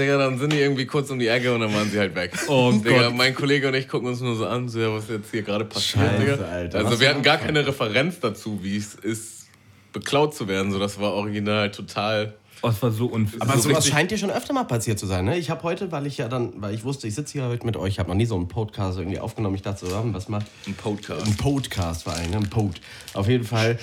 [0.00, 2.32] Digga, dann sind die irgendwie kurz um die Ecke und dann waren sie halt weg.
[2.48, 3.16] Oh Digga, Gott.
[3.16, 5.64] mein Kollege und ich gucken uns nur so an, so, ja, was jetzt hier gerade
[5.64, 6.44] passiert, Scheiße, Digga.
[6.44, 6.78] Alter.
[6.78, 9.48] Also wir hatten gar keine Referenz dazu, wie es ist,
[9.92, 10.72] beklaut zu werden.
[10.72, 13.40] So, das war original total Oh, es war so unfair.
[13.40, 15.38] Aber so sowas scheint dir schon öfter mal passiert zu sein, ne?
[15.38, 17.76] Ich habe heute, weil ich ja dann, weil ich wusste, ich sitze hier heute mit
[17.76, 19.54] euch, ich habe noch nie so einen Podcast irgendwie aufgenommen.
[19.54, 21.26] Ich dachte so, was macht Ein Podcast.
[21.26, 22.36] ein Podcast vor allem, ne?
[22.36, 22.78] ein Pod.
[23.14, 23.78] Auf jeden Fall.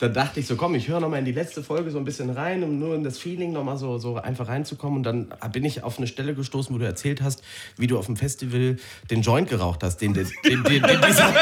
[0.00, 2.04] dann dachte ich so, komm, ich höre noch mal in die letzte Folge so ein
[2.04, 4.98] bisschen rein, um nur in das Feeling noch mal so, so einfach reinzukommen.
[4.98, 7.42] Und dann bin ich auf eine Stelle gestoßen, wo du erzählt hast,
[7.76, 8.76] wie du auf dem Festival
[9.10, 11.32] den Joint geraucht hast, den, den, den, den, den dieser,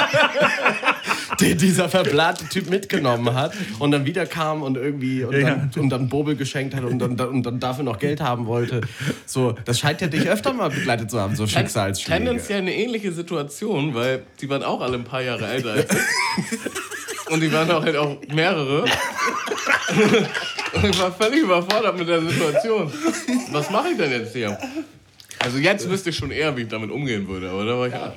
[1.41, 5.91] den dieser verblarte Typ mitgenommen hat und dann wieder kam und irgendwie und dann, und
[5.91, 8.81] dann Bobel geschenkt hat und dann, und dann dafür noch Geld haben wollte.
[9.27, 12.25] So, das scheint ja dich öfter mal begleitet zu haben, so Schicksalsschläge.
[12.25, 16.59] Tendenziell eine ähnliche Situation, weil die waren auch alle ein paar Jahre älter als ich.
[17.31, 18.83] Und die waren auch halt auch mehrere.
[18.83, 22.93] Und ich war völlig überfordert mit der Situation.
[23.53, 24.59] Was mache ich denn jetzt hier?
[25.39, 27.95] Also jetzt wüsste ich schon eher, wie ich damit umgehen würde, aber da war ich
[27.95, 28.13] ja.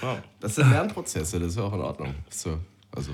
[0.00, 0.18] Wow.
[0.40, 2.14] Das sind Lernprozesse, das ist ja auch in Ordnung.
[2.28, 2.58] So,
[2.94, 3.12] also.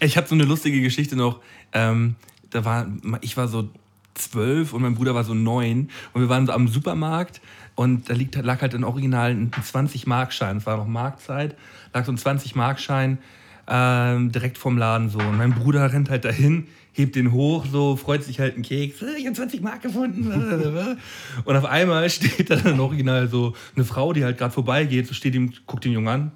[0.00, 1.40] Ich habe so eine lustige Geschichte noch.
[1.72, 2.16] Ähm,
[2.50, 2.86] da war,
[3.20, 3.68] ich war so
[4.14, 7.40] zwölf und mein Bruder war so neun und wir waren so am Supermarkt
[7.74, 10.56] und da liegt, lag halt ein Original ein 20-Markschein.
[10.56, 11.56] Es war noch Marktzeit,
[11.94, 13.18] lag so ein 20-Markschein
[13.68, 15.18] ähm, direkt vom Laden so.
[15.18, 16.66] Und mein Bruder rennt halt dahin,
[16.98, 19.00] hebt den hoch, so freut sich halt einen Keks.
[19.02, 20.26] "Äh, Ich habe 20 Mark gefunden.
[21.44, 25.14] Und auf einmal steht da dann original so eine Frau, die halt gerade vorbeigeht, so
[25.14, 26.32] steht ihm, guckt den Jungen an.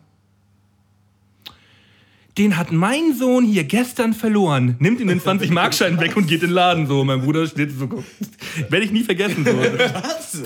[2.38, 4.76] Den hat mein Sohn hier gestern verloren.
[4.78, 7.04] Nimmt ihm den 20-Markschein weg und geht in den Laden so.
[7.04, 8.02] Mein Bruder steht so.
[8.70, 9.44] Werde ich nie vergessen.
[9.44, 9.52] So.
[9.52, 10.42] Was?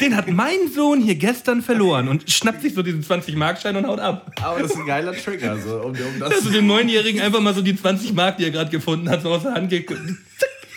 [0.00, 4.00] Den hat mein Sohn hier gestern verloren und schnappt sich so diesen 20-Markschein und haut
[4.00, 4.32] ab.
[4.42, 7.54] Aber das ist ein geiler Trigger, so, um, um das Also dem Neunjährigen einfach mal
[7.54, 10.00] so die 20 Mark, die er gerade gefunden hat, so aus der Hand gekriegt.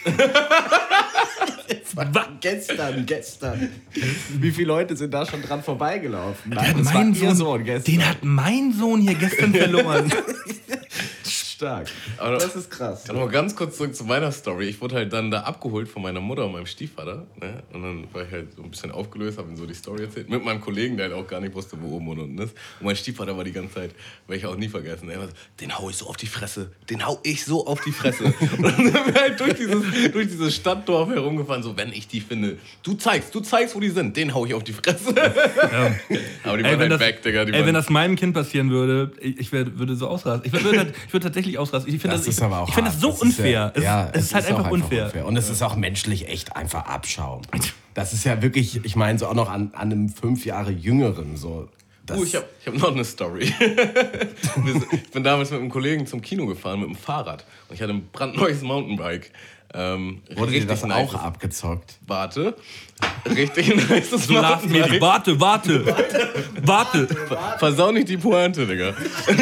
[2.41, 3.69] Gestern, gestern.
[4.39, 6.55] Wie viele Leute sind da schon dran vorbeigelaufen?
[6.55, 7.93] Hat das war mein ihr Sohn, gestern.
[7.93, 10.11] den hat mein Sohn hier gestern verloren.
[11.59, 11.87] stark.
[12.17, 13.05] Aber Das ist krass.
[13.07, 14.67] Noch mal ganz kurz zurück zu meiner Story.
[14.67, 17.27] Ich wurde halt dann da abgeholt von meiner Mutter und meinem Stiefvater.
[17.39, 17.63] Ne?
[17.73, 20.29] Und dann war ich halt so ein bisschen aufgelöst, habe ihm so die Story erzählt.
[20.29, 22.55] Mit meinem Kollegen, der halt auch gar nicht wusste, wo oben und unten ist.
[22.79, 23.91] Und mein Stiefvater war die ganze Zeit,
[24.27, 25.09] werde ich auch nie vergessen.
[25.09, 26.71] Er war so, den hau ich so auf die Fresse.
[26.89, 28.23] Den hau ich so auf die Fresse.
[28.57, 32.21] und dann sind wir halt durch dieses, durch dieses Stadtdorf herumgefahren, so, wenn ich die
[32.21, 32.57] finde.
[32.83, 34.15] Du zeigst, du zeigst, wo die sind.
[34.15, 35.09] Den hau ich auf die Fresse.
[36.43, 37.43] Aber die waren Ey, wenn halt das, weg, Digga.
[37.43, 40.45] Die ey, waren, wenn das meinem Kind passieren würde, ich, ich wär, würde so ausrasten.
[40.45, 41.93] Ich würde, ich würde tatsächlich ausrasten.
[41.93, 43.71] Ich finde das, Das ist aber auch ich finde das so ist ja- unfair.
[43.75, 45.25] es, ja, ist, es ist halt auch einfach unfair.
[45.25, 47.41] Und es ist auch menschlich echt einfach Abschaum.
[47.95, 51.35] Das ist ja wirklich, ich meine, so auch noch an, an einem fünf Jahre Jüngeren.
[51.35, 51.67] So.
[52.05, 53.51] Das, Oh, ich habe ich hab noch eine Story.
[54.91, 57.43] Ich bin damals mit einem Kollegen zum Kino gefahren mit dem Fahrrad.
[57.67, 59.31] Und ich hatte ein brandneues Mountainbike.
[59.73, 61.09] Ähm, wurde dir das nice.
[61.09, 61.97] auch abgezockt?
[62.07, 62.55] Warte.
[63.25, 65.01] Richtig nice So lastmäßig.
[65.01, 65.85] Warte, warte.
[66.61, 67.07] Warte.
[67.57, 68.93] Versau nicht die Pointe, Digga.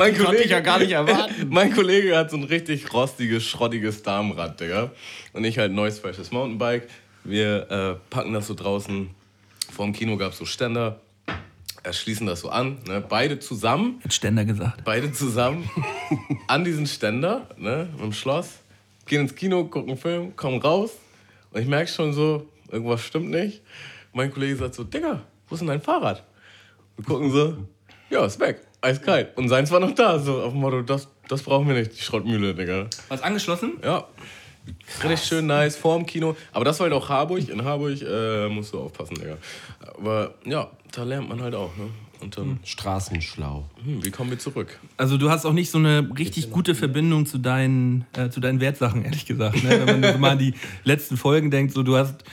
[0.00, 1.34] mein, Kollege, ich ja gar nicht erwarten.
[1.48, 4.90] mein Kollege hat so ein richtig rostiges, schrottiges Damenrad, Digga.
[5.32, 6.88] Und ich halt ein neues, freshes Mountainbike.
[7.24, 9.10] Wir äh, packen das so draußen.
[9.70, 11.00] Vor dem Kino gab es so Ständer.
[11.82, 12.78] Äh, schließen das so an.
[12.86, 13.04] Ne?
[13.06, 14.00] Beide zusammen.
[14.02, 14.84] Hat Ständer gesagt.
[14.84, 15.68] beide zusammen
[16.46, 18.60] an diesen Ständer, ne, im Schloss,
[19.06, 20.92] gehen ins Kino, gucken einen Film, kommen raus
[21.52, 23.62] und ich merke schon so, irgendwas stimmt nicht.
[24.12, 26.24] Mein Kollege sagt so, Digga, wo ist denn dein Fahrrad?
[26.96, 27.56] Wir gucken so,
[28.10, 29.36] ja, ist weg, eiskalt.
[29.36, 32.02] Und seins war noch da, so auf dem Motto, das, das brauchen wir nicht, die
[32.02, 32.86] Schrottmühle, Digga.
[33.08, 33.74] Was angeschlossen?
[33.82, 34.06] Ja,
[35.04, 36.36] richtig schön nice, vorm Kino.
[36.52, 39.36] Aber das war halt auch Harburg, in Harburg äh, musst du aufpassen, Digga.
[39.98, 41.88] Aber ja, da lernt man halt auch, ne.
[42.20, 43.64] Und dann, Straßenschlau.
[43.82, 44.78] hm, wie kommen wir zurück?
[44.98, 48.60] Also du hast auch nicht so eine richtig gute Verbindung zu deinen, äh, zu deinen
[48.60, 49.62] Wertsachen, ehrlich gesagt.
[49.64, 49.86] Ne?
[49.86, 50.52] Wenn man mal an die
[50.84, 52.24] letzten Folgen denkt, so du hast,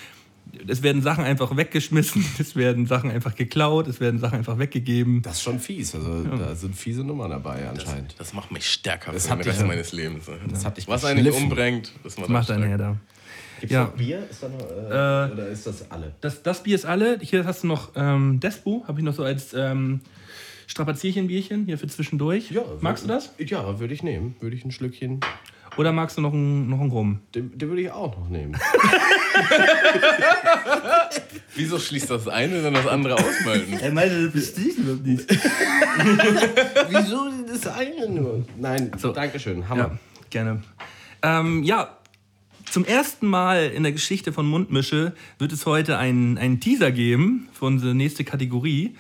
[0.68, 5.22] es werden Sachen einfach weggeschmissen, es werden Sachen einfach geklaut, es werden Sachen einfach weggegeben.
[5.22, 5.94] Das ist schon fies.
[5.96, 8.16] Also da sind fiese Nummern dabei anscheinend.
[8.18, 10.28] Das macht mich stärker Das für hat den Rest ja- meines Lebens.
[10.28, 10.36] ne?
[10.50, 11.44] das hat dich Was eigentlich geschliffen.
[11.52, 12.84] umbringt, das macht, Macht einen einen stärker.
[12.86, 13.60] her da.
[13.60, 13.84] Gibt's Ja.
[13.86, 14.28] noch Bier?
[14.30, 16.14] Ist da noch, äh, Äh, oder ist das alle?
[16.22, 17.18] Das, das Bier ist alle.
[17.22, 20.02] Hier hast du noch ähm, Despo, habe ich noch so als ähm,
[20.68, 22.54] Strapazierchenbierchen hier für zwischendurch.
[22.82, 23.32] Magst du das?
[23.40, 24.36] Ja, würde ich nehmen.
[24.40, 25.22] Würde ich ein Schlückchen.
[25.78, 27.20] Oder magst du noch einen, noch einen Rum?
[27.36, 28.58] Den, den würde ich auch noch nehmen.
[31.56, 33.80] Wieso schließt das eine, dann das andere ausmelden?
[33.80, 35.30] Er meinte, das verstehe überhaupt nicht.
[36.90, 38.46] Wieso das eine nur?
[38.58, 39.12] Nein, so.
[39.12, 39.70] Dankeschön.
[39.70, 39.84] Hammer.
[39.84, 40.00] Ja,
[40.30, 40.64] gerne.
[41.22, 41.98] Ähm, ja,
[42.66, 47.50] zum ersten Mal in der Geschichte von Mundmische wird es heute einen, einen Teaser geben
[47.54, 48.96] für unsere nächste Kategorie.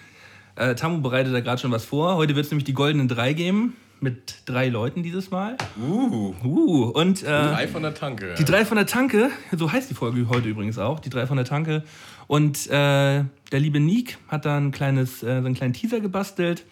[0.55, 2.15] Äh, Tamu bereitet da gerade schon was vor.
[2.15, 3.75] Heute wird es nämlich die goldenen drei geben.
[3.99, 5.57] Mit drei Leuten dieses Mal.
[5.81, 8.35] Uh, Uh, und äh, drei von der Tanke.
[8.37, 11.37] die drei von der Tanke, so heißt die Folge heute übrigens auch, die drei von
[11.37, 11.83] der Tanke.
[12.27, 16.65] Und äh, der liebe Nick hat da ein kleines, äh, so einen kleinen Teaser gebastelt.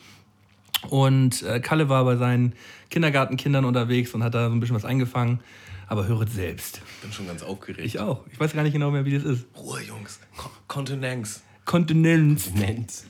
[0.90, 2.54] Und äh, Kalle war bei seinen
[2.92, 5.40] Kindergartenkindern unterwegs und hat da so ein bisschen was eingefangen.
[5.88, 6.82] Aber höret selbst.
[7.02, 7.86] Bin schon ganz aufgeregt.
[7.86, 8.22] Ich auch.
[8.32, 9.46] Ich weiß gar nicht genau mehr, wie das ist.
[9.58, 10.20] Ruhe, Jungs.
[10.36, 11.42] Ko Kontinenz.
[11.64, 12.52] Kontinenz.
[12.54, 13.04] Nennt.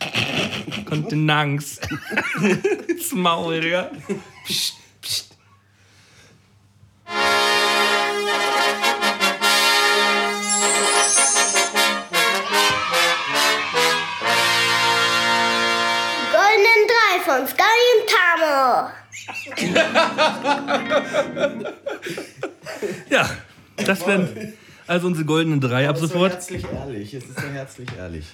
[0.86, 1.80] Kontinenz.
[2.98, 3.92] das Maul, Digga.
[4.08, 4.56] Die
[16.32, 18.90] goldenen drei von Sky und Tamo.
[23.10, 23.30] Ja,
[23.78, 24.54] das wären
[24.88, 26.34] also unsere goldenen drei ab So sofort.
[26.34, 27.14] herzlich ehrlich.
[27.14, 28.26] Es ist so herzlich ehrlich.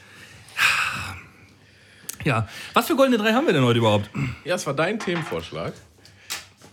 [2.24, 2.48] Ja.
[2.74, 4.10] Was für goldene drei haben wir denn heute überhaupt?
[4.46, 5.74] Ja, es war dein Themenvorschlag.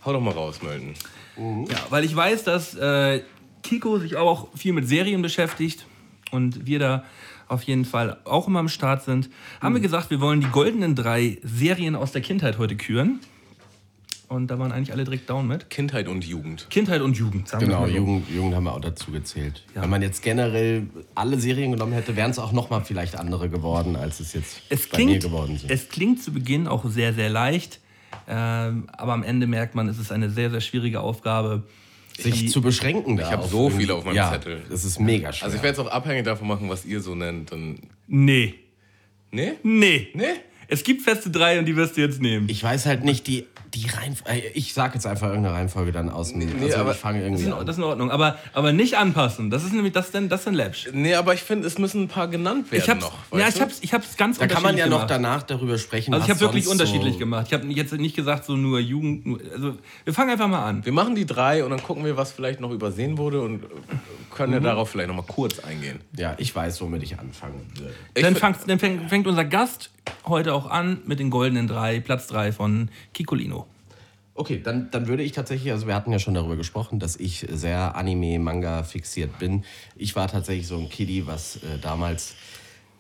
[0.05, 0.95] Hau doch mal raus, Melden.
[1.37, 3.23] Ja, weil ich weiß, dass äh,
[3.63, 5.87] Kiko sich auch viel mit Serien beschäftigt
[6.31, 7.05] und wir da
[7.47, 9.31] auf jeden Fall auch immer am Start sind,
[9.61, 13.21] haben wir gesagt, wir wollen die goldenen drei Serien aus der Kindheit heute küren.
[14.29, 15.71] Und da waren eigentlich alle direkt down mit.
[15.71, 16.67] Kindheit und Jugend.
[16.69, 17.97] Kindheit und Jugend, sagen wir Genau, mal so.
[17.97, 19.65] Jugend, Jugend haben wir auch dazu gezählt.
[19.75, 19.83] Ja.
[19.83, 23.49] Wenn man jetzt generell alle Serien genommen hätte, wären es auch noch mal vielleicht andere
[23.49, 25.71] geworden, als es jetzt Es bei mir klingt, geworden sind.
[25.71, 27.81] es klingt zu Beginn auch sehr, sehr leicht.
[28.27, 31.65] Ähm, aber am Ende merkt man, es ist eine sehr, sehr schwierige Aufgabe.
[32.21, 33.17] sich die- zu beschränken.
[33.17, 34.61] da Ich hab auf so irgendwie- viel auf meinem ja, Zettel.
[34.69, 35.45] Das ist mega schwer.
[35.45, 37.53] Also ich werde es auch abhängig davon machen, was ihr so nennt.
[37.53, 37.79] Dann
[38.09, 38.55] Nee.
[39.31, 39.53] nee?
[39.63, 40.09] Nee.
[40.15, 40.25] Nee?
[40.67, 42.49] Es gibt feste drei und die wirst du jetzt nehmen.
[42.49, 44.43] ich weiß halt nicht die, die Reihenfolge.
[44.55, 46.41] Ich sag jetzt einfach irgendeine Reihenfolge dann aus dem.
[46.63, 48.11] also aber ich fange Das irgendwie ist, in, das ist in Ordnung.
[48.11, 49.51] Aber, aber nicht anpassen.
[49.51, 50.89] Das ist nämlich das denn, das denn Läppsch.
[50.93, 53.39] Nee, aber ich finde, es müssen ein paar genannt werden Ich hab's, noch.
[53.39, 55.11] ja, ich hab's, ich hab's ganz Da kann man ja noch gemacht.
[55.11, 56.15] danach darüber sprechen.
[56.15, 57.47] Also ich habe wirklich unterschiedlich so gemacht.
[57.49, 59.27] Ich habe jetzt nicht gesagt, so nur Jugend.
[59.27, 59.75] Nur, also
[60.05, 60.85] wir fangen einfach mal an.
[60.85, 63.67] Wir machen die drei und dann gucken wir, was vielleicht noch übersehen wurde und äh,
[64.35, 64.55] können Mhm.
[64.55, 66.01] ja darauf vielleicht noch mal kurz eingehen.
[66.17, 67.93] Ja, ich weiß, womit ich anfangen würde.
[68.15, 69.91] Dann, fängt, dann fängt, fängt unser Gast
[70.27, 73.67] heute auch an mit den goldenen drei, Platz drei von Kikolino.
[74.39, 77.45] Okay, dann, dann würde ich tatsächlich, also wir hatten ja schon darüber gesprochen, dass ich
[77.51, 79.65] sehr Anime-Manga fixiert bin.
[79.97, 82.37] Ich war tatsächlich so ein Kiddie, was äh, damals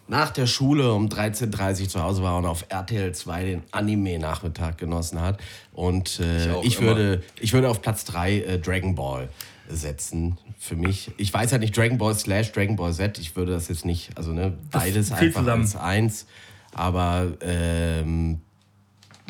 [0.08, 4.78] nach der Schule um 13.30 Uhr zu Hause war und auf RTL 2 den Anime-Nachmittag
[4.78, 5.38] genossen hat.
[5.72, 9.28] Und äh, Ich ich, würde, ich würde auf Platz 3 äh, Dragon Ball
[9.68, 11.12] setzen für mich.
[11.18, 13.16] Ich weiß halt nicht Dragon Ball slash Dragon Ball Z.
[13.20, 15.62] Ich würde das jetzt nicht, also ne, beides einfach zusammen.
[15.62, 16.26] als eins.
[16.72, 18.40] Aber ähm,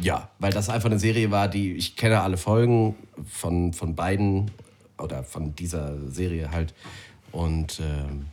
[0.01, 2.97] ja, weil das einfach eine Serie war, die ich kenne alle Folgen
[3.27, 4.51] von, von beiden
[4.99, 6.75] oder von dieser Serie halt.
[7.33, 8.27] Und ähm,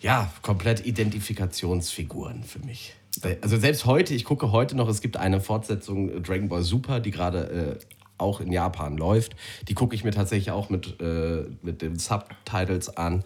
[0.00, 2.94] ja, komplett Identifikationsfiguren für mich.
[3.40, 7.00] Also selbst heute, ich gucke heute noch, es gibt eine Fortsetzung äh, Dragon Ball Super,
[7.00, 7.84] die gerade äh,
[8.16, 9.34] auch in Japan läuft.
[9.68, 13.24] Die gucke ich mir tatsächlich auch mit, äh, mit den Subtitles an.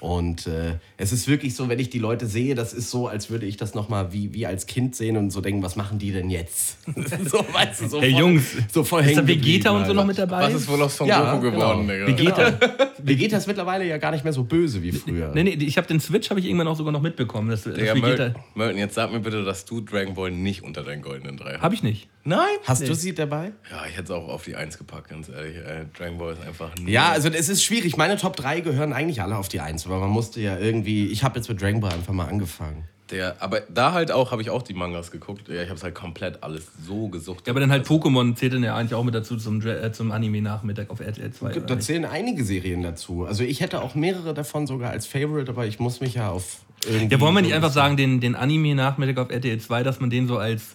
[0.00, 3.30] Und äh, es ist wirklich so, wenn ich die Leute sehe, das ist so, als
[3.30, 6.10] würde ich das nochmal wie, wie als Kind sehen und so denken, was machen die
[6.10, 6.78] denn jetzt?
[7.24, 10.04] so, weißt du, so Hey voll, Jungs, so voll ist da Vegeta und so noch
[10.04, 10.42] mit dabei?
[10.42, 12.06] Was ist wohl aus Son Ja, Goku geworden, genau.
[12.06, 12.36] Digga?
[12.36, 12.90] Vegeta?
[13.02, 15.30] Vegeta ist mittlerweile ja gar nicht mehr so böse wie früher.
[15.32, 17.48] nee, nee, ich habe den Switch habe ich irgendwann auch sogar noch mitbekommen.
[17.50, 20.64] Dass, dass Digga, Vegeta, Mel Melton, jetzt sag mir bitte, dass du Dragon Ball nicht
[20.64, 21.62] unter deinen goldenen drei hast.
[21.62, 22.08] habe ich nicht.
[22.26, 22.56] Nein?
[22.64, 23.52] Hast du sie dabei?
[23.70, 25.56] Ja, ich hätte es auch auf die Eins gepackt, ganz ehrlich.
[25.56, 26.88] Äh, Dragon Ball ist einfach nur...
[26.88, 27.98] Ja, also es ist schwierig.
[27.98, 31.06] Meine Top 3 gehören eigentlich alle auf die 1, aber man musste ja irgendwie.
[31.06, 32.84] Ich habe jetzt mit Dragon Ball einfach mal angefangen.
[33.10, 35.48] Der, aber da halt auch, habe ich auch die Mangas geguckt.
[35.48, 37.46] Ja, ich habe es halt komplett alles so gesucht.
[37.46, 40.10] Ja, aber dann halt Pokémon zählt dann ja eigentlich auch mit dazu zum, äh, zum
[40.10, 41.46] Anime-Nachmittag auf RTL 2.
[41.46, 41.84] oder Da nicht?
[41.86, 43.26] zählen einige Serien dazu.
[43.26, 46.60] Also ich hätte auch mehrere davon sogar als Favorite, aber ich muss mich ja auf
[46.88, 47.14] irgendwie.
[47.14, 50.26] Ja, wollen wir nicht einfach sagen, den, den Anime-Nachmittag auf RTL 2, dass man den
[50.26, 50.74] so als,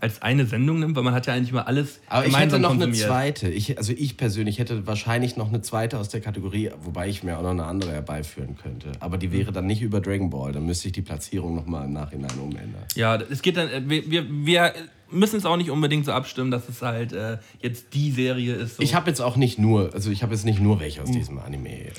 [0.00, 0.96] als eine Sendung nimmt?
[0.96, 3.06] Weil man hat ja eigentlich mal alles Aber ich hätte noch eine konsumiert.
[3.06, 3.48] zweite.
[3.48, 7.38] Ich, also ich persönlich hätte wahrscheinlich noch eine zweite aus der Kategorie, wobei ich mir
[7.38, 8.92] auch noch eine andere herbeiführen könnte.
[9.00, 10.52] Aber die wäre dann nicht über Dragon Ball.
[10.52, 12.84] Dann müsste ich die Platzierung nochmal im Nachhinein umändern.
[12.94, 14.72] Ja, es geht dann, äh, wir, wir, wir
[15.10, 18.76] müssen es auch nicht unbedingt so abstimmen, dass es halt äh, jetzt die Serie ist.
[18.76, 18.82] So.
[18.82, 21.38] Ich habe jetzt auch nicht nur, also ich habe jetzt nicht nur welche aus diesem
[21.38, 21.68] Anime.
[21.70, 21.92] Äh,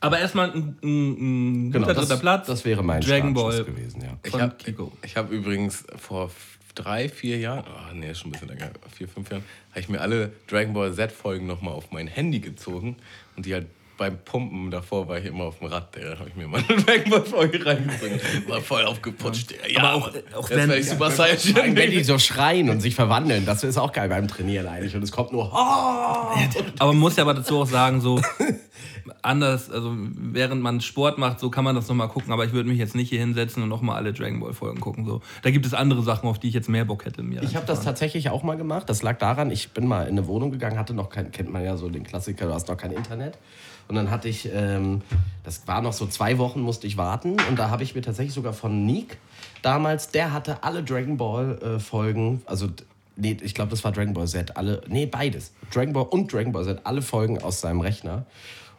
[0.00, 2.46] Aber erstmal ein, ein, ein genau, guter das, dritter Platz.
[2.46, 3.64] das wäre mein Dragon Ball.
[3.64, 4.18] gewesen, ja.
[4.22, 4.92] Ich von habe Kiko.
[5.02, 6.30] ich hab übrigens vor
[6.74, 9.88] drei, vier Jahren, oh nee, ist schon ein bisschen länger, vier, fünf Jahren, habe ich
[9.88, 12.96] mir alle Dragon Ball Z-Folgen nochmal auf mein Handy gezogen
[13.36, 16.34] und die halt beim Pumpen davor war ich immer auf dem Rad, der habe ich
[16.34, 18.20] mir mal eine Dragon Ball Folge reingezogen.
[18.48, 19.70] War voll aufgeputscht, der.
[19.70, 21.76] Ja, Aber auch- auch jetzt wenn- werde ich Super allem, Saiyan.
[21.76, 24.96] wenn die so schreien und sich verwandeln, das ist auch geil beim Trainieren eigentlich.
[24.96, 25.44] Und es kommt nur.
[25.54, 26.36] "Ah!"
[26.80, 28.20] Aber man muss ja aber dazu auch sagen, so
[29.22, 32.68] anders, also während man Sport macht, so kann man das nochmal gucken, aber ich würde
[32.68, 35.04] mich jetzt nicht hier hinsetzen und nochmal alle Dragon Ball Folgen gucken.
[35.04, 35.20] So.
[35.42, 37.22] Da gibt es andere Sachen, auf die ich jetzt mehr Bock hätte.
[37.22, 38.88] Mir Ich habe das tatsächlich auch mal gemacht.
[38.88, 41.64] Das lag daran, ich bin mal in eine Wohnung gegangen, hatte noch kein, kennt man
[41.64, 43.38] ja so den Klassiker, du hast noch kein Internet.
[43.86, 45.02] Und dann hatte ich, ähm,
[45.42, 47.36] das war noch so zwei Wochen, musste ich warten.
[47.48, 49.18] Und da habe ich mir tatsächlich sogar von Nick
[49.62, 52.68] damals, der hatte alle Dragon Ball äh, Folgen, also
[53.16, 55.52] nee, ich glaube, das war Dragon Ball Z, alle, nee, beides.
[55.72, 58.26] Dragon Ball und Dragon Ball Z, alle Folgen aus seinem Rechner.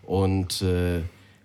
[0.06, 1.02] Und äh,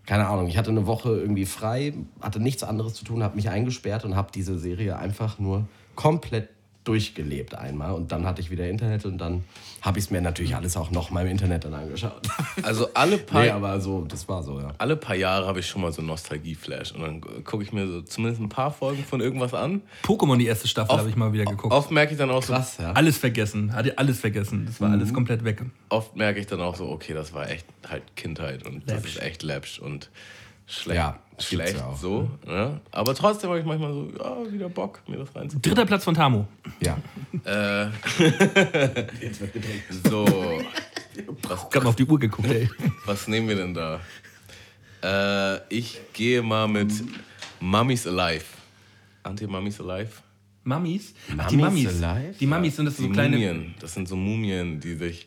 [0.06, 3.48] keine Ahnung, ich hatte eine Woche irgendwie frei, hatte nichts anderes zu tun, habe mich
[3.48, 6.48] eingesperrt und habe diese Serie einfach nur komplett
[6.84, 7.92] durchgelebt einmal.
[7.92, 9.44] Und dann hatte ich wieder Internet und dann
[9.82, 12.20] habe ich es mir natürlich alles auch noch mal im Internet dann angeschaut.
[12.62, 14.72] Also alle paar, nee, aber so, das war so, ja.
[14.78, 16.92] alle paar Jahre habe ich schon mal so Nostalgie-Flash.
[16.92, 19.82] Und dann gucke ich mir so zumindest ein paar Folgen von irgendwas an.
[20.04, 21.72] Pokémon, die erste Staffel, habe ich mal wieder geguckt.
[21.72, 22.92] Oft merke ich dann auch so, Krass, ja.
[22.92, 23.72] Alles vergessen.
[23.74, 24.66] Hatte alles vergessen.
[24.66, 24.94] Das war Mhm.
[24.94, 25.62] alles komplett weg.
[25.88, 29.16] oft merke ich dann auch so, okay, das war echt halt Kindheit und das Läppsch.
[29.16, 30.10] ist echt läppsch und
[30.70, 30.96] schlecht.
[30.96, 31.96] Ja, schlecht ja auch.
[31.96, 32.30] so.
[32.46, 32.80] Ne?
[32.90, 35.62] Aber trotzdem habe ich manchmal so, ja, wieder Bock, mir das reinzuziehen.
[35.62, 36.46] Dritter Platz von Tamo.
[36.82, 36.98] Ja.
[37.44, 37.90] Äh,
[40.08, 40.24] so,
[41.42, 42.68] was, Ich habe mal auf die Uhr geguckt, ey.
[43.06, 44.00] was nehmen wir denn da?
[45.02, 46.92] Äh, ich gehe mal mit
[47.60, 48.44] Mummies Alive.
[49.22, 50.10] Anti-Mummies Alive?
[50.64, 51.14] Mummies?
[51.38, 52.34] Ach, die Mummies alive?
[52.38, 53.36] Die Mummies sind das so die kleine.
[53.36, 53.74] Mumien.
[53.80, 55.26] Das sind so Mumien, die sich,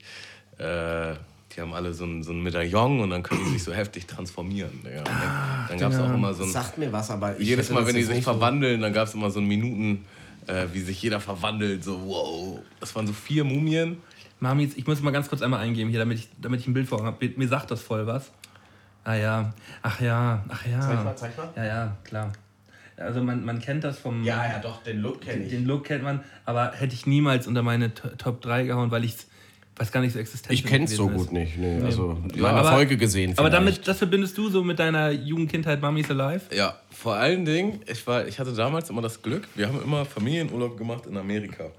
[0.58, 1.16] äh,
[1.56, 4.08] die haben alle so ein, so ein Medaillon und dann können die sich so heftig
[4.08, 4.82] transformieren.
[4.84, 5.00] Digga.
[5.00, 7.70] Und dann dann gab es auch immer so ein, Sagt mir was, aber ich jedes
[7.70, 10.06] Mal, wenn die sich verwandeln, dann gab es immer so ein Minuten,
[10.48, 11.84] äh, wie sich jeder verwandelt.
[11.84, 12.60] So, wow.
[12.80, 13.98] Das waren so vier Mumien.
[14.40, 16.88] Mummies, ich muss mal ganz kurz einmal eingeben hier, damit ich, damit ich ein Bild
[16.88, 17.30] vor Augen habe.
[17.36, 18.32] Mir sagt das voll was.
[19.04, 20.80] Ah ja, ach ja, ach ja.
[20.80, 21.50] Zeig mal, zeig mal.
[21.56, 22.32] Ja, ja, klar.
[22.98, 24.24] Also man, man kennt das vom...
[24.24, 25.50] Ja, ja, doch, den Look kenne ich.
[25.50, 29.16] Den Look kennt man, aber hätte ich niemals unter meine Top 3 gehauen, weil ich
[29.76, 31.34] weiß gar nicht so existent Ich kenn's so gewesen gut ist.
[31.34, 31.58] nicht.
[31.58, 33.32] Nee, also Ja, aber- Folge gesehen.
[33.38, 33.54] Aber vielleicht.
[33.56, 36.54] damit, das verbindest du so mit deiner Jugendkindheit Mummies Alive?
[36.56, 40.06] Ja, vor allen Dingen, ich, war, ich hatte damals immer das Glück, wir haben immer
[40.06, 41.72] Familienurlaub gemacht in Amerika.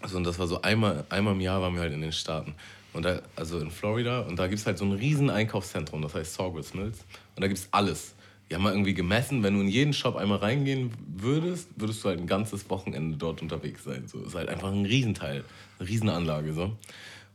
[0.00, 2.54] Also und das war so einmal, einmal im Jahr waren wir halt in den Staaten.
[2.92, 4.20] Und da, also in Florida.
[4.20, 6.98] Und da gibt es halt so ein riesen Einkaufszentrum, das heißt Sawgrass Mills.
[7.36, 8.14] Und da gibt es alles.
[8.54, 12.08] Die haben mal irgendwie gemessen, wenn du in jeden Shop einmal reingehen würdest, würdest du
[12.08, 14.06] halt ein ganzes Wochenende dort unterwegs sein.
[14.06, 15.42] So, ist halt einfach ein Riesenteil,
[15.80, 16.52] eine Riesenanlage.
[16.52, 16.76] So.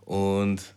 [0.06, 0.76] Und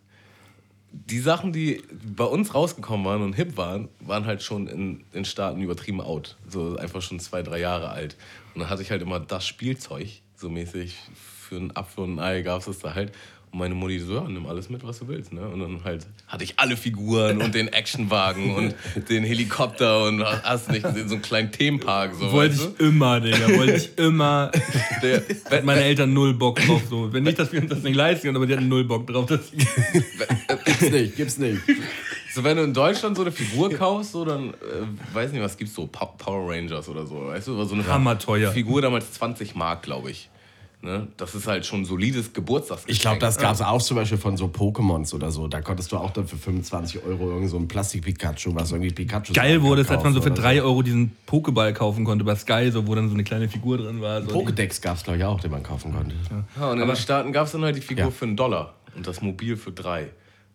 [0.90, 1.84] die Sachen, die
[2.16, 6.36] bei uns rausgekommen waren und hip waren, waren halt schon in den Staaten übertrieben out.
[6.48, 8.16] So einfach schon zwei, drei Jahre alt.
[8.52, 12.18] Und dann hatte ich halt immer das Spielzeug, so mäßig, für einen Apfel und ein
[12.18, 13.12] Ei gab es das da halt.
[13.52, 15.30] Und meine Mutti so, ja, nimm alles mit, was du willst.
[15.32, 15.46] Ne?
[15.46, 18.74] Und dann halt hatte ich alle Figuren und den Actionwagen und
[19.10, 22.14] den Helikopter und hast nicht gesehen, so einen kleinen Themenpark.
[22.14, 23.48] So, Wollte weißt ich immer, Digga.
[23.58, 24.50] Wollte ich immer.
[24.52, 25.06] du?
[25.06, 26.80] Der, Hat meine Eltern null Bock drauf.
[26.88, 27.12] So.
[27.12, 29.26] Wenn nicht, dass wir uns das nicht leisten können, aber die hatten null Bock drauf.
[29.26, 29.40] Dass
[30.64, 31.60] Gibt's nicht, gibt's nicht.
[32.34, 34.54] So, wenn du in Deutschland so eine Figur kaufst, so, dann, äh,
[35.14, 38.50] weiß nicht, was gibt's so, Pa- Power Rangers oder so, weißt du, so eine Hammerteuer.
[38.52, 40.30] Figur damals 20 Mark, glaube ich.
[40.84, 41.06] Ne?
[41.16, 42.96] Das ist halt schon ein solides Geburtstagsgeschenk.
[42.96, 45.46] Ich glaube, das gab es auch zum Beispiel von so Pokémons oder so.
[45.46, 49.32] Da konntest du auch dann für 25 Euro irgend so ein Plastik-Pikachu, was irgendwie Pikachu
[49.32, 52.34] geil wurde es, als man so für oder 3 Euro diesen Pokéball kaufen konnte bei
[52.34, 54.22] Sky, so, wo dann so eine kleine Figur drin war.
[54.22, 54.30] So.
[54.40, 56.16] Pokédex gab es, glaube ich, auch, den man kaufen konnte.
[56.58, 58.10] Ja, und in den Staaten gab es dann halt die Figur Ja.
[58.10, 60.08] für einen Dollar und das Mobil für drei.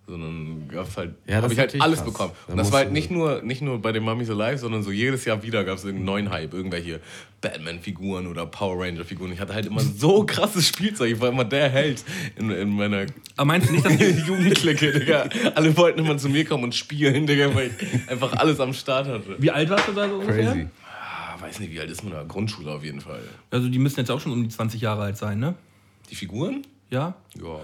[0.10, 2.06] Sondern gab es halt, Ja, das habe ich halt alles krass.
[2.08, 2.32] bekommen.
[2.48, 4.90] Und das musst war halt nicht nur, nicht nur bei den Mummies Alive, sondern so
[4.92, 7.02] jedes Jahr wieder gab es irgendeinen neuen Hype, irgendwelche
[7.42, 9.34] Batman-Figuren oder Power Ranger-Figuren.
[9.34, 11.12] Ich hatte halt immer so krasses Spielzeug.
[11.12, 12.06] Ich war immer der Held
[12.38, 13.06] in, in meiner
[13.36, 15.28] Aber meinst du nicht, dass die Jugendklicke, Digga.
[15.56, 19.08] Alle wollten immer zu mir kommen und spielen, Digga, weil ich einfach alles am Start
[19.08, 19.36] hatte.
[19.40, 20.52] Wie alt warst du da so ungefähr?
[20.54, 20.68] Crazy.
[20.90, 22.24] Ah, weiß nicht, wie alt ist man da?
[22.24, 23.20] Grundschule auf jeden Fall.
[23.52, 25.56] Also die müssen jetzt auch schon um die 20 Jahre alt sein, ne?
[26.10, 26.66] Die Figuren?
[26.90, 27.16] Ja?
[27.36, 27.60] Ja.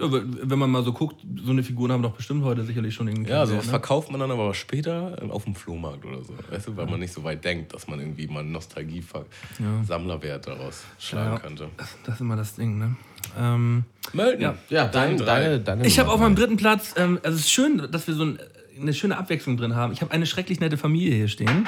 [0.00, 2.94] Ja, w- Wenn man mal so guckt, so eine Figuren haben doch bestimmt heute sicherlich
[2.94, 3.30] schon irgendwie.
[3.30, 3.70] Ja, sowas ne?
[3.70, 6.34] verkauft man dann aber später auf dem Flohmarkt oder so.
[6.50, 10.84] Weißt du, weil man nicht so weit denkt, dass man irgendwie mal einen Nostalgie-Sammlerwert daraus
[10.98, 11.38] schlagen Ja.
[11.38, 11.68] könnte.
[11.76, 12.96] Das, das ist immer das Ding, ne?
[13.38, 14.42] Ähm, Melden.
[14.42, 14.54] Ja.
[14.68, 15.24] Ja, dein, drei.
[15.42, 18.14] deine, deine ich habe auf meinem dritten Platz, ähm, also es ist schön, dass wir
[18.14, 18.38] so ein,
[18.80, 19.92] eine schöne Abwechslung drin haben.
[19.92, 21.66] Ich habe eine schrecklich nette Familie hier stehen.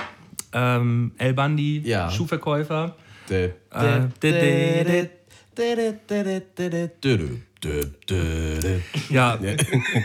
[0.52, 2.10] Ähm, El Bandi, Ja.
[2.10, 2.96] Schuhverkäufer.
[3.28, 5.08] Dä- Äh, dä- dä- dä-
[9.10, 9.38] Ja,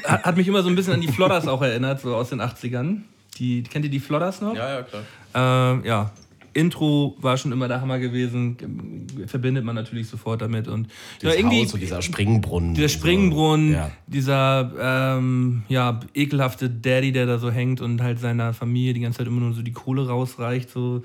[0.05, 3.01] hat, mich immer so ein bisschen an die Flodders auch erinnert, so aus den 80ern.
[3.37, 4.55] Die, kennt ihr die Flodders noch?
[4.55, 5.03] Ja, ja, klar.
[5.33, 6.11] Ähm, ja.
[6.55, 8.57] Intro war schon immer der Hammer gewesen,
[9.25, 10.67] verbindet man natürlich sofort damit.
[10.67, 10.87] Und
[11.21, 12.75] ja, irgendwie Haus, so dieser Springbrunnen.
[12.75, 12.97] dieser und so.
[12.99, 13.91] Springbrunnen, Ja.
[14.05, 14.71] dieser
[15.17, 19.27] ähm, ja, ekelhafte Daddy, der da so hängt und halt seiner Familie die ganze Zeit
[19.27, 21.01] immer nur so die Kohle rausreicht, so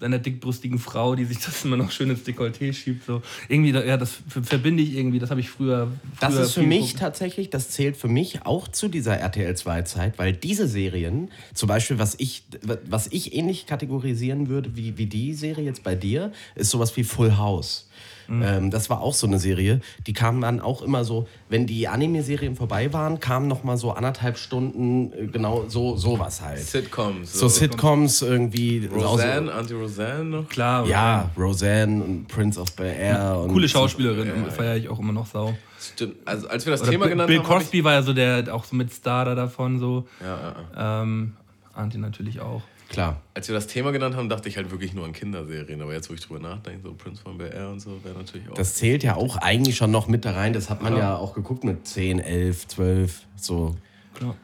[0.00, 3.04] seiner dickbrüstigen Frau, die sich das immer noch schön ins Dekolleté schiebt.
[3.06, 3.22] So.
[3.48, 5.90] Irgendwie, ja, das ver- verbinde ich irgendwie, das habe ich früher.
[6.20, 6.98] Das früher ist für mich geguckt.
[7.00, 11.98] tatsächlich, das zählt für mich auch zu dieser RTL 2-Zeit, weil diese Serien, zum Beispiel,
[11.98, 12.44] was ich,
[12.88, 17.04] was ich ähnlich kategorisieren würde wie, wie die Serie jetzt bei dir, ist sowas wie
[17.04, 17.88] Full House.
[18.30, 21.88] Ähm, das war auch so eine Serie, die kam dann auch immer so, wenn die
[21.88, 26.60] Anime-Serien vorbei waren, kamen noch mal so anderthalb Stunden, äh, genau so sowas halt.
[26.60, 27.32] Sitcoms.
[27.32, 28.86] So Sitcoms irgendwie.
[28.92, 30.48] Roseanne, so- Auntie Roseanne noch?
[30.48, 33.38] Klar, Ja, Roseanne und Prince of Bel Air.
[33.42, 35.54] und coole Schauspielerin, feiere ich auch immer noch sau.
[35.80, 36.16] Stimmt.
[36.24, 37.48] Also, als wir das Oder Thema Bill genannt Bill haben.
[37.48, 40.06] hab Cosby war ja so der, auch so mit Star da davon so.
[40.20, 41.02] Ja, ja, ja.
[41.02, 41.32] Ähm,
[41.72, 42.62] Anti natürlich auch.
[42.88, 43.20] Klar.
[43.34, 45.82] Als wir das Thema genannt haben, dachte ich halt wirklich nur an Kinderserien.
[45.82, 48.48] Aber jetzt, wo ich drüber nachdenke, so Prince von Bel Air und so, wäre natürlich
[48.48, 48.54] auch.
[48.54, 50.52] Das zählt ja auch eigentlich schon noch mit da rein.
[50.54, 53.76] Das hat man ja auch geguckt mit 10, 11, 12, so.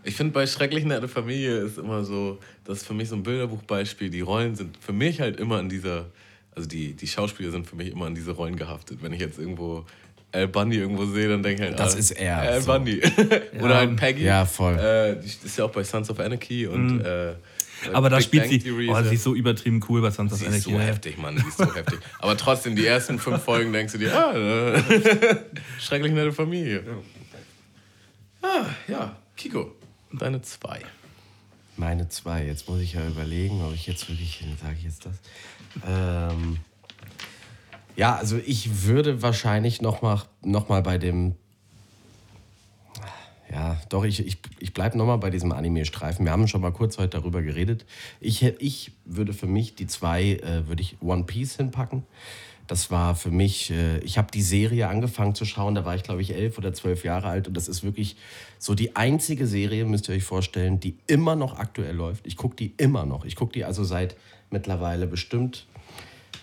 [0.04, 3.22] Ich finde, bei Schrecklich Nette Familie ist immer so, das ist für mich so ein
[3.24, 4.08] Bilderbuchbeispiel.
[4.08, 6.06] Die Rollen sind für mich halt immer an dieser,
[6.54, 8.98] also die, die Schauspieler sind für mich immer an diese Rollen gehaftet.
[9.02, 9.84] Wenn ich jetzt irgendwo
[10.30, 12.72] Al Bundy irgendwo sehe, dann denke ich halt, Das ah, ist er, Al so.
[12.72, 13.00] Bundy.
[13.60, 14.22] Oder halt Peggy.
[14.24, 14.78] Ja, voll.
[14.78, 17.00] Äh, die ist ja auch bei Sons of Anarchy und.
[17.00, 17.36] Äh, Mhm.
[17.93, 20.47] Aber da Big spielt sie, oh, sie ist so übertrieben cool bei Sons of Sie
[20.47, 20.82] ist so Anarchy.
[20.82, 20.93] ja.
[20.93, 22.01] heftig, Mann, sie ist so heftig.
[22.19, 24.81] Aber trotzdem, die ersten fünf Folgen denkst du dir, ah, äh,
[25.81, 26.82] schrecklich nette Familie.
[28.43, 29.74] Ah, ja, Kiko,
[30.12, 30.81] deine zwei.
[31.77, 32.47] Meine zwei.
[32.47, 35.16] Jetzt muss ich ja überlegen, ob ich jetzt wirklich, sage ich jetzt das.
[35.86, 36.59] Ähm,
[37.97, 41.35] ja, also ich würde wahrscheinlich noch mal, noch mal bei dem.
[43.52, 46.24] Ja, doch, ich, ich, ich bleibe nochmal bei diesem Anime-Streifen.
[46.24, 47.84] Wir haben schon mal kurz heute darüber geredet.
[48.20, 52.04] Ich, ich würde für mich die zwei, äh, würde ich One Piece hinpacken.
[52.66, 56.02] Das war für mich, äh, ich habe die Serie angefangen zu schauen, da war ich
[56.02, 58.16] glaube ich elf oder zwölf Jahre alt und das ist wirklich
[58.58, 62.26] so die einzige Serie, müsst ihr euch vorstellen, die immer noch aktuell läuft.
[62.26, 63.26] Ich gucke die immer noch.
[63.26, 64.16] Ich gucke die also seit
[64.50, 65.66] mittlerweile bestimmt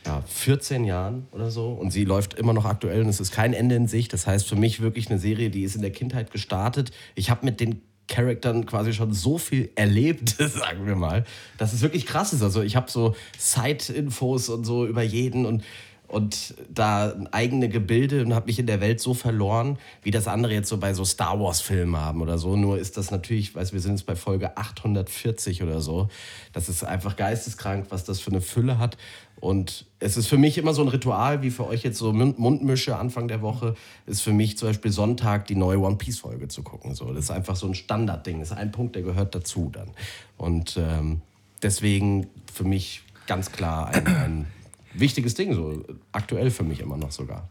[0.06, 3.54] ja, 14 Jahren oder so und sie läuft immer noch aktuell und es ist kein
[3.54, 4.14] Ende in Sicht.
[4.14, 6.92] Das heißt für mich wirklich eine Serie, die ist in der Kindheit gestartet.
[7.16, 11.24] Ich habe mit den Charaktern quasi schon so viel erlebt, sagen wir mal,
[11.58, 12.44] dass es wirklich krass ist.
[12.44, 15.64] Also ich habe so Side-Infos und so über jeden und
[16.12, 20.54] und da eigene Gebilde und habe mich in der Welt so verloren, wie das andere
[20.54, 22.58] jetzt so bei so Star Wars Filmen haben oder so.
[22.58, 26.10] Nur ist das natürlich, weiß wir sind jetzt bei Folge 840 oder so.
[26.52, 28.98] Das ist einfach geisteskrank, was das für eine Fülle hat.
[29.40, 32.38] Und es ist für mich immer so ein Ritual, wie für euch jetzt so Mund-
[32.38, 33.76] Mundmische Anfang der Woche,
[34.06, 36.94] ist für mich zum Beispiel Sonntag die neue One Piece Folge zu gucken.
[36.94, 38.40] So, das ist einfach so ein Standardding.
[38.40, 39.92] Das ist ein Punkt, der gehört dazu dann.
[40.38, 41.22] Und ähm,
[41.64, 44.48] deswegen für mich ganz klar ein, ein
[44.94, 47.48] wichtiges Ding, so aktuell für mich immer noch sogar.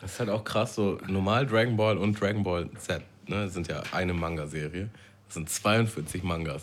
[0.00, 3.68] Das ist halt auch krass, so normal Dragon Ball und Dragon Ball Z ne, sind
[3.68, 4.88] ja eine Manga-Serie.
[5.26, 6.62] Das sind 42 Mangas.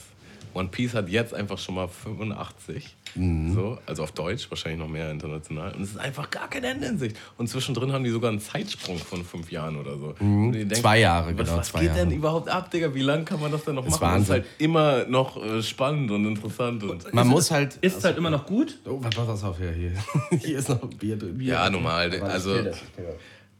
[0.57, 2.95] One Piece hat jetzt einfach schon mal 85.
[3.15, 3.53] Mhm.
[3.53, 5.73] So, also auf Deutsch, wahrscheinlich noch mehr international.
[5.73, 7.15] Und es ist einfach gar kein Ende in Sicht.
[7.37, 10.15] Und zwischendrin haben die sogar einen Zeitsprung von fünf Jahren oder so.
[10.19, 10.69] Mhm.
[10.73, 12.13] Zwei Jahre, was, genau, Was zwei geht denn Jahre.
[12.15, 12.93] überhaupt ab, Digga?
[12.93, 14.01] Wie lange kann man das denn noch Ist machen?
[14.01, 14.33] Das ist Wahnsinn.
[14.35, 16.83] halt immer noch äh, spannend und interessant.
[16.83, 17.75] Und Man muss halt.
[17.81, 18.79] Ist halt immer noch gut.
[18.85, 19.71] Oh, pass pass auf hier.
[19.71, 19.91] Hier,
[20.39, 21.37] hier ist noch ein Bier drin.
[21.37, 22.71] Bier Ja, normal, das also-.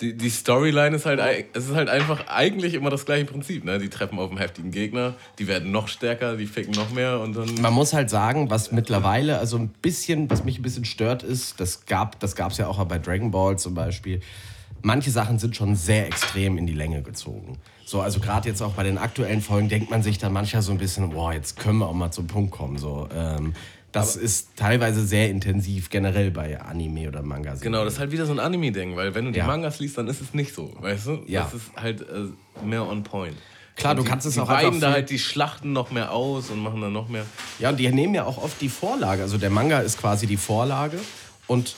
[0.02, 1.20] Die, die Storyline ist halt,
[1.54, 3.64] es ist halt einfach eigentlich immer das gleiche Prinzip.
[3.64, 3.80] Ne?
[3.80, 7.36] Die treffen auf einen heftigen Gegner, die werden noch stärker, die ficken noch mehr und
[7.36, 7.56] dann.
[7.62, 11.60] Man muss halt sagen, was mittlerweile, also ein bisschen, was mich ein bisschen stört, ist,
[11.60, 14.22] das gab das gab's ja auch bei Dragon Ball zum Beispiel.
[14.84, 17.58] Manche Sachen sind schon sehr extrem in die Länge gezogen.
[17.84, 20.72] So, also gerade jetzt auch bei den aktuellen Folgen denkt man sich dann manchmal so
[20.72, 22.78] ein bisschen, boah, jetzt können wir auch mal zum Punkt kommen.
[22.78, 23.54] So, ähm,
[24.00, 27.56] das ist teilweise sehr intensiv generell bei Anime oder Manga.
[27.56, 29.48] Genau, das ist halt wieder so ein Anime-Ding, weil wenn du die Ja.
[29.48, 31.24] Mangas liest, dann ist es nicht so, weißt du?
[31.28, 31.44] Ja.
[31.44, 33.36] Das ist halt äh, mehr on point.
[33.76, 35.92] Klar, Und du die, kannst es die auch einfach weiten da halt die Schlachten noch
[35.92, 37.26] mehr aus und machen dann noch mehr.
[37.60, 39.22] Ja, und die nehmen ja auch oft die Vorlage.
[39.22, 40.98] Also der Manga ist quasi die Vorlage.
[41.46, 41.76] Und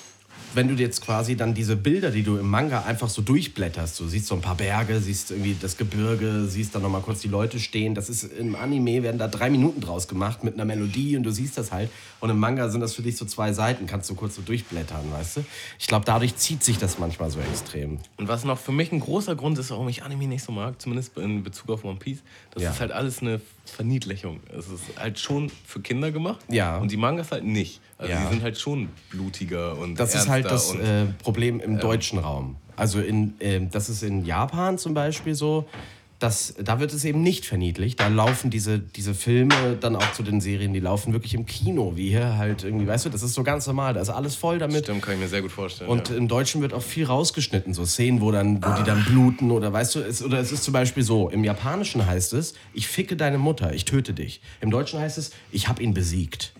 [0.53, 4.07] wenn du jetzt quasi dann diese Bilder, die du im Manga einfach so durchblätterst, du
[4.07, 7.59] siehst so ein paar Berge, siehst irgendwie das Gebirge, siehst dann nochmal kurz die Leute
[7.59, 7.93] stehen.
[7.93, 11.31] Das ist im Anime, werden da drei Minuten draus gemacht mit einer Melodie und du
[11.31, 11.89] siehst das halt.
[12.19, 15.11] Und im Manga sind das für dich so zwei Seiten, kannst du kurz so durchblättern,
[15.11, 15.45] weißt du?
[15.77, 17.99] Ich glaube, dadurch zieht sich das manchmal so extrem.
[18.17, 20.81] Und was noch für mich ein großer Grund ist, warum ich Anime nicht so mag,
[20.81, 22.19] zumindest in Bezug auf One Piece,
[22.51, 22.71] das Ja.
[22.71, 24.39] ist halt alles eine Verniedlichung.
[24.57, 26.77] Es ist halt schon für Kinder gemacht Ja.
[26.77, 27.79] und die Mangas halt nicht.
[27.99, 28.21] Also Ja.
[28.23, 32.55] die sind halt schon blutiger und Das ist halt das äh, Problem im deutschen Raum.
[32.77, 35.67] Also in, ähm, das ist in Japan zum Beispiel so,
[36.17, 37.99] dass, da wird es eben nicht verniedlicht.
[37.99, 41.93] Da laufen diese, diese Filme dann auch zu den Serien, die laufen wirklich im Kino,
[41.95, 44.59] wie hier halt irgendwie, weißt du, das ist so ganz normal, da ist alles voll
[44.59, 44.83] damit.
[44.83, 45.89] Stimmt, kann ich mir sehr gut vorstellen.
[45.89, 46.15] Und ja.
[46.15, 49.71] im Deutschen wird auch viel rausgeschnitten, so Szenen, wo, dann, wo die dann bluten oder
[49.73, 53.15] weißt du, es, oder es ist zum Beispiel so, im Japanischen heißt es, ich ficke
[53.17, 54.41] deine Mutter, ich töte dich.
[54.61, 56.53] Im Deutschen heißt es, ich habe ihn besiegt.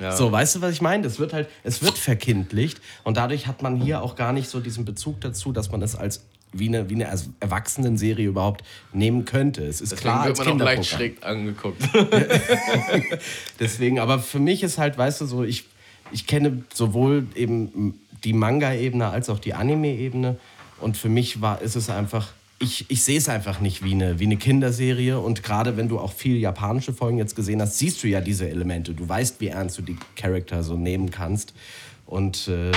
[0.00, 0.12] Ja.
[0.12, 1.02] So, weißt du, was ich meine?
[1.02, 4.60] Das wird halt, es wird verkindlicht und dadurch hat man hier auch gar nicht so
[4.60, 7.08] diesen Bezug dazu, dass man es als wie eine, wie eine
[7.38, 9.64] Erwachsenenserie überhaupt nehmen könnte.
[9.64, 11.80] Es ist Deswegen klar wird man auch leicht schräg angeguckt.
[13.60, 15.64] Deswegen, aber für mich ist halt, weißt du, so ich,
[16.10, 20.36] ich kenne sowohl eben die Manga-Ebene als auch die Anime-Ebene
[20.80, 22.28] und für mich war, ist es einfach
[22.62, 25.18] ich, ich sehe es einfach nicht wie eine, wie eine Kinderserie.
[25.18, 28.48] Und gerade wenn du auch viel japanische Folgen jetzt gesehen hast, siehst du ja diese
[28.48, 28.92] Elemente.
[28.94, 31.54] Du weißt, wie ernst du die Charakter so nehmen kannst.
[32.06, 32.72] Und äh,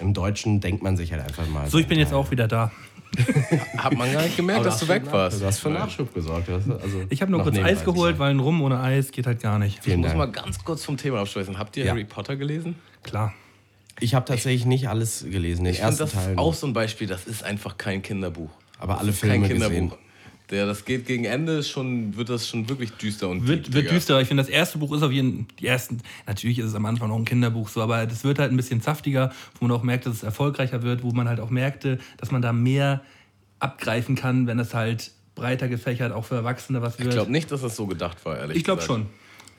[0.00, 1.68] im Deutschen denkt man sich halt einfach mal.
[1.70, 2.70] So, ich bin jetzt auch wieder da.
[3.76, 5.40] Hat man gar nicht gemerkt, dass du weg warst.
[5.40, 6.48] Du hast für Nachschub gesorgt.
[6.48, 6.78] Also
[7.10, 9.76] Ich habe nur kurz Eis geholt, weil ein Rum ohne Eis geht halt gar nicht.
[9.78, 10.18] Ich Vielen muss Dank.
[10.18, 11.58] mal ganz kurz vom Thema abschweißen.
[11.58, 11.92] Habt ihr Ja.
[11.92, 12.76] Harry Potter gelesen?
[13.02, 13.34] Klar.
[14.00, 16.38] Ich habe tatsächlich nicht alles gelesen, den Ich finde, ersten das Teil.
[16.38, 18.50] auch so ein Beispiel, das ist einfach kein Kinderbuch.
[18.82, 19.70] Aber Das alle ist Filme kein gesehen.
[19.72, 19.98] Kinderbuch.
[20.50, 23.84] Der, das geht gegen Ende, schon, wird das schon wirklich düster und Wird, deep, wird
[23.84, 23.94] Digga.
[23.94, 24.20] düsterer.
[24.20, 27.08] Ich finde, das erste Buch ist auf jeden die ersten, natürlich ist es am Anfang
[27.08, 30.04] noch ein Kinderbuch so, aber das wird halt ein bisschen saftiger, wo man auch merkt,
[30.04, 33.00] dass es erfolgreicher wird, wo man halt auch merkte, dass man da mehr
[33.60, 37.08] abgreifen kann, wenn es halt breiter gefächert auch für Erwachsene was wird.
[37.08, 39.00] Ich glaube nicht, dass das so gedacht war, ehrlich Ich glaube gesagt.
[39.00, 39.10] schon.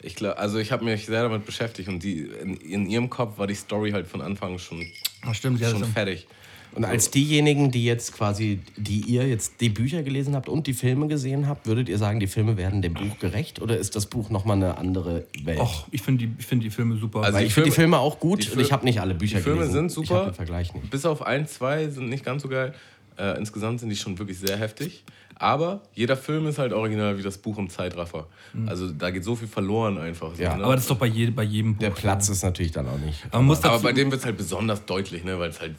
[0.03, 3.39] Ich glaub, also ich habe mich sehr damit beschäftigt und die, in, in ihrem Kopf
[3.39, 4.85] war die Story halt von Anfang schon,
[5.25, 6.27] Ach, stimmt, ja, schon fertig.
[6.75, 10.73] Und als diejenigen, die jetzt quasi, die ihr jetzt die Bücher gelesen habt und die
[10.73, 14.05] Filme gesehen habt, würdet ihr sagen, die Filme werden dem Buch gerecht oder ist das
[14.07, 15.59] Buch nochmal eine andere Welt?
[15.59, 17.21] Och, ich finde die, ich find die Filme super.
[17.23, 19.43] Also Weil ich finde die Filme- auch gut und ich habe nicht alle Bücher Die
[19.43, 19.89] Filme gelesen.
[19.89, 20.25] sind Ich super.
[20.25, 20.89] den Vergleich nicht.
[20.89, 22.73] Bis auf ein, zwei sind nicht ganz so geil.
[23.17, 25.03] Äh, insgesamt sind die schon wirklich sehr heftig.
[25.35, 28.27] Aber jeder Film ist halt original wie das Buch im Zeitraffer.
[28.67, 30.35] Also da geht so viel verloren einfach.
[30.35, 30.63] So, Ja, ne?
[30.63, 31.79] aber das ist doch bei, je, bei jedem Buch.
[31.81, 33.19] Der Platz ist natürlich dann auch nicht.
[33.31, 35.37] Aber dazu, bei dem wird es halt besonders deutlich, ne?
[35.39, 35.75] weil es halt.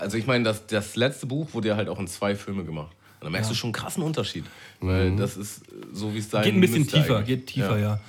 [0.00, 2.94] Also ich meine, das, das letzte Buch wurde ja halt auch in zwei Filme gemacht.
[3.20, 4.44] Und da merkst du schon einen krassen Unterschied.
[4.80, 5.62] Weil das ist
[5.92, 7.26] so, wie es sein geht ein bisschen tiefer, eigentlich.
[7.26, 8.00] geht tiefer, ja.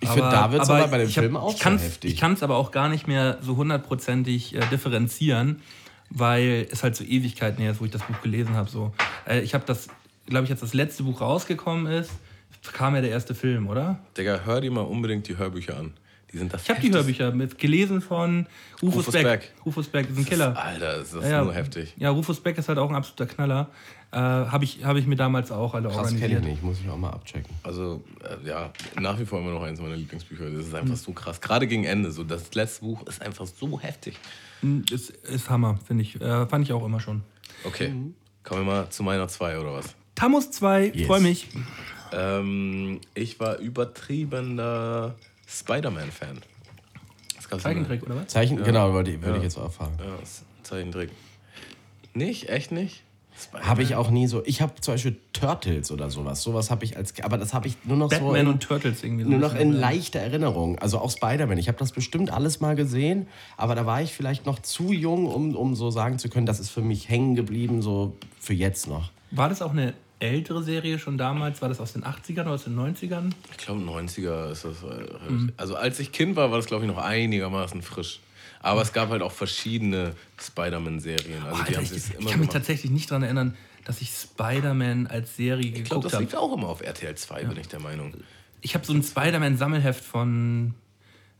[0.00, 2.12] Ich finde, da wird es aber bei hab- Filmen auch ich kann's, sehr heftig.
[2.12, 5.62] Ich kann es aber auch gar nicht mehr so hundertprozentig äh, differenzieren,
[6.10, 8.70] weil es halt so Ewigkeiten her ist, wo ich das Buch gelesen habe.
[8.70, 8.92] So.
[9.26, 9.88] Äh, ich habe das,
[10.26, 12.10] glaube ich, als das letzte Buch rausgekommen ist,
[12.72, 14.00] kam ja der erste Film, oder?
[14.16, 15.92] Digga, hör dir mal unbedingt die Hörbücher an.
[16.36, 16.92] Die sind das Ich habe die.
[16.92, 18.46] Hörbücher mit, gelesen von
[18.82, 19.22] Rufus, Rufus Beck.
[19.24, 19.52] Beck.
[19.64, 20.54] Rufus Beck ist ein Killer.
[20.54, 21.44] Alter, ist das Ja, ja.
[21.44, 21.94] nur heftig.
[21.96, 23.70] Ja, Rufus Beck ist halt auch ein absoluter Knaller.
[24.12, 26.44] Äh, habe ich, hab ich mir damals auch alle Krass kenne ich organisiert.
[26.44, 27.50] nicht, muss ich auch mal abchecken.
[27.62, 30.50] Also, äh, ja, nach wie vor immer noch eins meiner Lieblingsbücher.
[30.50, 30.74] Das ist Mhm.
[30.76, 31.40] einfach so krass.
[31.40, 32.10] Gerade gegen Ende.
[32.12, 34.18] So, das letzte Buch ist einfach so heftig.
[34.92, 36.20] Ist, ist Hammer, finde ich.
[36.20, 37.22] Äh, fand ich auch immer schon.
[37.64, 37.94] Okay,
[38.42, 39.94] kommen wir mal zu meiner zwei oder was?
[40.14, 41.06] Tamus 2, Yes.
[41.06, 41.48] freue mich.
[42.12, 45.14] Ähm, ich war übertriebener
[45.46, 46.40] Spider-Man-Fan.
[47.58, 48.26] Zeichentrick, oder was?
[48.26, 49.96] Zeichen, genau, wollte ich, würde ich jetzt auch fragen.
[49.98, 50.18] Ja,
[50.62, 51.10] Zeichentrick.
[52.12, 52.48] Nicht?
[52.48, 53.02] Echt nicht?
[53.38, 53.68] Spider-Man?
[53.68, 54.42] Habe ich auch nie so.
[54.46, 56.42] Ich habe zum Beispiel Turtles oder sowas.
[56.42, 57.14] Sowas habe ich als.
[57.22, 58.18] Aber das habe ich nur noch so.
[58.18, 59.24] Batman und Turtles irgendwie.
[59.24, 60.78] so Nur noch in leichter Erinnerung.
[60.78, 61.58] Also auch Spider-Man.
[61.58, 65.26] Ich habe das bestimmt alles mal gesehen, aber da war ich vielleicht noch zu jung,
[65.26, 68.88] um, um so sagen zu können, das ist für mich hängen geblieben, so für jetzt
[68.88, 69.10] noch.
[69.30, 71.60] War das auch eine ältere Serie schon damals?
[71.62, 73.32] War das aus den 80ern oder aus den 90ern?
[73.50, 74.82] Ich glaube, 90er ist das.
[74.82, 75.52] äh, Mhm.
[75.56, 78.20] Also, als ich Kind war, war das, glaube ich, noch einigermaßen frisch.
[78.60, 81.42] Aber es gab halt auch verschiedene Spider-Man-Serien.
[81.44, 82.52] Also, die Alter, ich, ich kann mich gemacht.
[82.52, 86.24] tatsächlich nicht daran erinnern, dass ich Spider-Man als Serie Ich glaube, geguckt das habe.
[86.24, 88.14] lief auch immer auf RTL 2, bin ich der Meinung.
[88.62, 90.74] Ich habe so ein Spider-Man-Sammelheft von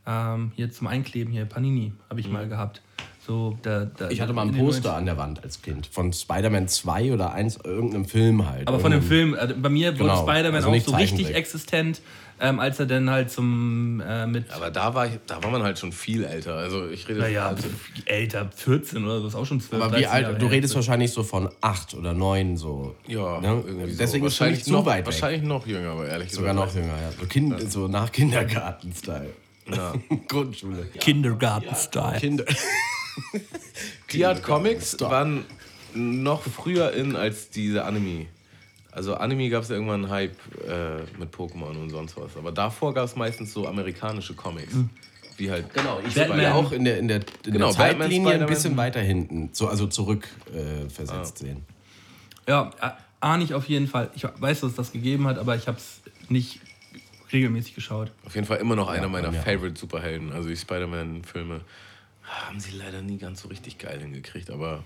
[0.05, 2.81] ähm, hier zum Einkleben hier, Panini, habe ich mal gehabt.
[3.27, 4.97] So, da, da, Ich hatte mal in ein Poster 90ern.
[4.97, 5.85] an der Wand als Kind.
[5.87, 8.65] Von Spider-Man 2 oder 1, irgendeinem Film halt.
[8.69, 11.35] Aber von dem Film, also bei mir wurde Genau, Spider-Man also auch nicht so richtig
[11.35, 11.99] existent,
[12.39, 15.61] ähm, als er dann halt zum äh, mit Aber da war, ich, da war man
[15.63, 16.53] halt schon viel älter.
[16.55, 17.19] Also, ich rede.
[17.19, 17.67] naja, also,
[18.05, 19.83] älter, 14 oder so, ist auch schon 12.
[19.83, 20.23] Aber wie 13 alt?
[20.23, 22.95] Jahre Du redest wahrscheinlich so von 8 oder 9 so.
[23.07, 23.61] ja, Ne?
[23.65, 23.97] irgendwie so.
[23.97, 25.05] Deswegen wahrscheinlich zu noch, weit weg.
[25.07, 26.75] Wahrscheinlich noch jünger, aber ehrlich Sogar gesagt.
[26.75, 27.11] noch jünger, ja.
[27.19, 29.33] So, kind, so nach Kindergarten-Style.
[29.75, 29.93] Ja.
[30.29, 30.85] Grundschule.
[30.99, 32.19] Kindergarten-Style.
[32.19, 32.45] Kinder.
[34.11, 35.45] Die Art Comics waren
[35.93, 38.27] noch früher in als diese Anime.
[38.91, 40.35] Also Anime gab es ja irgendwann einen Hype
[40.67, 42.35] äh, mit Pokémon und sonst was.
[42.35, 44.73] Aber davor gab es meistens so amerikanische Comics.
[45.37, 45.71] Wie halt.
[45.73, 46.29] Genau, ich Batman.
[46.29, 49.49] würde ja auch in der, in der, in Genau, der Zeitlinie ein bisschen weiter hinten,
[49.53, 51.63] so, also zurück äh, versetzt sehen.
[52.47, 52.71] Ja,
[53.19, 54.09] ahne ich auf jeden Fall.
[54.15, 56.59] Ich weiß, dass es das gegeben hat, aber ich habe es nicht
[57.31, 58.11] regelmäßig geschaut.
[58.25, 59.41] Auf jeden Fall immer noch einer Ja, meiner ja.
[59.41, 60.31] Favorite Superhelden.
[60.31, 61.61] Also die Spider-Man-Filme
[62.27, 64.83] haben sie leider nie ganz so richtig geil hingekriegt, aber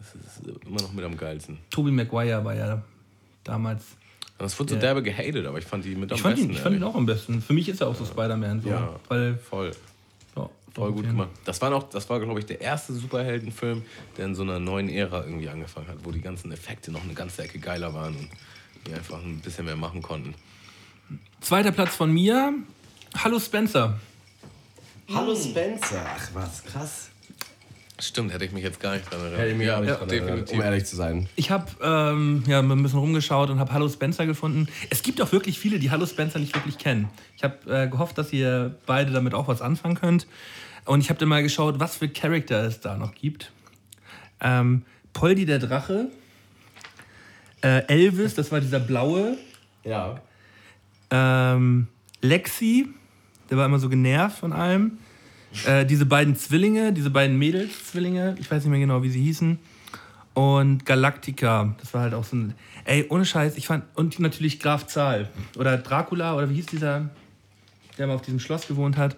[0.00, 1.58] es ist immer noch mit am geilsten.
[1.70, 2.82] Tobey Maguire war ja
[3.44, 3.84] damals.
[4.38, 4.80] Es wurde so Ja.
[4.80, 6.44] derbe gehatet, aber ich fand die mit am Ich besten.
[6.44, 7.42] ihn, ich fand ihn auch am besten.
[7.42, 8.62] Für mich ist er auch so Spider-Man.
[8.62, 8.98] So, Ja.
[9.08, 9.72] Weil, Voll.
[10.36, 11.28] ja, Voll gut gemacht.
[11.44, 13.82] Das war, noch, das war glaube ich, der erste Superheldenfilm,
[14.16, 17.12] der in so einer neuen Ära irgendwie angefangen hat, wo die ganzen Effekte noch eine
[17.14, 18.28] ganze Ecke geiler waren und
[18.86, 20.34] die einfach ein bisschen mehr machen konnten.
[21.42, 22.54] Zweiter Platz von mir.
[23.18, 23.98] Hallo Spencer.
[25.12, 26.04] Hallo Spencer.
[26.06, 27.10] Ach was, krass.
[27.98, 29.40] Stimmt, hätte ich mich jetzt gar nicht dran erinnert.
[29.40, 31.28] Hätte ich mich auch nicht ja, dran erinnert, um ehrlich zu sein.
[31.36, 34.68] Ich habe ähm, ja, ein bisschen rumgeschaut und habe Hallo Spencer gefunden.
[34.88, 37.10] Es gibt auch wirklich viele, die Hallo Spencer nicht wirklich kennen.
[37.36, 40.26] Ich habe äh, gehofft, dass ihr beide damit auch was anfangen könnt.
[40.86, 43.52] Und ich habe dann mal geschaut, was für Charakter es da noch gibt.
[44.40, 46.08] Ähm, Poldi der Drache,
[47.62, 49.36] Äh, Elvis, das war dieser blaue.
[49.84, 50.20] Ja.
[51.10, 51.88] Ähm,
[52.22, 52.88] Lexi,
[53.50, 54.98] der war immer so genervt von allem.
[55.66, 59.58] Äh, diese beiden Zwillinge, diese beiden Mädels-Zwillinge, ich weiß nicht mehr genau, wie sie hießen.
[60.34, 62.54] Und Galactica, das war halt auch so ein.
[62.84, 63.84] Ey, ohne Scheiß, ich fand.
[63.94, 65.28] Und natürlich Graf Zahl.
[65.58, 67.10] Oder Dracula, oder wie hieß dieser,
[67.98, 69.16] der mal auf diesem Schloss gewohnt hat.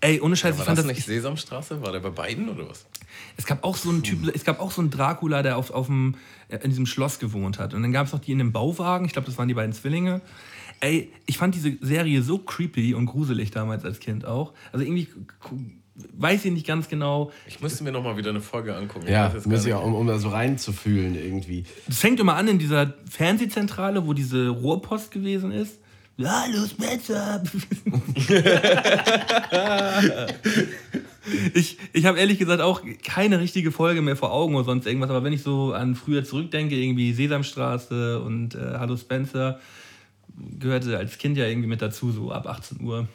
[0.00, 0.96] Ey, ohne Scheiß, War ich fand das das.
[0.96, 1.82] nicht Sesamstraße?
[1.82, 2.86] War der bei beiden oder was?
[3.36, 5.86] Es gab auch so einen Typ, es gab auch so einen Dracula, der auf, auf
[5.86, 6.16] dem,
[6.62, 7.74] in diesem Schloss gewohnt hat.
[7.74, 9.72] Und dann gab es noch die in dem Bauwagen, ich glaube, das waren die beiden
[9.72, 10.20] Zwillinge.
[10.80, 14.52] Ey, ich fand diese Serie so creepy und gruselig damals als Kind auch.
[14.72, 15.08] Also irgendwie
[16.16, 17.30] weiß ich nicht ganz genau.
[17.46, 19.04] Ich müsste mir noch mal wieder eine Folge angucken.
[19.06, 19.74] Ich Ja, weiß jetzt muss gar ich nicht.
[19.74, 21.64] auch, um, um da so reinzufühlen irgendwie.
[21.88, 25.78] Es fängt immer an in dieser Fernsehzentrale, wo diese Rohrpost gewesen ist.
[26.18, 27.42] Hallo Spencer!
[31.54, 35.10] ich ich habe ehrlich gesagt auch keine richtige Folge mehr vor Augen oder sonst irgendwas,
[35.10, 39.60] aber wenn ich so an früher zurückdenke, irgendwie Sesamstraße und äh, Hallo Spencer,
[40.58, 43.08] gehörte als Kind ja irgendwie mit dazu, so ab 18 Uhr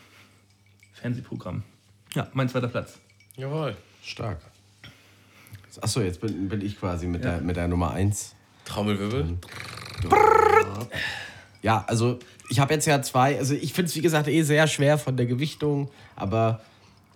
[0.94, 1.64] Fernsehprogramm.
[2.16, 3.00] Ja, mein zweiter Platz.
[3.38, 3.76] Jawohl.
[4.04, 4.40] Stark.
[5.82, 8.36] Achso, jetzt bin, bin ich quasi mit, der, mit der Nummer 1.
[8.66, 9.38] Trommelwirbel.
[11.62, 12.20] Ja, also
[12.50, 15.18] ich habe jetzt ja zwei, also ich finde es wie gesagt eh sehr schwer von
[15.18, 16.62] der Gewichtung, aber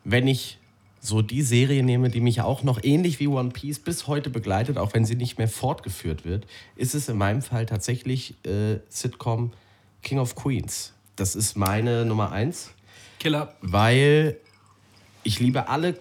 [0.04, 0.60] wenn ich
[1.04, 4.78] so die Serie nehme, die mich auch noch ähnlich wie One Piece bis heute begleitet,
[4.78, 6.48] auch wenn sie nicht mehr fortgeführt wird,
[6.78, 9.52] ist es in meinem Fall tatsächlich äh, Sitcom
[10.02, 10.94] King of Queens.
[11.18, 12.72] Das ist meine Nummer eins,
[13.20, 13.54] Killer.
[13.62, 14.38] weil
[15.24, 15.98] ich liebe alle,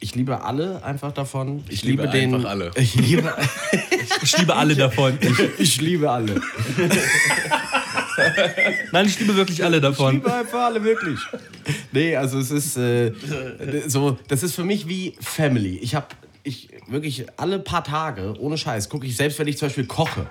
[0.00, 1.62] ich liebe alle einfach davon.
[1.68, 2.72] Ich, liebe den, einfach alle.
[2.76, 3.32] Ich liebe,
[4.22, 5.18] Ich liebe alle davon.
[5.58, 6.42] ich liebe alle.
[8.92, 10.14] Nein, ich liebe wirklich alle davon.
[10.14, 11.18] liebe einfach alle wirklich.
[11.92, 13.12] Nee, also es ist äh,
[13.86, 15.78] so, das ist für mich wie Family.
[15.78, 16.06] Ich habe
[16.44, 20.26] ich wirklich alle paar Tage, ohne Scheiß, gucke ich, selbst wenn ich zum Beispiel koche,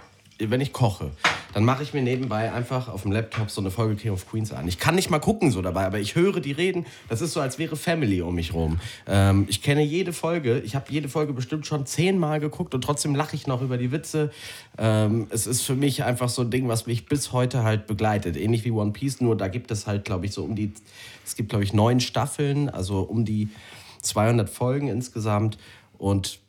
[0.50, 1.12] wenn ich koche,
[1.54, 4.52] dann mache ich mir nebenbei einfach auf dem Laptop so eine Folge King of Queens
[4.52, 4.68] an.
[4.68, 6.86] Ich kann nicht mal gucken so dabei, aber ich höre die reden.
[7.10, 8.80] Das ist so, als wäre Family um mich rum.
[9.08, 10.60] Ähm, ich kenne jede Folge.
[10.60, 13.92] Ich habe jede Folge bestimmt schon zehnmal geguckt und trotzdem lache ich noch über die
[13.92, 14.32] Witze.
[14.78, 18.38] Ähm, es ist für mich einfach so ein Ding, was mich bis heute halt begleitet.
[18.38, 20.74] Ähnlich wie One Piece, nur da gibt es halt, glaube ich, so um die,
[21.26, 23.50] es gibt, glaube ich, neun Staffeln, also um die
[24.02, 25.58] 200 Folgen insgesamt.
[25.98, 26.40] Und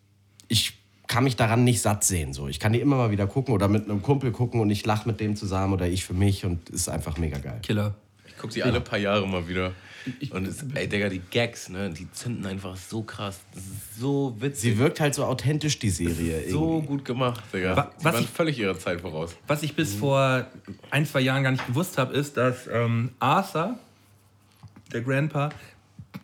[0.49, 0.82] ich
[1.13, 2.33] kann mich daran nicht satt sehen.
[2.33, 2.49] So.
[2.49, 5.07] Ich kann die immer mal wieder gucken oder mit einem Kumpel gucken und ich lache
[5.09, 7.59] mit dem zusammen oder ich für mich und ist einfach mega geil.
[7.63, 7.95] Killer.
[8.27, 9.73] Ich gucke die alle paar Jahre mal wieder.
[10.31, 13.39] Und es, ey, Digga, die Gags, ne, die zünden einfach so krass.
[13.55, 14.61] Das ist so witzig.
[14.73, 16.51] Sie wirkt halt so authentisch, die Serie.
[16.51, 16.87] so irgendwie.
[16.89, 17.77] gut gemacht, Digga.
[17.77, 19.37] Wa- was waren ich- völlig ihrer Zeit voraus.
[19.47, 20.47] Was ich bis vor
[20.91, 23.79] ein, zwei Jahren gar nicht gewusst habe, ist, dass ähm, Arthur,
[24.93, 25.51] der Grandpa,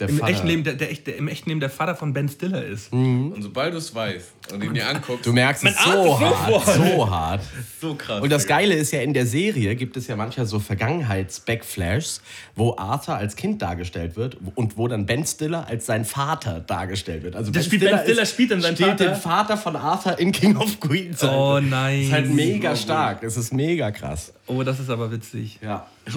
[0.00, 2.28] Der im echten, Leben, der, der, echt- der, im echten Leben der Vater von Ben
[2.28, 2.92] Stiller ist.
[2.92, 7.10] Und sobald du es weißt und ihn dir anguckst, Du merkst es so hart, so
[7.10, 7.40] hart.
[7.80, 8.20] so krass.
[8.22, 8.46] Und das.
[8.46, 12.20] Geile ist ja, in der Serie gibt es ja manchmal so Vergangenheits-Backflashs,
[12.54, 17.22] wo Arthur als Kind dargestellt wird und wo dann Ben Stiller als sein Vater dargestellt
[17.24, 17.36] wird.
[17.36, 19.04] Also Das spielt- Ben Stiller spielt dann seinen spielt Vater?
[19.06, 21.22] den Vater von Arthur in King of Queens.
[21.22, 21.98] Oh nein.
[22.00, 23.22] Das ist halt mega stark.
[23.22, 24.32] Es ist mega krass.
[24.46, 25.58] Oh, das ist aber witzig.
[25.62, 25.86] Ja.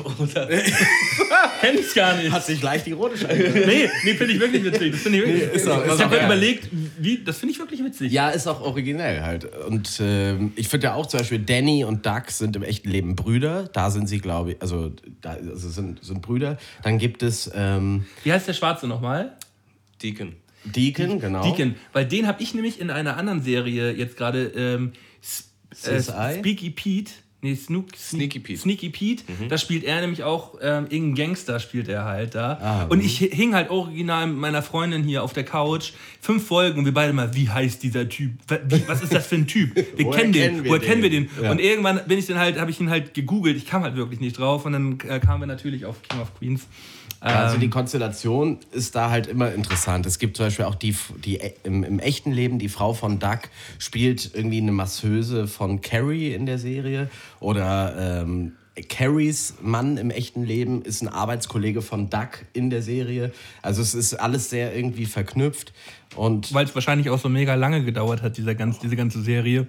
[1.60, 2.32] Kenn ich gar nicht.
[2.32, 3.66] Hat sich leicht ironisch angehört.
[3.68, 4.92] Nee, nee finde ich wirklich witzig.
[4.94, 6.26] Das finde ich wirklich ist auch- Ich ist habe mir geil.
[6.28, 6.68] überlegt,
[6.98, 8.12] wie, das finde ich wirklich witzig.
[8.12, 9.46] Ja, ist auch originell halt.
[9.66, 13.16] Und ähm, ich finde ja auch zum Beispiel, Danny und Doug sind im echten Leben
[13.16, 13.70] Brüder.
[13.74, 14.92] Da sind sie, glaube ich, also,
[15.22, 16.58] da, also sind, sind Brüder.
[16.84, 19.38] Dann gibt es ähm, Wie heißt der Schwarze nochmal?
[20.02, 20.36] Deacon.
[20.64, 21.44] Deacon, genau.
[21.44, 21.76] Deacon.
[21.94, 24.94] Weil den habe ich nämlich in einer anderen Serie jetzt gerade ähm,
[25.86, 26.02] äh?
[26.02, 27.12] Speaky Pete.
[27.44, 28.60] Nee, Snook, Sneaky Pete.
[28.62, 29.24] Sneaky Pete.
[29.50, 32.60] Da spielt er nämlich auch ähm, irgendeinen Gangster, spielt er halt da.
[32.62, 35.94] Ah, und ich hing halt original mit meiner Freundin hier auf der Couch.
[36.22, 38.34] Fünf Folgen und wir beide mal, wie heißt dieser Typ?
[38.68, 39.76] Wie, was ist das für ein Typ?
[39.98, 40.42] Wir kennen den.
[40.44, 40.88] kennen wir Woher den?
[40.88, 41.30] kennen wir den?
[41.42, 41.50] Ja.
[41.52, 43.58] Und irgendwann bin ich dann halt, habe ich ihn halt gegoogelt.
[43.58, 44.66] Ich kam halt wirklich nicht drauf.
[44.66, 46.68] Und dann äh, kamen wir natürlich auf King of Queens.
[47.22, 47.62] Also Ähm.
[47.62, 50.06] die Konstellation ist da halt immer interessant.
[50.08, 53.40] Es gibt zum Beispiel auch die, die im, im echten Leben, die Frau von Doug
[53.78, 57.10] spielt irgendwie eine Masseuse von Carrie in der Serie.
[57.40, 58.54] Oder ähm,
[58.90, 63.32] Carries Mann im echten Leben ist ein Arbeitskollege von Doug in der Serie.
[63.62, 65.74] Also es ist alles sehr irgendwie verknüpft.
[66.16, 69.68] Und weil es wahrscheinlich auch so mega lange gedauert hat, dieser ganz, diese ganze Serie,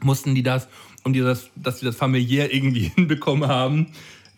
[0.00, 0.68] mussten die das,
[1.02, 3.88] um die das, dass sie das familiär irgendwie hinbekommen haben,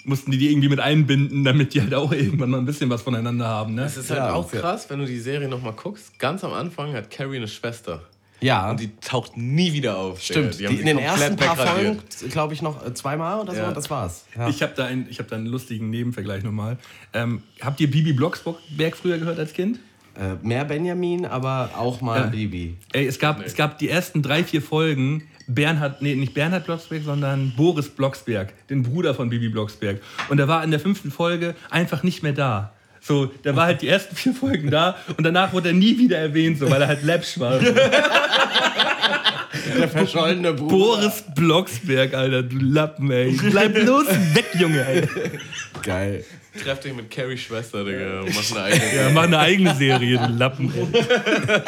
[0.07, 3.03] mussten die die irgendwie mit einbinden, damit die halt auch irgendwann mal ein bisschen was
[3.03, 3.75] voneinander haben.
[3.75, 3.85] Ne?
[3.85, 6.19] Es ist halt Ja, auch krass, wenn du die Serie nochmal guckst.
[6.19, 8.03] Ganz am Anfang hat Carrie eine Schwester.
[8.41, 10.21] ja, Und die taucht nie wieder auf.
[10.23, 10.59] stimmt.
[10.61, 11.99] Die, haben in den ersten paar Folgen,
[12.31, 13.61] glaube ich, noch äh, zweimal oder so.
[13.61, 13.73] Ja.
[13.73, 14.27] Das war's.
[14.37, 14.49] Ja.
[14.49, 16.77] Ich habe da, ein, ich hab da einen lustigen Nebenvergleich nochmal.
[17.13, 19.81] Ähm, habt ihr Bibi Blocksberg früher gehört als Kind?
[20.19, 22.27] Äh, mehr Benjamin, aber auch mal Ja.
[22.27, 22.77] Bibi.
[22.93, 25.25] Ey, es gab, es gab die ersten drei, vier Folgen.
[25.47, 30.01] Bernhard, nee, nicht Bernhard Blocksberg, sondern Boris Blocksberg, den Bruder von Bibi Blocksberg.
[30.29, 32.73] Und der war in der fünften Folge einfach nicht mehr da.
[33.01, 36.19] So, der war halt die ersten vier Folgen da und danach wurde er nie wieder
[36.19, 37.61] erwähnt, so, weil er halt läppsch war.
[39.79, 40.77] Der verschollene Bruder.
[40.77, 43.33] Boris Blocksberg, Alter, du Lappen, ey.
[43.33, 45.09] Bleib bloß weg, Junge, ey.
[45.83, 46.25] Geil.
[46.63, 48.25] Treff dich mit Carries Schwester, Digga.
[48.25, 48.97] Mach eine eigene.
[48.97, 50.87] Ja, mach eine eigene Serie, du Lappen, ey.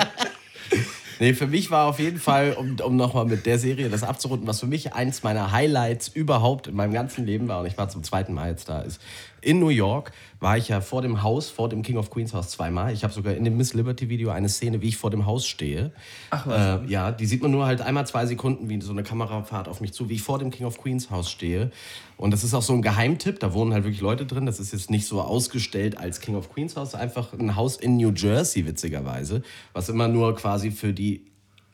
[1.21, 4.47] Nee, für mich war auf jeden Fall, um, um nochmal mit der Serie das abzurunden,
[4.47, 7.89] was für mich eins meiner Highlights überhaupt in meinem ganzen Leben war, und ich war
[7.89, 9.01] zum zweiten Mal jetzt da, ist,
[9.41, 12.51] in New York war ich ja vor dem Haus, vor dem King of Queens Haus
[12.51, 12.93] zweimal.
[12.93, 15.47] Ich habe sogar in dem Miss Liberty Video eine Szene, wie ich vor dem Haus
[15.47, 15.93] stehe.
[16.31, 16.83] Ach was.
[16.83, 19.69] Äh, ja, die sieht man nur halt einmal zwei Sekunden, wie so eine Kamera fahrt
[19.69, 21.71] auf mich zu, wie ich vor dem King of Queens Haus stehe.
[22.17, 24.47] Und das ist auch so ein Geheimtipp, da wohnen halt wirklich Leute drin.
[24.47, 27.97] Das ist jetzt nicht so ausgestellt als King of Queens Haus, einfach ein Haus in
[27.97, 29.43] New Jersey, witzigerweise,
[29.73, 31.23] was immer nur quasi für die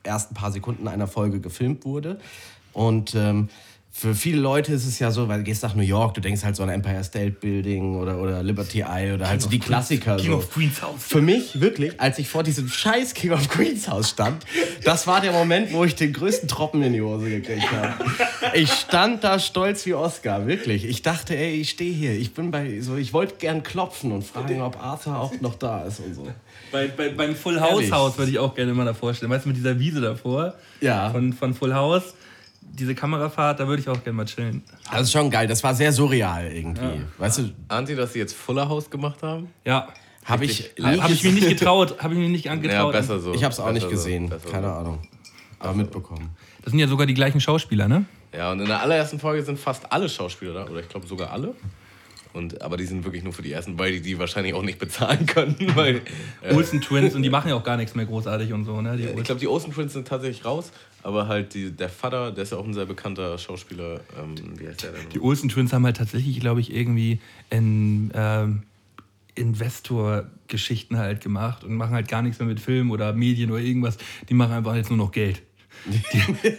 [0.03, 2.19] ersten paar Sekunden einer Folge gefilmt wurde.
[2.73, 3.49] Und ähm,
[3.97, 6.43] für viele Leute ist es ja so, weil du gehst nach New York, du denkst
[6.43, 10.17] halt so an Empire State Building oder, oder Liberty Eye oder halt so die Klassiker.
[10.17, 10.37] King so.
[10.39, 10.95] of Queens Haus.
[10.99, 14.45] Für mich wirklich, als ich vor diesem scheiß King of Queens Haus stand,
[14.83, 17.93] das war der Moment, wo ich den größten Tropfen in die Hose gekriegt habe.
[18.53, 20.83] Ich stand da stolz wie Oscar, wirklich.
[20.83, 22.11] Ich dachte, ey, ich stehe hier.
[22.11, 25.83] Ich bin bei so, ich wollte gern klopfen und fragen, ob Arthur auch noch da
[25.83, 26.27] ist und so.
[26.69, 27.91] Bei, bei, beim Full House Ehrlich?
[27.93, 29.31] Haus würde ich auch gerne mal da vorstellen.
[29.31, 31.11] Weißt du, mit dieser Wiese davor Ja.
[31.11, 32.13] von, von Full House,
[32.75, 34.63] diese Kamerafahrt, da würde ich auch gerne mal chillen.
[34.91, 35.47] Das ist schon geil.
[35.47, 37.01] Das war sehr surreal irgendwie.
[37.17, 39.49] Weißt du, Ahnt ihr, dass sie jetzt Fuller House gemacht haben?
[39.63, 39.87] Ja.
[40.25, 41.35] habe ich hab ich mich gesehen.
[41.35, 42.91] nicht getraut, habe ich mich nicht Ja, angetraut.
[42.93, 43.33] besser so.
[43.33, 44.29] Ich habe es auch nicht so, gesehen.
[44.29, 44.73] besser Keine so.
[44.73, 44.99] Ahnung.
[45.59, 46.29] Aber mitbekommen.
[46.63, 48.05] Das sind ja sogar die gleichen Schauspieler, ne?
[48.35, 51.31] Ja, und in der allerersten Folge sind fast alle Schauspieler da, oder ich glaube sogar
[51.31, 51.55] alle.
[52.35, 54.77] Und, aber die sind wirklich nur für die ersten, weil die die wahrscheinlich auch nicht
[54.77, 55.55] bezahlen können.
[55.73, 56.01] Weil,
[56.41, 58.97] äh, Olsen Twins und die machen ja auch gar nichts mehr großartig und so, ne?
[58.97, 60.71] Die ich glaube, die Olsen Twins sind tatsächlich raus,
[61.01, 64.01] aber halt die, der Vater, der ist ja auch ein sehr bekannter Schauspieler.
[64.21, 65.09] Ähm, wie heißt der denn?
[65.13, 68.63] Die Olsen Twins haben halt tatsächlich, glaube ich, irgendwie in ähm,
[69.35, 73.97] Investor-Geschichten halt gemacht und machen halt gar nichts mehr mit Film oder Medien oder irgendwas.
[74.29, 75.41] Die machen einfach jetzt nur noch Geld.
[75.85, 76.01] Die,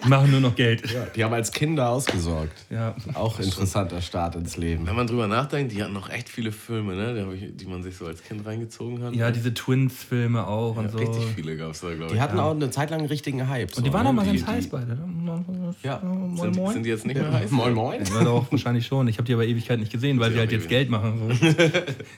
[0.02, 0.82] die machen nur noch Geld.
[1.16, 2.64] Die haben als Kinder ausgesorgt.
[2.70, 2.94] Ja.
[3.14, 4.86] Auch interessanter Start ins Leben.
[4.86, 7.26] Wenn man drüber nachdenkt, die hatten noch echt viele Filme, ne?
[7.34, 9.14] die, die man sich so als Kind reingezogen hat.
[9.14, 10.98] Ja, diese Twins-Filme auch und so.
[10.98, 12.12] Richtig viele gab es da, glaube ich.
[12.12, 13.76] Die hatten auch eine Zeit lang einen richtigen Hype.
[13.76, 14.08] Und die so, waren ne?
[14.10, 14.94] auch mal Die- ganz heiß die- beide.
[14.94, 15.74] ne?
[15.82, 16.00] Ja.
[16.04, 16.72] Moin, sind, moin.
[16.74, 17.50] sind die jetzt nicht mehr heiß?
[17.50, 18.04] Moin Moin.
[18.04, 19.08] Ja, doch, wahrscheinlich schon.
[19.08, 20.68] Ich habe die aber Ewigkeit nicht gesehen, weil sie halt jetzt.
[20.68, 21.36] Geld machen.
[21.40, 21.48] So.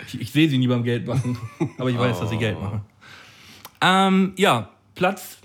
[0.07, 1.37] Ich, ich sehe sie nie beim Geld machen,
[1.79, 2.81] aber ich weiß, dass sie Geld machen.
[3.81, 5.39] Ähm, ja, Platz.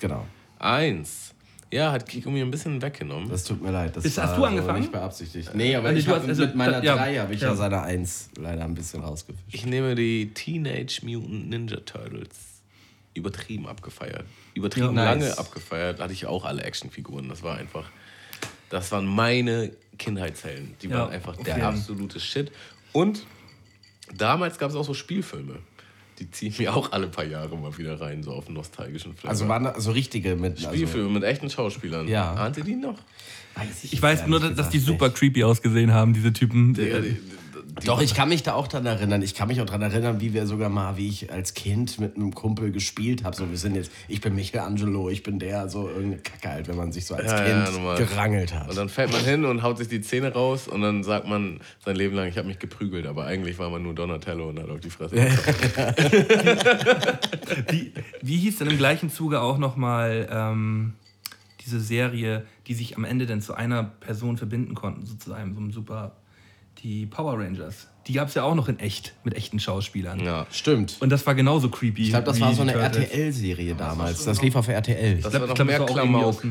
[0.00, 0.24] Genau.
[0.60, 1.34] Eins.
[1.72, 3.28] Ja, hat Kiko mir ein bisschen weggenommen.
[3.28, 3.96] Das tut mir leid.
[3.96, 4.80] Das Ist- war hast du so angefangen?
[4.80, 5.54] nicht beabsichtigt.
[5.54, 7.48] Nee, aber Nee, ich du hab, hast- also, mit meiner ja, 3 habe ich ja.
[7.48, 7.54] ja.
[7.56, 9.44] seine 1 leider ein bisschen rausgefischt.
[9.52, 12.28] Ich nehme die Teenage Mutant Ninja Turtles.
[13.14, 14.24] Übertrieben abgefeiert.
[14.54, 15.22] Übertrieben Ja, nice.
[15.22, 16.00] lange abgefeiert.
[16.00, 17.28] Hatte ich auch alle Actionfiguren.
[17.28, 17.88] Das war einfach.
[18.68, 20.74] Das waren meine Kindheitshelden.
[20.82, 21.62] Die Ja, waren einfach der okay.
[21.62, 22.50] absolute Shit.
[22.92, 23.24] Und
[24.16, 25.56] damals gab es auch so Spielfilme.
[26.20, 29.30] Die ziehen mir auch alle paar Jahre mal wieder rein, so auf einen nostalgischen Film.
[29.30, 30.58] Also waren da so richtige mit.
[30.58, 32.06] Also, Spielfilme mit echten Schauspielern.
[32.08, 32.34] Ja.
[32.34, 32.98] Ahnt ihr die noch?
[33.54, 36.74] weiß Ich weiß nur, dass dass die super creepy ausgesehen haben, diese Typen.
[36.74, 37.20] Ja, die, die,
[37.84, 39.22] Doch, ich kann mich da auch dran erinnern.
[39.22, 42.16] Ich kann mich auch dran erinnern, wie wir sogar mal, wie ich als Kind mit
[42.16, 43.36] einem Kumpel gespielt habe.
[43.36, 46.76] So, wir sind jetzt, ich bin Michelangelo, ich bin der, so irgendeine Kacke halt, wenn
[46.76, 48.68] man sich so als Ja, Kind ja, gerangelt hat.
[48.68, 51.60] Und dann fällt man hin und haut sich die Zähne raus und dann sagt man
[51.84, 54.68] sein Leben lang, ich habe mich geprügelt, aber eigentlich war man nur Donatello und hat
[54.70, 55.16] auf die Fresse.
[57.68, 57.92] Wie,
[58.22, 60.94] wie hieß denn im gleichen Zuge auch nochmal ähm,
[61.64, 65.54] diese Serie, die sich am Ende dann zu einer Person verbinden konnten, so zu einem
[65.54, 66.16] so einem super.
[66.82, 67.88] Die Power Rangers.
[68.06, 70.20] Die gab es ja auch noch in echt, mit echten Schauspielern.
[70.24, 70.46] Ja.
[70.50, 70.96] Stimmt.
[71.00, 72.04] Und das war genauso creepy.
[72.04, 72.72] Ich glaube, das war so eine.
[72.72, 74.24] RTL-Serie damals.
[74.24, 75.20] Das lief auf RTL.
[75.20, 76.42] Das war noch glaub, mehr war Klamauk.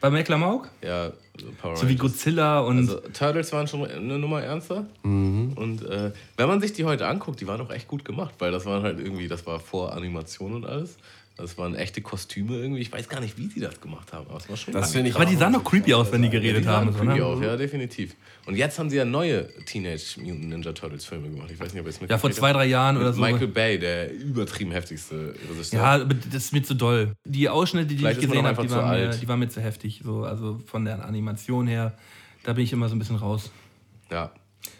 [0.00, 0.68] War mehr Klamauk?
[0.82, 1.10] Ja,
[1.40, 2.00] so Power So wie Rangers.
[2.00, 2.78] Godzilla und.
[2.78, 4.86] Also Turtles waren schon eine Nummer ernster.
[5.02, 8.52] Und äh, wenn man sich die heute anguckt, die waren auch echt gut gemacht, weil
[8.52, 10.98] das waren halt irgendwie, das war vor Animation und alles.
[11.38, 12.80] Das waren echte Kostüme irgendwie.
[12.80, 15.14] Ich weiß gar nicht, wie sie das gemacht haben, aber es war schon Das ich
[15.14, 16.86] aber die sahen doch creepy aus, wenn die Ja, geredet die haben.
[16.86, 17.26] sahen So, creepy ne?
[17.26, 18.16] auf, ja, definitiv.
[18.46, 21.50] Und jetzt haben sie ja neue Teenage Mutant Ninja Turtles Filme gemacht.
[21.52, 23.20] Ich weiß nicht, ob ihr es Ja, vor zwei, drei Jahren oder Mit so.
[23.20, 25.78] Michael Bay, der übertrieben heftigste Regisseur.
[25.80, 27.12] Ja, aber das ist mir zu doll.
[27.26, 29.20] Die Ausschnitte, die Vielleicht ich gesehen habe, die, waren mir- alt.
[29.20, 30.00] die waren mir zu heftig.
[30.02, 31.92] So, also von der Animation her,
[32.44, 33.50] da bin ich immer so ein bisschen raus.
[34.10, 34.30] Ja,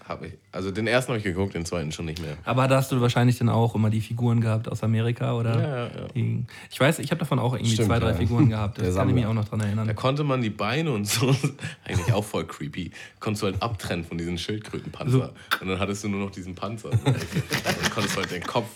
[0.09, 0.33] habe ich.
[0.53, 2.37] Also den ersten habe ich geguckt, den zweiten schon nicht mehr.
[2.45, 5.61] Aber da hast du wahrscheinlich dann auch immer die Figuren gehabt aus Amerika, oder?
[5.61, 5.85] Ja, ja,
[6.15, 6.25] ja.
[6.71, 8.15] Ich weiß, ich habe davon auch irgendwie Stimmt, zwei, drei ja.
[8.15, 8.79] Figuren gehabt.
[8.87, 9.95] Das kann ich mich auch noch dran Da erinnern.
[9.97, 11.35] konnte man die Beine und so,
[11.85, 15.33] eigentlich auch voll creepy, konntest du halt abtrennen von diesen Schildkrötenpanzer.
[15.61, 16.91] Und dann hattest du nur noch diesen Panzer.
[16.93, 18.69] Und dann konntest du halt den Kopf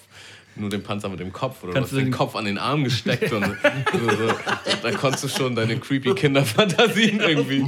[0.56, 2.44] nur den Panzer mit dem Kopf oder Kannst du hast du den den- Kopf an
[2.44, 4.32] den Arm gesteckt und so, so.
[4.82, 7.64] da konntest du schon deine creepy Kinderfantasien irgendwie.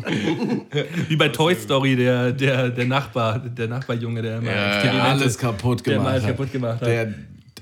[1.09, 5.38] Wie bei Toy Story, der, der, der Nachbar, der Nachbarjunge, der immer Ja, Der alles
[5.38, 6.30] kaputt der gemacht mal alles hat.
[6.36, 6.88] kaputt gemacht hat.
[6.88, 7.14] Der,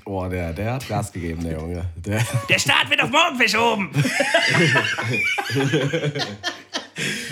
[0.05, 1.85] oh, der, der hat Gas gegeben, der Junge.
[1.95, 3.89] Der, Der Start wird auf morgen verschoben.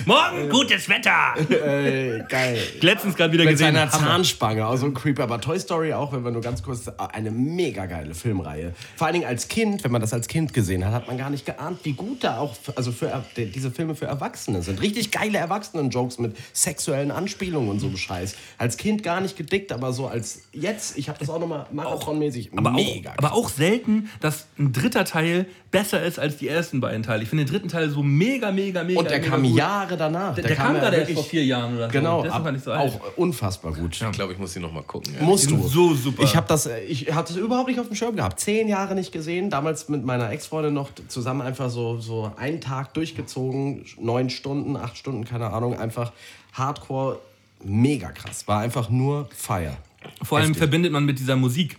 [0.06, 1.34] morgen gutes Wetter.
[1.50, 2.60] ey, geil.
[2.82, 3.76] Letztens gerade wieder Mit gesehen.
[3.76, 4.04] seiner Hammer.
[4.08, 5.24] Zahnspange, also ein Creeper.
[5.24, 8.74] Aber Toy Story auch, wenn wir nur ganz kurz, eine mega geile Filmreihe.
[8.96, 11.30] Vor allen Dingen als Kind, wenn man das als Kind gesehen hat, hat man gar
[11.30, 14.82] nicht geahnt, wie gut da auch, also für die- diese Filme für Erwachsene sind.
[14.82, 18.36] Richtig geile Erwachsenen-Jokes mit sexuellen Anspielungen und so Scheiß.
[18.58, 22.52] Als Kind gar nicht gedickt, aber so als jetzt, ich habe das auch nochmal marathonmäßig
[22.60, 26.80] aber mega auch, aber auch selten, dass ein dritter Teil besser ist als die ersten
[26.82, 27.24] beiden Teile.
[27.24, 29.00] Ich finde den dritten Teil so mega, mega, mega.
[29.00, 29.56] Und der mega kam gut.
[29.56, 30.36] Jahre danach.
[30.36, 31.92] Der, der kam ja gerade erst wirklich- vor vier Jahren oder so.
[31.92, 32.92] Genau, ab, ich so alt.
[32.94, 34.02] auch unfassbar gut.
[34.02, 35.14] Ich glaube, ich muss die noch mal gucken.
[35.20, 35.24] Ja.
[35.26, 35.62] Musst du.
[35.68, 36.24] so super.
[36.24, 38.40] Ich habe das, ich hatte das überhaupt nicht auf dem Schirm gehabt.
[38.40, 39.50] Zehn Jahre nicht gesehen.
[39.50, 43.86] Damals mit meiner Ex-Freundin noch zusammen einfach so, so einen Tag durchgezogen.
[44.00, 45.78] Neun Stunden, acht Stunden, keine Ahnung.
[45.78, 46.12] Einfach
[46.54, 47.20] Hardcore,
[47.64, 48.48] mega krass.
[48.48, 49.78] War einfach nur Feier.
[50.24, 50.60] Vor allem Heftig.
[50.60, 51.78] verbindet man mit dieser Musik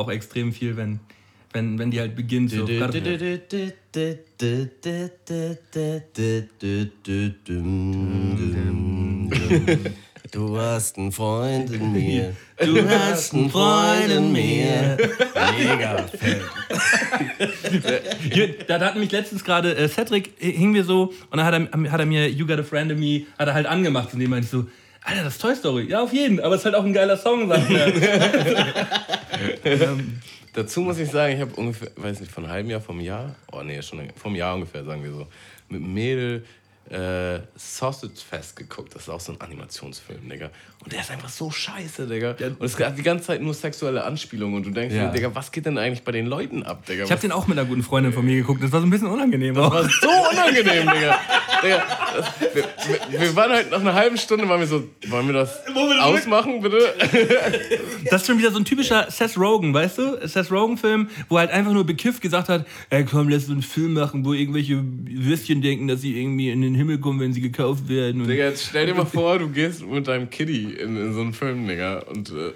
[0.00, 1.00] auch extrem viel, wenn,
[1.52, 2.50] wenn, wenn die halt beginnt.
[2.50, 2.66] So.
[10.32, 12.36] Du hast einen Freund in mir.
[12.58, 14.96] Du hast einen Freund in mir.
[15.58, 16.06] Mega.
[18.30, 21.54] Hier, da, hat nämlich letztens gerade äh, Cedric äh, hing mir so und dann hat
[21.54, 24.20] er, hat er mir You Got a Friend in Me hat er halt angemacht und
[24.20, 24.66] dem meinte ich so,
[25.02, 25.86] Alter, das ist Toy Story.
[25.88, 27.92] Ja, auf jeden, aber es ist halt auch ein geiler Song, sagt er.
[30.52, 33.36] Dazu muss ich sagen, ich habe ungefähr, weiß nicht, von einem halben Jahr, vom Jahr,
[33.52, 35.26] oh nee, schon vom Jahr ungefähr, sagen wir so,
[35.68, 36.44] mit Mädel
[36.90, 38.94] äh, Sausage Fest geguckt.
[38.94, 40.50] Das ist auch so ein Animationsfilm, Digga.
[40.82, 42.36] Und der ist einfach so scheiße, Digga.
[42.58, 44.56] Und es hat die ganze Zeit nur sexuelle Anspielungen.
[44.56, 45.08] Und du denkst Ja.
[45.08, 47.04] dir, Digga, was geht denn eigentlich bei den Leuten ab, Digga?
[47.04, 48.62] Ich habe den auch mit einer guten Freundin von mir geguckt.
[48.62, 49.56] Das war so ein bisschen unangenehm.
[49.58, 49.70] auch.
[49.74, 51.18] Das war so unangenehm, Digga.
[51.62, 51.82] Digga
[52.16, 52.64] das, wir,
[53.10, 55.60] wir, wir waren halt nach einer halben Stunde, waren wir so, wollen wir das
[56.00, 56.78] ausmachen, bitte?
[58.10, 60.26] Das ist schon wieder so ein typischer Seth Rogen, weißt du?
[60.26, 63.92] Seth Rogen-Film, wo halt einfach nur bekifft gesagt hat, ey komm, lass uns einen Film
[63.94, 67.88] machen, wo irgendwelche Würstchen denken, dass sie irgendwie in den Himmel kommen, wenn sie gekauft
[67.88, 68.26] werden.
[68.26, 71.32] Digga, jetzt stell dir mal vor, du gehst mit deinem Kitty in, in so einen
[71.34, 71.98] Film, Digga.
[72.00, 72.52] Und, äh,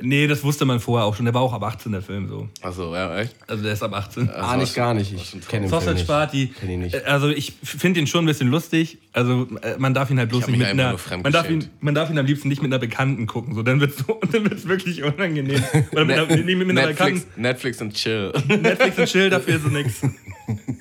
[0.00, 1.24] nee, das wusste man vorher auch schon.
[1.24, 2.48] Der war auch ab 18, der Film so.
[2.62, 3.34] achso, ja, echt?
[3.46, 4.30] Also der ist ab 18.
[4.30, 5.12] Ah, nicht gar nicht.
[5.12, 6.06] Ich kenne Film Sausage nicht.
[6.06, 6.52] Party.
[6.58, 6.94] Kenn ihn nicht.
[6.94, 8.98] Äh, Also ich finde ihn schon ein bisschen lustig.
[9.12, 10.96] Also äh, man darf ihn halt bloß nicht mit einer.
[11.22, 13.54] Man darf, ihn, man darf ihn am liebsten nicht mit einer Bekannten gucken.
[13.54, 15.62] So, dann wird es dann wird's wirklich unangenehm.
[15.92, 17.42] Oder mit, einer, mit einer Netflix, Bekannten.
[17.42, 18.32] Netflix und chill.
[18.46, 20.02] Netflix und Chill, dafür ist so nix.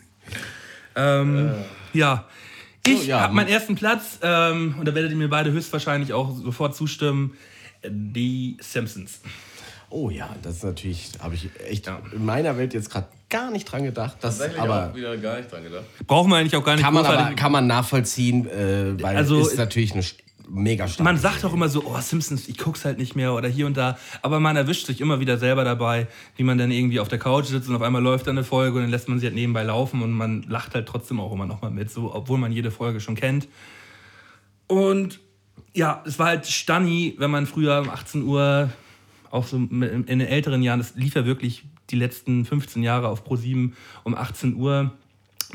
[0.96, 1.52] ähm,
[1.94, 2.26] ja.
[2.88, 3.22] Ich So, ja.
[3.22, 7.34] habe meinen ersten Platz ähm, und da werdet ihr mir beide höchstwahrscheinlich auch sofort zustimmen.
[7.86, 9.22] Die Simpsons.
[9.90, 13.66] Oh ja, das ist natürlich, habe ich echt in meiner Welt jetzt gerade gar nicht
[13.66, 14.18] dran gedacht.
[14.22, 15.86] Das, aber wieder gar nicht dran gedacht.
[16.06, 19.40] Brauchen wir eigentlich auch gar nicht kann man, aber, kann man nachvollziehen, äh, weil Also,
[19.40, 20.04] ist natürlich eine
[20.50, 23.48] mega starke Man sagt auch immer so, oh, Simpsons, ich guck's halt nicht mehr oder
[23.48, 23.98] hier und da.
[24.22, 27.46] Aber man erwischt sich immer wieder selber dabei, wie man dann irgendwie auf der Couch
[27.46, 29.64] sitzt und auf einmal läuft dann eine Folge und dann lässt man sie halt nebenbei
[29.64, 32.72] laufen und man lacht halt trotzdem auch immer noch mal mit, so, obwohl man jede
[32.72, 33.48] Folge schon kennt.
[34.68, 35.20] Und
[35.74, 38.70] ja, es war halt Stanni, wenn man früher um 18 Uhr,
[39.30, 43.26] auch so in den älteren Jahren, das lief ja wirklich die letzten 15 Jahre auf
[43.26, 43.72] Pro7
[44.04, 44.92] um 18 Uhr.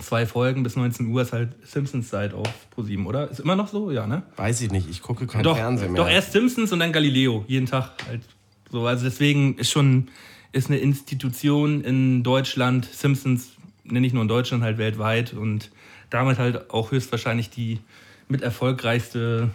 [0.00, 3.30] Zwei Folgen bis 19 Uhr ist halt Simpsons Zeit auf Pro7, oder?
[3.30, 3.90] Ist immer noch so?
[3.90, 4.22] Ja, ne?
[4.36, 6.02] Weiß ich nicht, ich gucke kein Doch, Fernsehen mehr.
[6.02, 8.22] doch erst Simpsons und dann Galileo, jeden Tag halt.
[8.70, 10.08] So, also deswegen ist schon
[10.52, 13.50] ist eine Institution in Deutschland, Simpsons,
[13.84, 15.70] ne, nicht nur in Deutschland, halt weltweit und
[16.10, 17.80] damit halt auch höchstwahrscheinlich die
[18.28, 19.50] mit erfolgreichste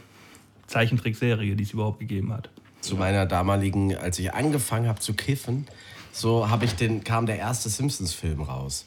[0.68, 2.50] Zeichentrickserie, die es überhaupt gegeben hat.
[2.82, 5.68] zu meiner damaligen, als ich angefangen habe zu kiffen,
[6.12, 8.86] so habe ich den, kam der erste Simpsons-Film raus.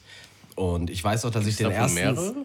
[0.61, 1.95] Und ich weiß auch, dass ich den ersten.
[1.95, 2.35] mehrere?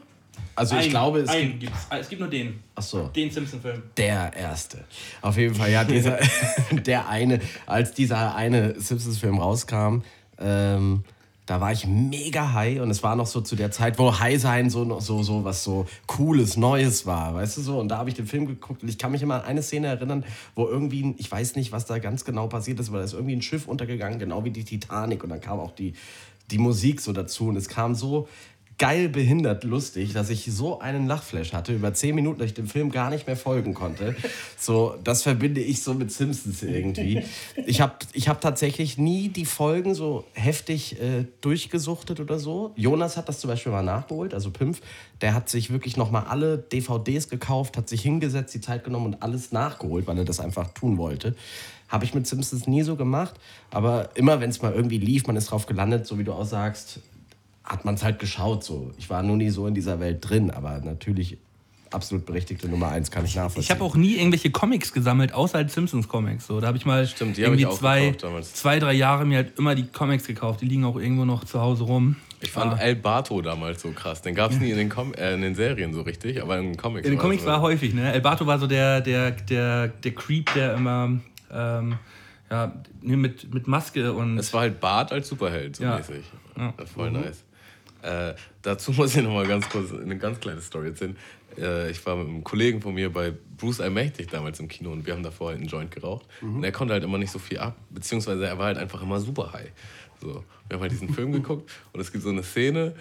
[0.55, 1.61] Also ich glaube, es einen gibt.
[1.61, 1.87] gibt's.
[1.91, 2.61] Ah, Es gibt nur den.
[2.75, 3.09] Ach so.
[3.09, 3.83] Den Simpson-Film.
[3.99, 4.85] Der erste.
[5.21, 6.19] Auf jeden Fall, ja, dieser,
[6.71, 9.99] der eine, als dieser eine Simpsons-Film rauskam,
[10.39, 11.05] ähm,
[11.45, 14.41] da war ich mega high und es war noch so zu der Zeit, wo High
[14.41, 17.79] sein so, so, so was so Cooles, Neues war, weißt du so?
[17.79, 19.89] Und da habe ich den Film geguckt und ich kann mich immer an eine Szene
[19.89, 20.25] erinnern,
[20.55, 23.37] wo irgendwie, ich weiß nicht, was da ganz genau passiert ist, aber da ist irgendwie
[23.37, 25.95] ein Schiff untergegangen, genau wie die Titanic und dann kam auch die,
[26.51, 28.29] die Musik so dazu und es kam so
[28.79, 32.67] geil behindert lustig, dass ich so einen Lachflash hatte über zehn Minuten, dass ich dem
[32.67, 34.15] Film gar nicht mehr folgen konnte.
[34.59, 37.23] So, das verbinde ich so mit Simpsons irgendwie.
[37.67, 42.73] Ich habe ich hab tatsächlich nie die Folgen so heftig äh, durchgesuchtet oder so.
[42.77, 44.81] Jonas hat das zum Beispiel mal nachgeholt, also Pimpf.
[45.21, 49.23] Der hat sich wirklich nochmal alle DVDs gekauft, hat sich hingesetzt, die Zeit genommen und
[49.23, 51.35] alles nachgeholt, weil er das einfach tun wollte.
[51.89, 53.35] Habe ich mit Simpsons nie so gemacht,
[53.71, 56.45] aber immer wenn es mal irgendwie lief, man ist drauf gelandet, so wie du auch
[56.45, 57.01] sagst,
[57.63, 58.65] hat man es halt geschaut.
[58.65, 58.93] So.
[58.99, 61.39] Ich war nur nie so in dieser Welt drin, aber natürlich
[61.93, 63.63] absolut berechtigte Nummer eins kann ich nachvollziehen.
[63.63, 66.47] Ich habe auch nie irgendwelche Comics gesammelt, außer halt Simpsons Comics.
[66.47, 69.87] So, da habe ich mal Stimmt, irgendwie zwei, zwei, drei Jahre mir halt immer die
[69.87, 70.61] Comics gekauft.
[70.61, 72.17] Die liegen auch irgendwo noch zu Hause rum.
[72.41, 74.21] Ich fand El Bato damals so krass.
[74.21, 76.73] Den gab es nie in den, Com äh, in den Serien so richtig, aber in
[76.73, 77.07] den Comics.
[77.07, 77.49] In den war Comics so.
[77.49, 78.13] war häufig, ne?
[78.13, 81.19] El Bato war so der, der, der, der Creep, der immer
[81.57, 81.99] ähm,
[82.51, 82.73] ja,
[83.03, 84.39] ne, mit, mit Maske und.
[84.39, 85.97] Es war halt Bart als Superheld, so Ja.
[85.97, 86.25] mäßig.
[86.57, 86.75] Ja.
[86.95, 87.45] Voll nice.
[88.03, 91.17] Äh, dazu muss ich noch mal ganz kurz eine ganz kleine Story erzählen.
[91.59, 95.07] Äh, ich war mit einem Kollegen von mir bei Bruce Allmächtig damals im Kino und
[95.07, 96.27] wir haben davor halt einen Joint geraucht.
[96.43, 99.19] Und er konnte halt immer nicht so viel ab, beziehungsweise er war halt einfach immer
[99.19, 99.73] super high.
[100.21, 102.95] So, wir haben halt diesen Film geguckt und es gibt so eine Szene,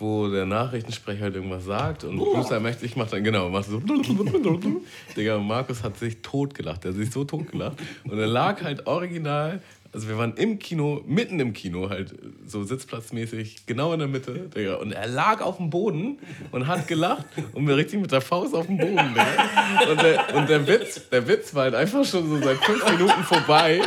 [0.00, 3.80] wo der Nachrichtensprecher halt irgendwas sagt und Bruce Allmächtig macht dann, genau, macht so.
[5.16, 6.84] Digga, Markus hat sich totgelacht.
[6.84, 7.76] Der hat sich so totgelacht.
[8.04, 9.60] Und er lag halt original,
[9.92, 12.14] also wir waren im Kino, mitten im Kino, halt
[12.46, 14.76] so sitzplatzmäßig, genau in der Mitte, Digga.
[14.76, 16.18] Und er lag auf dem Boden
[16.52, 19.90] und hat gelacht und mir richtig mit der Faust auf dem Boden, Digga.
[19.90, 23.24] Und der, und der Witz, der Witz war halt einfach schon so seit fünf Minuten
[23.24, 23.80] vorbei.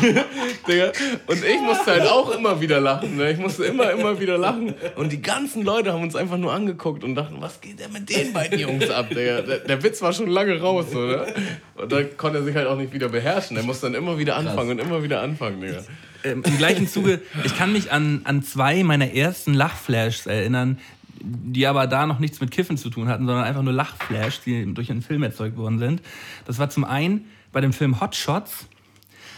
[0.68, 0.92] Digga.
[1.26, 3.16] Und ich musste halt auch immer wieder lachen.
[3.16, 3.32] Ne?
[3.32, 4.74] Ich musste immer, immer wieder lachen.
[4.96, 8.10] Und die ganzen Leute haben uns einfach nur angeguckt und dachten, was geht denn mit
[8.10, 9.40] den beiden Jungs ab, Digga?
[9.40, 11.28] Der, der Witz war schon lange raus, oder?
[11.76, 13.56] Und da konnte er sich halt auch nicht wieder beherrschen.
[13.56, 15.29] Er musste dann immer wieder anfangen und immer wieder anfangen,
[15.60, 15.82] Digga.
[16.24, 20.78] ähm, im gleichen Zuge, ich kann mich an, an zwei meiner ersten Lachflashs erinnern,
[21.22, 24.72] die aber da noch nichts mit Kiffen zu tun hatten, sondern einfach nur Lachflash, die
[24.74, 26.02] durch einen Film erzeugt worden sind.
[26.46, 28.66] Das war zum einen bei dem Film Hot Shots.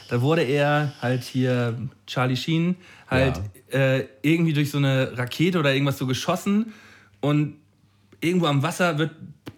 [0.08, 2.76] Da wurde er halt hier, Charlie Sheen,
[3.08, 3.40] halt
[3.70, 6.72] äh, irgendwie durch so eine Rakete oder irgendwas so geschossen
[7.20, 7.56] und
[8.20, 9.12] irgendwo am Wasser wird,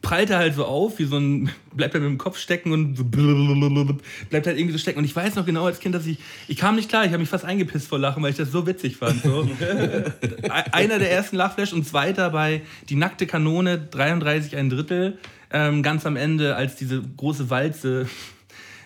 [0.05, 2.97] prallt er halt so auf, wie so ein, bleibt er mit dem Kopf stecken und
[2.97, 3.05] so
[4.31, 4.99] bleibt halt irgendwie so stecken.
[5.01, 7.19] Und ich weiß noch genau als Kind, dass ich, ich kam nicht klar, ich habe
[7.19, 9.23] mich fast eingepisst vor Lachen, weil ich das so witzig fand.
[9.23, 9.49] So.
[10.73, 15.19] Einer der ersten Lachflash und zweiter bei Die nackte Kanone, 33 ein Drittel,
[15.51, 18.07] ähm, ganz am Ende, als diese große Walze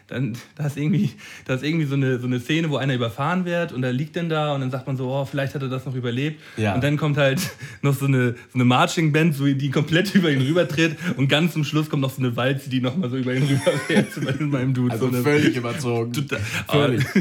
[0.08, 1.10] dann da ist irgendwie,
[1.44, 4.16] da ist irgendwie so eine, so eine Szene, wo einer überfahren wird und er liegt
[4.16, 6.40] dann da und dann sagt man so, oh, vielleicht hat er das noch überlebt.
[6.56, 6.74] Ja.
[6.74, 7.40] Und dann kommt halt
[7.82, 11.52] noch so eine, so eine Marching Band, so, die komplett über ihn rübertritt und ganz
[11.52, 14.50] zum Schluss kommt noch so eine Walze, die nochmal so über ihn rüberfährt zu meinem-
[14.50, 14.92] meinem Dude.
[14.92, 16.12] Also so eine, völlig überzogen.
[16.12, 17.04] Total- Völlig.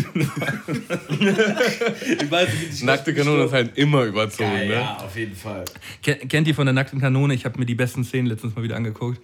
[2.29, 4.73] Weiß Nackte Kanone ist halt immer überzogen, Geil, ne?
[4.75, 5.65] ja, auf jeden Fall.
[6.03, 7.33] Ken- Kennt ihr von der nackten Kanone?
[7.33, 9.19] Ich habe mir die besten Szenen letztens mal wieder angeguckt.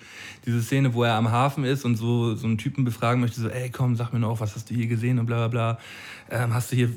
[0.45, 3.48] Diese Szene, wo er am Hafen ist und so, so einen Typen befragen möchte, so,
[3.53, 5.80] ey, komm, sag mir noch, was hast du hier gesehen und bla bla bla.
[6.30, 6.89] Ähm, hast du hier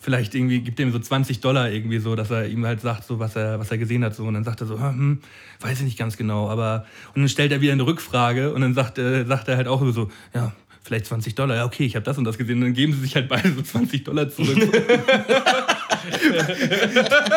[0.00, 3.18] vielleicht irgendwie, gibt ihm so 20 Dollar irgendwie so, dass er ihm halt sagt, so,
[3.18, 4.14] was er, was er gesehen hat.
[4.14, 4.24] So.
[4.24, 5.20] Und dann sagt er so, hm,
[5.60, 6.50] weiß ich nicht ganz genau.
[6.50, 6.84] Aber
[7.14, 9.80] und dann stellt er wieder eine Rückfrage und dann sagt, äh, sagt er halt auch
[9.92, 11.56] so, ja, vielleicht 20 Dollar.
[11.56, 12.58] Ja, okay, ich habe das und das gesehen.
[12.58, 14.58] Und dann geben sie sich halt beide so 20 Dollar zurück.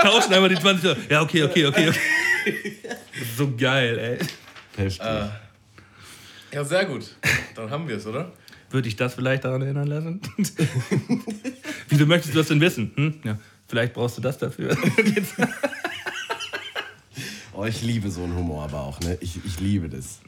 [0.01, 0.97] Tauschen einmal die 20 Dollar.
[1.09, 1.99] Ja, okay, okay, okay, okay.
[3.37, 4.17] So geil, ey.
[4.75, 5.01] Heftig.
[6.51, 7.15] Ja, sehr gut.
[7.55, 8.31] Dann haben wir es, oder?
[8.69, 10.21] Würde ich das vielleicht daran erinnern lassen?
[11.89, 12.91] Wieso möchtest du das denn wissen?
[12.95, 13.13] Hm?
[13.23, 13.37] Ja,
[13.67, 14.75] vielleicht brauchst du das dafür.
[17.59, 19.17] Oh, ich liebe so einen Humor aber auch, ne?
[19.19, 20.19] Ich, ich liebe das.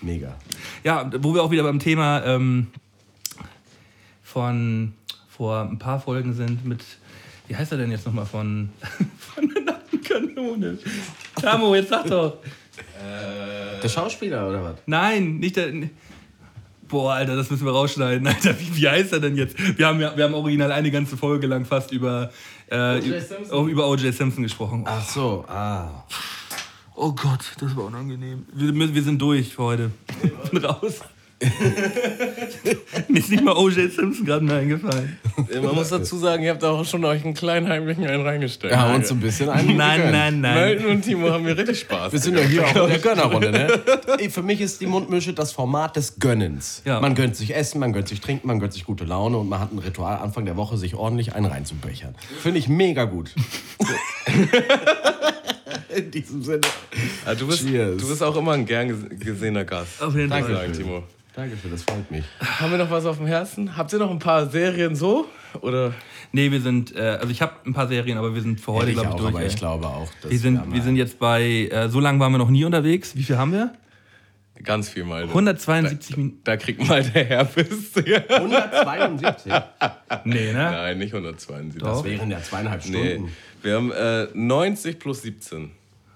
[0.00, 0.36] Mega.
[0.82, 2.66] ja, wo wir auch wieder beim Thema ähm,
[4.24, 4.92] von
[5.28, 6.84] vor ein paar Folgen sind mit,
[7.46, 8.70] wie heißt er denn jetzt nochmal von,
[9.18, 10.76] von der nackten Kanone?
[11.40, 12.38] Tamo, jetzt sag doch.
[13.80, 14.76] Der Schauspieler oder was?
[14.86, 15.72] Nein, nicht der.
[16.88, 18.26] Boah, Alter, das müssen wir rausschneiden.
[18.26, 19.56] Alter, wie, wie heißt er denn jetzt?
[19.78, 22.30] Wir haben, ja, wir haben original eine ganze Folge lang fast über,
[22.68, 23.50] äh, Simpson?
[23.50, 24.14] auch über O.J.
[24.14, 24.84] Simpson gesprochen.
[24.86, 26.04] Ach so, ah.
[26.96, 28.46] Oh Gott, das war unangenehm.
[28.52, 29.90] Wir, wir sind durch für heute.
[30.22, 31.00] Ich bin raus.
[33.08, 33.90] Mir ist nicht mal O.J.
[33.92, 35.18] Simpson gerade mehr eingefallen.
[35.62, 38.72] Man muss dazu sagen, ihr habt da auch schon euch einen kleinen heimlichen einen reingestellt.
[38.72, 40.54] Wir haben uns so ein bisschen einen Nein, nein, nein.
[40.54, 42.12] Melton und Timo haben mir richtig Spaß.
[42.12, 43.80] Wir sind ja hier auch in der Gönnerrunde, ne?
[44.18, 46.82] Ey, Für mich ist die Mundmische das Format des Gönnens.
[46.84, 47.00] Ja.
[47.00, 49.60] Man gönnt sich Essen, man gönnt sich Trinken, man gönnt sich gute Laune und man
[49.60, 52.14] hat ein Ritual Anfang der Woche, sich ordentlich einen reinzubechern.
[52.42, 53.34] Finde ich mega gut.
[55.94, 56.60] In diesem Sinne.
[57.24, 58.00] Ah, du, bist, Cheers.
[58.00, 60.02] du bist auch immer ein gern ges- gesehener Gast.
[60.02, 60.62] Auf jeden Danke, Fall.
[60.66, 61.02] sagen, Timo.
[61.36, 62.24] Danke für das freut mich.
[62.40, 63.76] Haben wir noch was auf dem Herzen?
[63.76, 65.26] Habt ihr noch ein paar Serien so?
[65.60, 65.92] Oder
[66.32, 68.90] Nee, wir sind, äh, also ich habe ein paar Serien, aber wir sind für heute,
[68.90, 69.30] ich glaube ich, auch, durch.
[69.30, 69.46] aber ey.
[69.46, 72.38] ich glaube auch, dass wir, sind, wir sind jetzt bei, äh, so lange waren wir
[72.38, 73.14] noch nie unterwegs.
[73.16, 73.72] Wie viel haben wir?
[74.64, 75.24] Ganz viel mal.
[75.24, 76.40] 172 Minuten.
[76.42, 77.94] Da kriegt mal der Herpes.
[77.96, 79.52] 172.
[80.24, 80.54] Nee, ne?
[80.54, 81.80] Nein, nicht 172.
[81.80, 81.88] Doch.
[81.88, 83.32] Das wären ja zweieinhalb Nee, Stunden.
[83.62, 85.70] wir haben äh, 90 plus 17.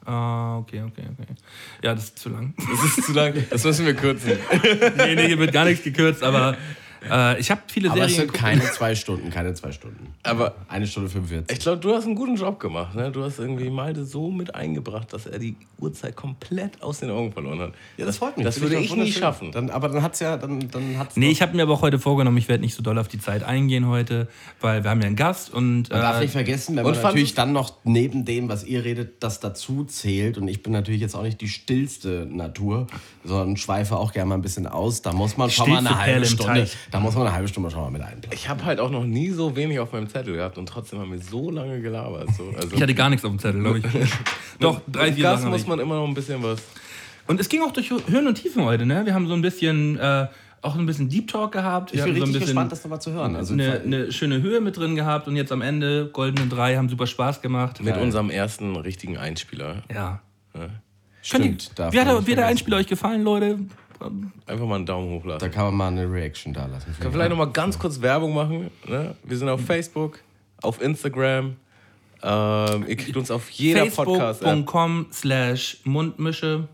[0.09, 1.35] Ah, okay, okay, okay.
[1.83, 2.55] Ja, das ist zu lang.
[2.57, 3.35] Das ist zu lang.
[3.51, 4.39] Das müssen wir kürzen.
[4.97, 6.57] nee, nee, hier wird gar nichts gekürzt, aber
[7.11, 8.61] äh, ich habe viele Aber es Serien sind geguckt.
[8.61, 10.15] keine zwei Stunden, keine zwei Stunden.
[10.23, 11.57] Aber Eine Stunde 45.
[11.57, 12.95] ich glaube, du hast einen guten Job gemacht.
[12.95, 13.11] Ne?
[13.11, 17.33] Du hast irgendwie Malte so mit eingebracht, dass er die Uhrzeit komplett aus den Augen
[17.33, 17.73] verloren hat.
[17.97, 18.45] Ja, das freut mich.
[18.45, 19.53] Das Finde würde auch ich nie schaffen.
[19.53, 21.99] Dann, aber dann hat's ja, dann, dann hat's Nee, ich habe mir aber auch heute
[21.99, 24.29] vorgenommen, ich werde nicht so doll auf die Zeit eingehen heute,
[24.61, 27.03] weil wir haben ja einen Gast und Man darf äh, nicht vergessen, wenn und man
[27.03, 30.39] natürlich dann noch neben dem, was ihr redet, das dazu zählt.
[30.39, 32.87] Und ich bin natürlich jetzt auch nicht die stillste Natur,
[33.25, 35.03] sondern schweife auch gerne mal ein bisschen aus.
[35.03, 36.77] Da muss man schon mal eine halbe Stunde, Teich.
[36.91, 38.31] Da muss man eine halbe Stunde schon mal mit einplanen.
[38.33, 41.11] Ich habe halt auch noch nie so wenig auf meinem Zettel gehabt und trotzdem haben
[41.13, 42.29] wir so lange gelabert.
[42.37, 42.53] So.
[42.57, 43.85] Also, ich hatte gar nichts auf dem Zettel, glaube ich.
[44.61, 45.51] Doch, drei, Im vier Sachen.
[45.51, 46.61] muss man immer noch ein bisschen was.
[47.27, 49.05] Und es ging auch durch Höhen und Tiefen heute, ne?
[49.05, 50.29] Wir haben so ein bisschen, äh,
[50.63, 51.93] auch ein bisschen Deep Talk gehabt.
[51.93, 53.37] Ich bin so richtig bisschen gespannt, das nochmal zu hören.
[53.37, 56.89] Also, eine, eine schöne Höhe mit drin gehabt und jetzt am Ende goldene drei haben
[56.89, 57.83] super Spaß gemacht.
[57.83, 59.83] Mit unserem ersten richtigen Einspieler.
[59.95, 60.21] Ja.
[61.23, 62.45] stimmt, Könnt ihr, wie hat, der- nicht wie hat der vergessen.
[62.45, 63.59] Einspieler euch gefallen, Leute?
[64.47, 65.41] Einfach mal einen Daumen hoch lassen.
[65.41, 66.95] Da kann man mal eine Reaction da lassen.
[67.01, 68.71] Kann vielleicht noch mal ganz kurz Werbung machen.
[68.87, 69.15] Ne?
[69.25, 70.21] Wir sind auf Facebook,
[70.63, 71.57] auf Instagram.
[72.23, 74.49] Ähm, ihr kriegt uns auf jeder Podcast-App.
[74.49, 76.69] Facebook.com slash Mundmische.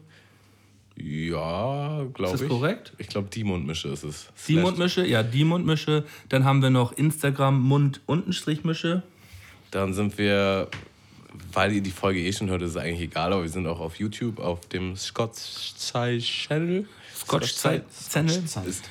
[0.97, 2.49] Ja, glaube Ist ich.
[2.49, 2.93] das korrekt?
[2.99, 4.29] Ich glaube, die Mundmische ist es.
[4.47, 6.05] Die Mundmische, ja, die Mundmische.
[6.29, 9.03] Dann haben wir noch Instagram Mund-Mische.
[9.71, 10.69] Dann sind wir,
[11.53, 13.81] weil ihr die Folge eh schon hört, ist es eigentlich egal, aber wir sind auch
[13.81, 16.87] auf YouTube, auf dem Scotch Channel.
[17.25, 17.53] Scotch.
[17.53, 17.65] Ist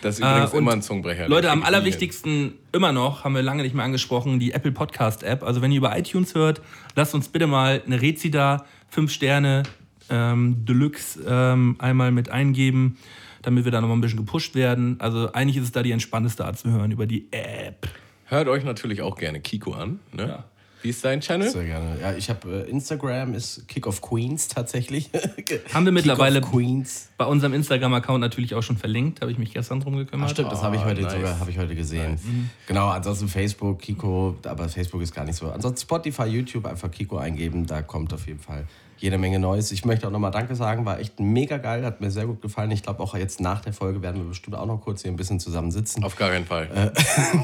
[0.01, 1.27] das ist übrigens Äh, immer ein Zungenbrecher.
[1.27, 5.43] Leute, am allerwichtigsten immer noch, haben wir lange nicht mehr angesprochen, die Apple Podcast App.
[5.43, 6.61] Also wenn ihr über iTunes hört,
[6.95, 9.63] lasst uns bitte mal eine Rezi da, fünf Sterne,
[10.09, 12.97] ähm, Deluxe ähm, einmal mit eingeben,
[13.41, 14.97] damit wir da nochmal ein bisschen gepusht werden.
[14.99, 17.87] Also eigentlich ist es da die entspannteste Art zu hören über die App.
[18.25, 19.99] Hört euch natürlich auch gerne Kiko an.
[20.11, 20.27] Ne?
[20.27, 20.43] Ja.
[20.83, 21.49] Wie ist dein Channel?
[21.49, 21.97] Sehr gerne.
[22.01, 25.09] Ja, ich habe äh, Instagram ist Kick of Queens tatsächlich.
[25.73, 27.07] Haben wir mittlerweile Queens.
[27.17, 30.27] bei unserem Instagram-Account natürlich auch schon verlinkt, habe ich mich gestern drum gekümmert.
[30.27, 31.13] Ach, stimmt, das habe ich heute nice.
[31.13, 32.19] sogar habe ich heute gesehen.
[32.67, 35.49] Genau, ansonsten Facebook, Kiko, aber Facebook ist gar nicht so.
[35.49, 38.67] Ansonsten Spotify, YouTube einfach Kiko eingeben, da kommt auf jeden Fall
[39.03, 39.73] jede Menge Neues.
[39.73, 42.71] Ich möchte auch nochmal Danke sagen, war echt mega geil, hat mir sehr gut gefallen.
[42.71, 45.17] Ich glaube auch jetzt nach der Folge werden wir bestimmt auch noch kurz hier ein
[45.17, 46.05] bisschen zusammen sitzen.
[46.05, 46.69] Auf gar keinen Fall.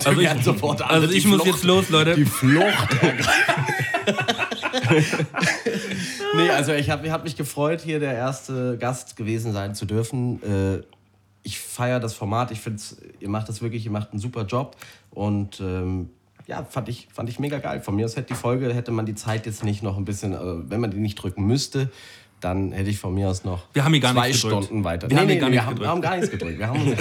[0.06, 2.16] Also ich, sofort alle also ich muss Flucht- jetzt los, Leute.
[2.16, 2.98] Die Flucht.
[6.36, 10.42] nee, also ich habe hab mich gefreut, hier der erste Gast gewesen sein zu dürfen.
[10.44, 10.84] Äh,
[11.44, 12.52] ich feiere das Format.
[12.52, 12.82] Ich finde,
[13.20, 14.78] ihr macht das wirklich, ihr macht einen super Job.
[15.12, 16.10] Und ähm,
[16.50, 17.80] ja, fand ich, fand ich mega geil.
[17.80, 20.34] Von mir aus hätte die Folge, hätte man die Zeit jetzt nicht noch ein bisschen,
[20.34, 21.92] äh, wenn man die nicht drücken müsste,
[22.42, 24.34] dann hätte ich von mir aus noch Wir haben hier gar zwei.
[24.34, 25.10] Stunden weiter.
[25.10, 25.86] Wir haben hier nee, gar nee, wir nichts haben, gedrückt.
[25.86, 26.60] wir haben gar nichts gedrückt.
[26.60, 26.96] Wir haben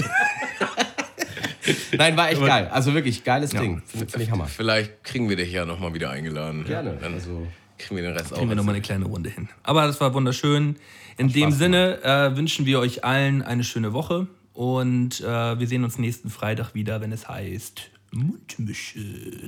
[1.98, 2.68] Nein, war echt geil.
[2.70, 3.82] Also wirklich, geiles Ding.
[3.86, 4.46] Finde find ich Hammer.
[4.46, 6.64] Vielleicht kriegen wir dich ja nochmal wieder eingeladen.
[6.64, 6.98] Gerne.
[7.00, 7.46] Dann Also,
[7.78, 8.56] kriegen wir den Rest Kriegen wir auch.
[8.56, 9.48] nochmal eine kleine Runde hin.
[9.62, 10.76] Aber das war wunderschön.
[11.16, 15.84] In dem Sinne äh, wünschen wir euch allen eine schöne Woche und äh, wir sehen
[15.84, 18.98] uns nächsten Freitag wieder, wenn es heißt Mundmische.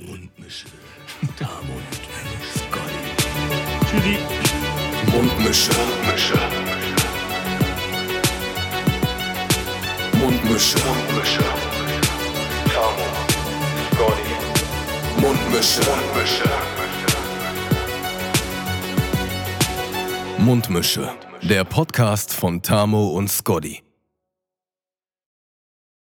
[0.07, 0.67] Mundmische.
[3.87, 4.17] Tschüssi.
[5.11, 5.71] Mundmische.
[5.73, 6.37] Mundmische.
[10.13, 10.79] Mundmische.
[10.85, 11.43] Mundmische.
[12.71, 13.07] Tamo.
[13.95, 14.33] Scotty.
[15.21, 15.81] Mundmische.
[15.89, 16.49] Mundmische.
[20.37, 21.09] Mundmische.
[21.41, 23.81] Der Podcast von Tamo und Scotty.